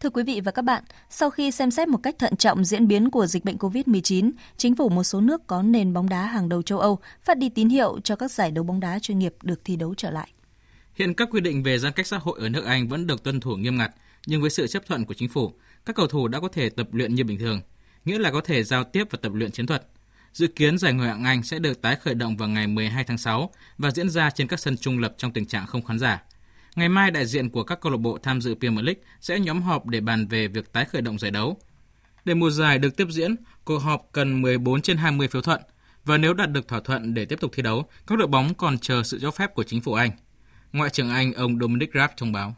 Thưa 0.00 0.10
quý 0.10 0.22
vị 0.22 0.40
và 0.40 0.52
các 0.52 0.62
bạn, 0.62 0.84
sau 1.10 1.30
khi 1.30 1.50
xem 1.50 1.70
xét 1.70 1.88
một 1.88 1.98
cách 2.02 2.14
thận 2.18 2.36
trọng 2.36 2.64
diễn 2.64 2.88
biến 2.88 3.10
của 3.10 3.26
dịch 3.26 3.44
bệnh 3.44 3.56
COVID-19, 3.56 4.30
chính 4.56 4.76
phủ 4.76 4.88
một 4.88 5.04
số 5.04 5.20
nước 5.20 5.46
có 5.46 5.62
nền 5.62 5.92
bóng 5.92 6.08
đá 6.08 6.26
hàng 6.26 6.48
đầu 6.48 6.62
châu 6.62 6.78
Âu 6.78 6.98
phát 7.22 7.38
đi 7.38 7.48
tín 7.48 7.68
hiệu 7.68 8.00
cho 8.04 8.16
các 8.16 8.30
giải 8.30 8.50
đấu 8.50 8.64
bóng 8.64 8.80
đá 8.80 8.98
chuyên 8.98 9.18
nghiệp 9.18 9.34
được 9.42 9.60
thi 9.64 9.76
đấu 9.76 9.94
trở 9.94 10.10
lại. 10.10 10.28
Hiện 10.94 11.14
các 11.14 11.28
quy 11.32 11.40
định 11.40 11.62
về 11.62 11.78
giãn 11.78 11.92
cách 11.92 12.06
xã 12.06 12.18
hội 12.18 12.38
ở 12.40 12.48
nước 12.48 12.64
Anh 12.64 12.88
vẫn 12.88 13.06
được 13.06 13.22
tuân 13.22 13.40
thủ 13.40 13.56
nghiêm 13.56 13.76
ngặt, 13.76 13.90
nhưng 14.26 14.40
với 14.40 14.50
sự 14.50 14.66
chấp 14.66 14.86
thuận 14.86 15.04
của 15.04 15.14
chính 15.14 15.28
phủ, 15.28 15.52
các 15.84 15.96
cầu 15.96 16.06
thủ 16.06 16.28
đã 16.28 16.40
có 16.40 16.48
thể 16.48 16.70
tập 16.70 16.88
luyện 16.92 17.14
như 17.14 17.24
bình 17.24 17.38
thường, 17.38 17.60
nghĩa 18.04 18.18
là 18.18 18.30
có 18.30 18.40
thể 18.40 18.62
giao 18.62 18.84
tiếp 18.84 19.04
và 19.10 19.18
tập 19.22 19.32
luyện 19.34 19.50
chiến 19.50 19.66
thuật. 19.66 19.86
Dự 20.32 20.46
kiến 20.46 20.78
giải 20.78 20.92
Ngoại 20.92 21.08
hạng 21.08 21.24
Anh 21.24 21.42
sẽ 21.42 21.58
được 21.58 21.82
tái 21.82 21.96
khởi 21.96 22.14
động 22.14 22.36
vào 22.36 22.48
ngày 22.48 22.66
12 22.66 23.04
tháng 23.04 23.18
6 23.18 23.50
và 23.78 23.90
diễn 23.90 24.10
ra 24.10 24.30
trên 24.30 24.48
các 24.48 24.60
sân 24.60 24.76
trung 24.76 24.98
lập 24.98 25.14
trong 25.18 25.32
tình 25.32 25.46
trạng 25.46 25.66
không 25.66 25.84
khán 25.84 25.98
giả. 25.98 26.22
Ngày 26.76 26.88
mai, 26.88 27.10
đại 27.10 27.26
diện 27.26 27.50
của 27.50 27.64
các 27.64 27.80
câu 27.80 27.92
lạc 27.92 27.98
bộ 27.98 28.18
tham 28.22 28.40
dự 28.40 28.54
Premier 28.54 28.84
League 28.86 29.02
sẽ 29.20 29.40
nhóm 29.40 29.62
họp 29.62 29.86
để 29.86 30.00
bàn 30.00 30.26
về 30.26 30.48
việc 30.48 30.72
tái 30.72 30.84
khởi 30.84 31.02
động 31.02 31.18
giải 31.18 31.30
đấu. 31.30 31.56
Để 32.24 32.34
mùa 32.34 32.50
giải 32.50 32.78
được 32.78 32.96
tiếp 32.96 33.06
diễn, 33.10 33.36
cuộc 33.64 33.78
họp 33.78 34.08
cần 34.12 34.42
14 34.42 34.82
trên 34.82 34.96
20 34.96 35.28
phiếu 35.28 35.42
thuận, 35.42 35.60
và 36.04 36.18
nếu 36.18 36.34
đạt 36.34 36.52
được 36.52 36.68
thỏa 36.68 36.80
thuận 36.80 37.14
để 37.14 37.24
tiếp 37.24 37.40
tục 37.40 37.50
thi 37.54 37.62
đấu, 37.62 37.84
các 38.06 38.18
đội 38.18 38.28
bóng 38.28 38.54
còn 38.54 38.78
chờ 38.78 39.02
sự 39.02 39.18
cho 39.22 39.30
phép 39.30 39.54
của 39.54 39.62
chính 39.62 39.80
phủ 39.80 39.92
Anh. 39.92 40.10
Ngoại 40.72 40.90
trưởng 40.90 41.10
Anh 41.10 41.32
ông 41.32 41.58
Dominic 41.60 41.90
Raab 41.94 42.10
thông 42.16 42.32
báo. 42.32 42.54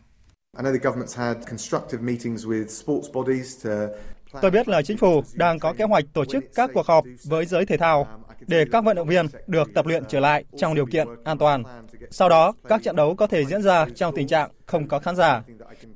Tôi 4.43 4.51
biết 4.51 4.69
là 4.69 4.83
chính 4.83 4.99
phủ 4.99 5.23
đang 5.35 5.59
có 5.59 5.73
kế 5.73 5.85
hoạch 5.85 6.05
tổ 6.13 6.25
chức 6.25 6.45
các 6.55 6.71
cuộc 6.75 6.87
họp 6.87 7.05
với 7.25 7.47
giới 7.47 7.67
thể 7.67 7.77
thao 7.77 8.07
để 8.47 8.65
các 8.73 8.85
vận 8.85 8.97
động 8.97 9.09
viên 9.09 9.27
được 9.47 9.75
tập 9.75 9.87
luyện 9.87 10.05
trở 10.09 10.21
lại 10.21 10.45
trong 10.57 10.75
điều 10.75 10.87
kiện 10.87 11.07
an 11.25 11.39
toàn. 11.39 11.63
Sau 12.11 12.29
đó, 12.29 12.53
các 12.69 12.83
trận 12.83 12.97
đấu 12.97 13.15
có 13.15 13.27
thể 13.27 13.45
diễn 13.45 13.63
ra 13.63 13.87
trong 13.97 14.15
tình 14.15 14.29
trạng 14.29 14.51
không 14.67 14.89
có 14.89 14.99
khán 14.99 15.17
giả. 15.17 15.43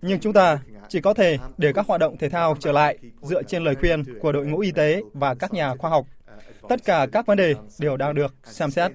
Nhưng 0.03 0.21
chúng 0.21 0.33
ta 0.33 0.59
chỉ 0.89 1.01
có 1.01 1.15
thể 1.15 1.39
để 1.59 1.73
các 1.73 1.87
hoạt 1.87 2.01
động 2.01 2.17
thể 2.19 2.29
thao 2.29 2.57
trở 2.61 2.73
lại 2.73 2.99
dựa 3.23 3.43
trên 3.43 3.65
lời 3.65 3.75
khuyên 3.81 4.21
của 4.21 4.33
đội 4.33 4.47
ngũ 4.47 4.59
y 4.59 4.73
tế 4.73 5.03
và 5.13 5.35
các 5.35 5.53
nhà 5.53 5.75
khoa 5.77 5.91
học. 5.91 6.07
Tất 6.69 6.85
cả 6.85 7.07
các 7.13 7.27
vấn 7.27 7.39
đề 7.39 7.55
đều 7.79 7.97
đang 7.97 8.15
được 8.15 8.35
xem 8.45 8.71
xét. 8.71 8.93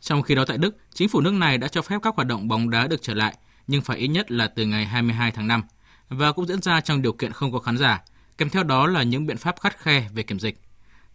Trong 0.00 0.22
khi 0.22 0.34
đó 0.34 0.44
tại 0.48 0.58
Đức, 0.58 0.76
chính 0.94 1.08
phủ 1.08 1.20
nước 1.20 1.32
này 1.32 1.58
đã 1.58 1.68
cho 1.68 1.82
phép 1.82 1.96
các 2.02 2.14
hoạt 2.14 2.28
động 2.28 2.48
bóng 2.48 2.70
đá 2.70 2.86
được 2.86 3.02
trở 3.02 3.14
lại, 3.14 3.34
nhưng 3.70 3.82
phải 3.82 3.98
ít 3.98 4.08
nhất 4.08 4.30
là 4.30 4.46
từ 4.54 4.66
ngày 4.66 4.84
22 4.84 5.30
tháng 5.30 5.48
5 5.48 5.62
và 6.08 6.32
cũng 6.32 6.46
diễn 6.46 6.62
ra 6.62 6.80
trong 6.80 7.02
điều 7.02 7.12
kiện 7.12 7.32
không 7.32 7.52
có 7.52 7.58
khán 7.58 7.78
giả, 7.78 8.02
kèm 8.38 8.50
theo 8.50 8.62
đó 8.62 8.86
là 8.86 9.02
những 9.02 9.26
biện 9.26 9.36
pháp 9.36 9.60
khắt 9.60 9.78
khe 9.78 10.04
về 10.14 10.22
kiểm 10.22 10.38
dịch. 10.38 10.56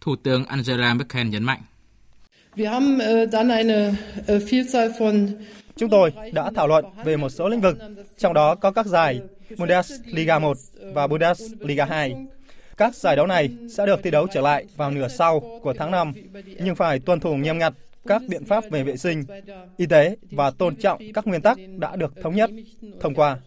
Thủ 0.00 0.16
tướng 0.16 0.46
Angela 0.46 0.94
Merkel 0.94 1.26
nhấn 1.26 1.44
mạnh. 1.44 1.60
Äh, 2.56 2.66
äh, 4.26 4.42
Chúng 5.76 5.90
tôi 5.90 6.12
đã 6.32 6.50
thảo 6.54 6.68
luận 6.68 6.84
về 7.04 7.16
một 7.16 7.28
số 7.28 7.48
lĩnh 7.48 7.60
vực, 7.60 7.78
trong 8.18 8.34
đó 8.34 8.54
có 8.54 8.70
các 8.70 8.86
giải 8.86 9.20
Bundesliga 9.58 10.38
1 10.38 10.56
và 10.94 11.06
Bundesliga 11.06 11.84
2. 11.84 12.14
Các 12.76 12.94
giải 12.94 13.16
đấu 13.16 13.26
này 13.26 13.50
sẽ 13.70 13.86
được 13.86 14.00
thi 14.02 14.10
đấu 14.10 14.26
trở 14.34 14.40
lại 14.40 14.66
vào 14.76 14.90
nửa 14.90 15.08
sau 15.08 15.60
của 15.62 15.74
tháng 15.78 15.90
5, 15.90 16.12
nhưng 16.58 16.74
phải 16.74 16.98
tuân 16.98 17.20
thủ 17.20 17.34
nghiêm 17.34 17.58
ngặt 17.58 17.72
các 18.08 18.22
biện 18.28 18.44
pháp 18.44 18.64
về 18.70 18.82
vệ 18.82 18.96
sinh, 18.96 19.24
y 19.76 19.86
tế 19.86 20.16
và 20.30 20.50
tôn 20.50 20.76
trọng 20.76 21.02
các 21.14 21.26
nguyên 21.26 21.42
tắc 21.42 21.58
đã 21.78 21.96
được 21.96 22.12
thống 22.22 22.36
nhất 22.36 22.50
thông 23.00 23.14
qua. 23.14 23.38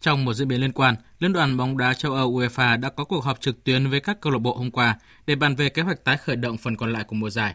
Trong 0.00 0.24
một 0.24 0.34
diễn 0.34 0.48
biến 0.48 0.60
liên 0.60 0.72
quan, 0.72 0.94
Liên 1.20 1.32
đoàn 1.32 1.56
bóng 1.56 1.78
đá 1.78 1.94
châu 1.94 2.12
Âu 2.12 2.32
UEFA 2.32 2.80
đã 2.80 2.90
có 2.90 3.04
cuộc 3.04 3.24
họp 3.24 3.40
trực 3.40 3.64
tuyến 3.64 3.90
với 3.90 4.00
các 4.00 4.20
câu 4.20 4.32
lạc 4.32 4.38
bộ 4.38 4.56
hôm 4.56 4.70
qua 4.70 4.98
để 5.26 5.34
bàn 5.34 5.54
về 5.56 5.68
kế 5.68 5.82
hoạch 5.82 6.04
tái 6.04 6.16
khởi 6.16 6.36
động 6.36 6.56
phần 6.56 6.76
còn 6.76 6.92
lại 6.92 7.04
của 7.04 7.16
mùa 7.16 7.30
giải. 7.30 7.54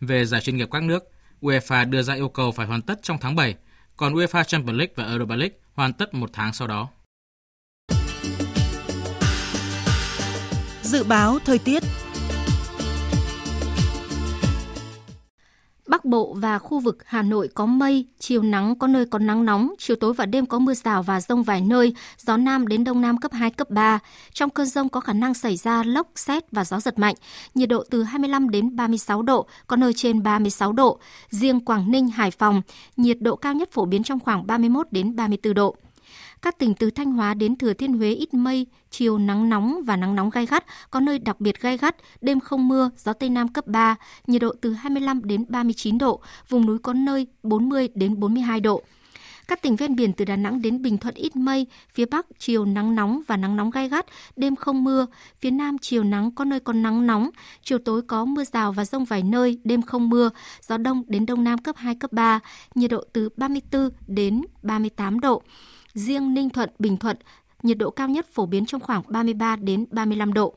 Về 0.00 0.24
giải 0.24 0.40
chuyên 0.40 0.56
nghiệp 0.56 0.68
các 0.70 0.82
nước, 0.82 1.04
UEFA 1.40 1.90
đưa 1.90 2.02
ra 2.02 2.14
yêu 2.14 2.28
cầu 2.28 2.52
phải 2.52 2.66
hoàn 2.66 2.82
tất 2.82 3.02
trong 3.02 3.18
tháng 3.20 3.36
7, 3.36 3.54
còn 3.96 4.14
UEFA 4.14 4.44
Champions 4.44 4.78
League 4.78 4.92
và 4.96 5.04
Europa 5.04 5.36
League 5.36 5.56
hoàn 5.74 5.92
tất 5.92 6.14
một 6.14 6.30
tháng 6.32 6.52
sau 6.52 6.68
đó. 6.68 6.88
Dự 10.82 11.04
báo 11.04 11.38
thời 11.44 11.58
tiết 11.58 11.82
Bắc 15.86 16.04
Bộ 16.04 16.34
và 16.38 16.58
khu 16.58 16.78
vực 16.78 16.98
Hà 17.06 17.22
Nội 17.22 17.48
có 17.54 17.66
mây, 17.66 18.06
chiều 18.18 18.42
nắng 18.42 18.78
có 18.78 18.86
nơi 18.86 19.06
có 19.06 19.18
nắng 19.18 19.44
nóng, 19.44 19.74
chiều 19.78 19.96
tối 19.96 20.12
và 20.12 20.26
đêm 20.26 20.46
có 20.46 20.58
mưa 20.58 20.74
rào 20.74 21.02
và 21.02 21.20
rông 21.20 21.42
vài 21.42 21.60
nơi, 21.60 21.94
gió 22.18 22.36
Nam 22.36 22.66
đến 22.68 22.84
Đông 22.84 23.00
Nam 23.00 23.18
cấp 23.18 23.32
2, 23.32 23.50
cấp 23.50 23.70
3. 23.70 23.98
Trong 24.32 24.50
cơn 24.50 24.66
rông 24.66 24.88
có 24.88 25.00
khả 25.00 25.12
năng 25.12 25.34
xảy 25.34 25.56
ra 25.56 25.82
lốc, 25.82 26.06
xét 26.14 26.50
và 26.52 26.64
gió 26.64 26.80
giật 26.80 26.98
mạnh, 26.98 27.14
nhiệt 27.54 27.68
độ 27.68 27.84
từ 27.90 28.02
25 28.02 28.50
đến 28.50 28.76
36 28.76 29.22
độ, 29.22 29.46
có 29.66 29.76
nơi 29.76 29.92
trên 29.92 30.22
36 30.22 30.72
độ. 30.72 30.98
Riêng 31.30 31.60
Quảng 31.60 31.90
Ninh, 31.90 32.08
Hải 32.08 32.30
Phòng, 32.30 32.62
nhiệt 32.96 33.16
độ 33.20 33.36
cao 33.36 33.54
nhất 33.54 33.72
phổ 33.72 33.84
biến 33.84 34.02
trong 34.02 34.20
khoảng 34.20 34.46
31 34.46 34.86
đến 34.90 35.16
34 35.16 35.54
độ. 35.54 35.76
Các 36.42 36.58
tỉnh 36.58 36.74
từ 36.74 36.90
Thanh 36.90 37.12
Hóa 37.12 37.34
đến 37.34 37.56
Thừa 37.56 37.72
Thiên 37.72 37.92
Huế 37.92 38.10
ít 38.10 38.34
mây, 38.34 38.66
chiều 38.90 39.18
nắng 39.18 39.48
nóng 39.48 39.82
và 39.84 39.96
nắng 39.96 40.14
nóng 40.14 40.30
gai 40.30 40.46
gắt, 40.46 40.64
có 40.90 41.00
nơi 41.00 41.18
đặc 41.18 41.40
biệt 41.40 41.60
gai 41.60 41.78
gắt, 41.78 41.96
đêm 42.20 42.40
không 42.40 42.68
mưa, 42.68 42.90
gió 42.96 43.12
Tây 43.12 43.30
Nam 43.30 43.48
cấp 43.48 43.66
3, 43.66 43.96
nhiệt 44.26 44.42
độ 44.42 44.54
từ 44.60 44.72
25 44.72 45.24
đến 45.24 45.44
39 45.48 45.98
độ, 45.98 46.20
vùng 46.48 46.66
núi 46.66 46.78
có 46.78 46.92
nơi 46.92 47.26
40 47.42 47.88
đến 47.94 48.20
42 48.20 48.60
độ. 48.60 48.82
Các 49.48 49.62
tỉnh 49.62 49.76
ven 49.76 49.96
biển 49.96 50.12
từ 50.12 50.24
Đà 50.24 50.36
Nẵng 50.36 50.62
đến 50.62 50.82
Bình 50.82 50.98
Thuận 50.98 51.14
ít 51.14 51.36
mây, 51.36 51.66
phía 51.90 52.06
Bắc 52.06 52.26
chiều 52.38 52.64
nắng 52.64 52.94
nóng 52.94 53.22
và 53.26 53.36
nắng 53.36 53.56
nóng 53.56 53.70
gai 53.70 53.88
gắt, 53.88 54.06
đêm 54.36 54.56
không 54.56 54.84
mưa, 54.84 55.06
phía 55.38 55.50
Nam 55.50 55.78
chiều 55.78 56.04
nắng 56.04 56.30
có 56.30 56.44
nơi 56.44 56.60
còn 56.60 56.82
nắng 56.82 57.06
nóng, 57.06 57.30
chiều 57.62 57.78
tối 57.78 58.02
có 58.02 58.24
mưa 58.24 58.44
rào 58.44 58.72
và 58.72 58.84
rông 58.84 59.04
vài 59.04 59.22
nơi, 59.22 59.58
đêm 59.64 59.82
không 59.82 60.08
mưa, 60.08 60.30
gió 60.68 60.76
đông 60.76 61.02
đến 61.06 61.26
đông 61.26 61.44
nam 61.44 61.58
cấp 61.58 61.76
2, 61.76 61.94
cấp 61.94 62.12
3, 62.12 62.40
nhiệt 62.74 62.90
độ 62.90 63.04
từ 63.12 63.28
34 63.36 63.90
đến 64.06 64.42
38 64.62 65.20
độ. 65.20 65.42
Riêng 65.96 66.34
Ninh 66.34 66.50
Thuận, 66.50 66.70
Bình 66.78 66.96
Thuận, 66.96 67.16
nhiệt 67.62 67.78
độ 67.78 67.90
cao 67.90 68.08
nhất 68.08 68.26
phổ 68.32 68.46
biến 68.46 68.66
trong 68.66 68.80
khoảng 68.80 69.02
33 69.08 69.56
đến 69.56 69.86
35 69.90 70.32
độ. 70.32 70.54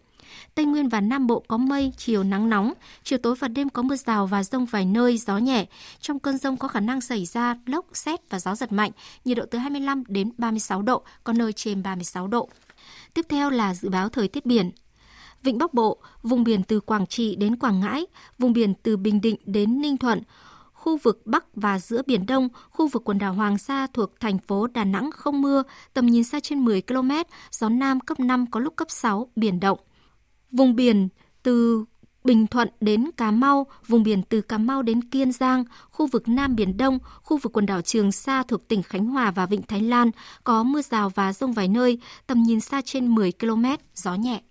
Tây 0.56 0.66
Nguyên 0.66 0.90
và 0.90 1.02
Nam 1.02 1.28
Bộ 1.28 1.44
có 1.48 1.58
mây, 1.58 1.94
chiều 1.98 2.24
nắng 2.24 2.50
nóng, 2.50 2.74
chiều 3.04 3.20
tối 3.20 3.36
và 3.40 3.48
đêm 3.48 3.70
có 3.70 3.82
mưa 3.82 3.96
rào 3.96 4.28
và 4.28 4.44
rông 4.44 4.66
vài 4.66 4.86
nơi, 4.86 5.18
gió 5.18 5.38
nhẹ. 5.38 5.66
Trong 6.00 6.20
cơn 6.20 6.38
rông 6.38 6.58
có 6.58 6.68
khả 6.68 6.80
năng 6.80 7.02
xảy 7.02 7.26
ra 7.26 7.56
lốc, 7.66 7.86
xét 7.94 8.30
và 8.30 8.40
gió 8.40 8.56
giật 8.56 8.72
mạnh, 8.72 8.92
nhiệt 9.26 9.38
độ 9.38 9.46
từ 9.52 9.58
25 9.58 10.04
đến 10.08 10.32
36 10.38 10.82
độ, 10.82 11.04
có 11.24 11.34
nơi 11.34 11.54
trên 11.54 11.84
36 11.84 12.28
độ. 12.28 12.50
Tiếp 13.14 13.26
theo 13.30 13.50
là 13.50 13.74
dự 13.74 13.90
báo 13.90 14.10
thời 14.10 14.28
tiết 14.28 14.46
biển. 14.46 14.72
Vịnh 15.44 15.58
Bắc 15.58 15.74
Bộ, 15.74 15.98
vùng 16.24 16.44
biển 16.44 16.64
từ 16.64 16.80
Quảng 16.80 17.08
Trị 17.08 17.36
đến 17.36 17.56
Quảng 17.56 17.80
Ngãi, 17.80 18.06
vùng 18.38 18.54
biển 18.54 18.74
từ 18.84 18.98
Bình 18.98 19.22
Định 19.22 19.36
đến 19.46 19.82
Ninh 19.82 19.98
Thuận, 19.98 20.22
khu 20.80 20.97
vực 20.97 21.21
Bắc 21.25 21.45
và 21.55 21.80
giữa 21.80 22.01
Biển 22.07 22.25
Đông, 22.25 22.49
khu 22.69 22.88
vực 22.88 23.03
quần 23.05 23.17
đảo 23.17 23.34
Hoàng 23.34 23.57
Sa 23.57 23.88
thuộc 23.93 24.19
thành 24.19 24.38
phố 24.38 24.67
Đà 24.67 24.84
Nẵng 24.84 25.11
không 25.11 25.41
mưa, 25.41 25.63
tầm 25.93 26.05
nhìn 26.05 26.23
xa 26.23 26.39
trên 26.39 26.65
10 26.65 26.82
km, 26.82 27.11
gió 27.51 27.69
Nam 27.69 27.99
cấp 27.99 28.19
5 28.19 28.45
có 28.51 28.59
lúc 28.59 28.75
cấp 28.75 28.88
6, 28.91 29.32
biển 29.36 29.59
động. 29.59 29.80
Vùng 30.51 30.75
biển 30.75 31.09
từ 31.43 31.86
Bình 32.23 32.47
Thuận 32.47 32.69
đến 32.82 33.09
Cà 33.17 33.32
Mau, 33.32 33.67
vùng 33.88 34.03
biển 34.03 34.23
từ 34.23 34.41
Cà 34.41 34.57
Mau 34.57 34.82
đến 34.82 35.01
Kiên 35.01 35.32
Giang, 35.32 35.63
khu 35.91 36.07
vực 36.07 36.27
Nam 36.27 36.55
Biển 36.55 36.77
Đông, 36.77 36.99
khu 37.23 37.38
vực 37.38 37.53
quần 37.53 37.65
đảo 37.65 37.82
Trường 37.82 38.11
Sa 38.11 38.43
thuộc 38.43 38.67
tỉnh 38.67 38.84
Khánh 38.84 39.05
Hòa 39.05 39.32
và 39.32 39.45
Vịnh 39.45 39.61
Thái 39.61 39.82
Lan 39.82 40.11
có 40.43 40.63
mưa 40.63 40.82
rào 40.82 41.09
và 41.09 41.34
rông 41.34 41.53
vài 41.53 41.67
nơi, 41.67 41.99
tầm 42.27 42.43
nhìn 42.43 42.59
xa 42.59 42.82
trên 42.86 43.15
10 43.15 43.32
km, 43.32 43.65
gió 43.95 44.15
nhẹ. 44.15 44.41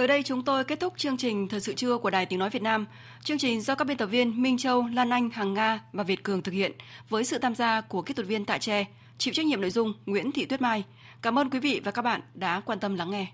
Tới 0.00 0.08
đây 0.08 0.22
chúng 0.22 0.42
tôi 0.42 0.64
kết 0.64 0.80
thúc 0.80 0.94
chương 0.96 1.16
trình 1.16 1.48
Thời 1.48 1.60
sự 1.60 1.74
trưa 1.74 1.98
của 1.98 2.10
Đài 2.10 2.26
Tiếng 2.26 2.38
Nói 2.38 2.50
Việt 2.50 2.62
Nam. 2.62 2.86
Chương 3.24 3.38
trình 3.38 3.60
do 3.60 3.74
các 3.74 3.84
biên 3.84 3.96
tập 3.96 4.06
viên 4.06 4.42
Minh 4.42 4.58
Châu, 4.58 4.86
Lan 4.86 5.10
Anh, 5.10 5.30
Hằng 5.30 5.54
Nga 5.54 5.80
và 5.92 6.02
Việt 6.02 6.22
Cường 6.22 6.42
thực 6.42 6.52
hiện 6.52 6.72
với 7.08 7.24
sự 7.24 7.38
tham 7.38 7.54
gia 7.54 7.80
của 7.80 8.02
kỹ 8.02 8.14
thuật 8.14 8.28
viên 8.28 8.44
Tạ 8.44 8.58
Tre, 8.58 8.84
chịu 9.18 9.34
trách 9.34 9.46
nhiệm 9.46 9.60
nội 9.60 9.70
dung 9.70 9.92
Nguyễn 10.06 10.32
Thị 10.32 10.44
Tuyết 10.44 10.60
Mai. 10.60 10.84
Cảm 11.22 11.38
ơn 11.38 11.50
quý 11.50 11.58
vị 11.58 11.80
và 11.84 11.90
các 11.90 12.02
bạn 12.02 12.20
đã 12.34 12.60
quan 12.60 12.80
tâm 12.80 12.96
lắng 12.96 13.10
nghe. 13.10 13.26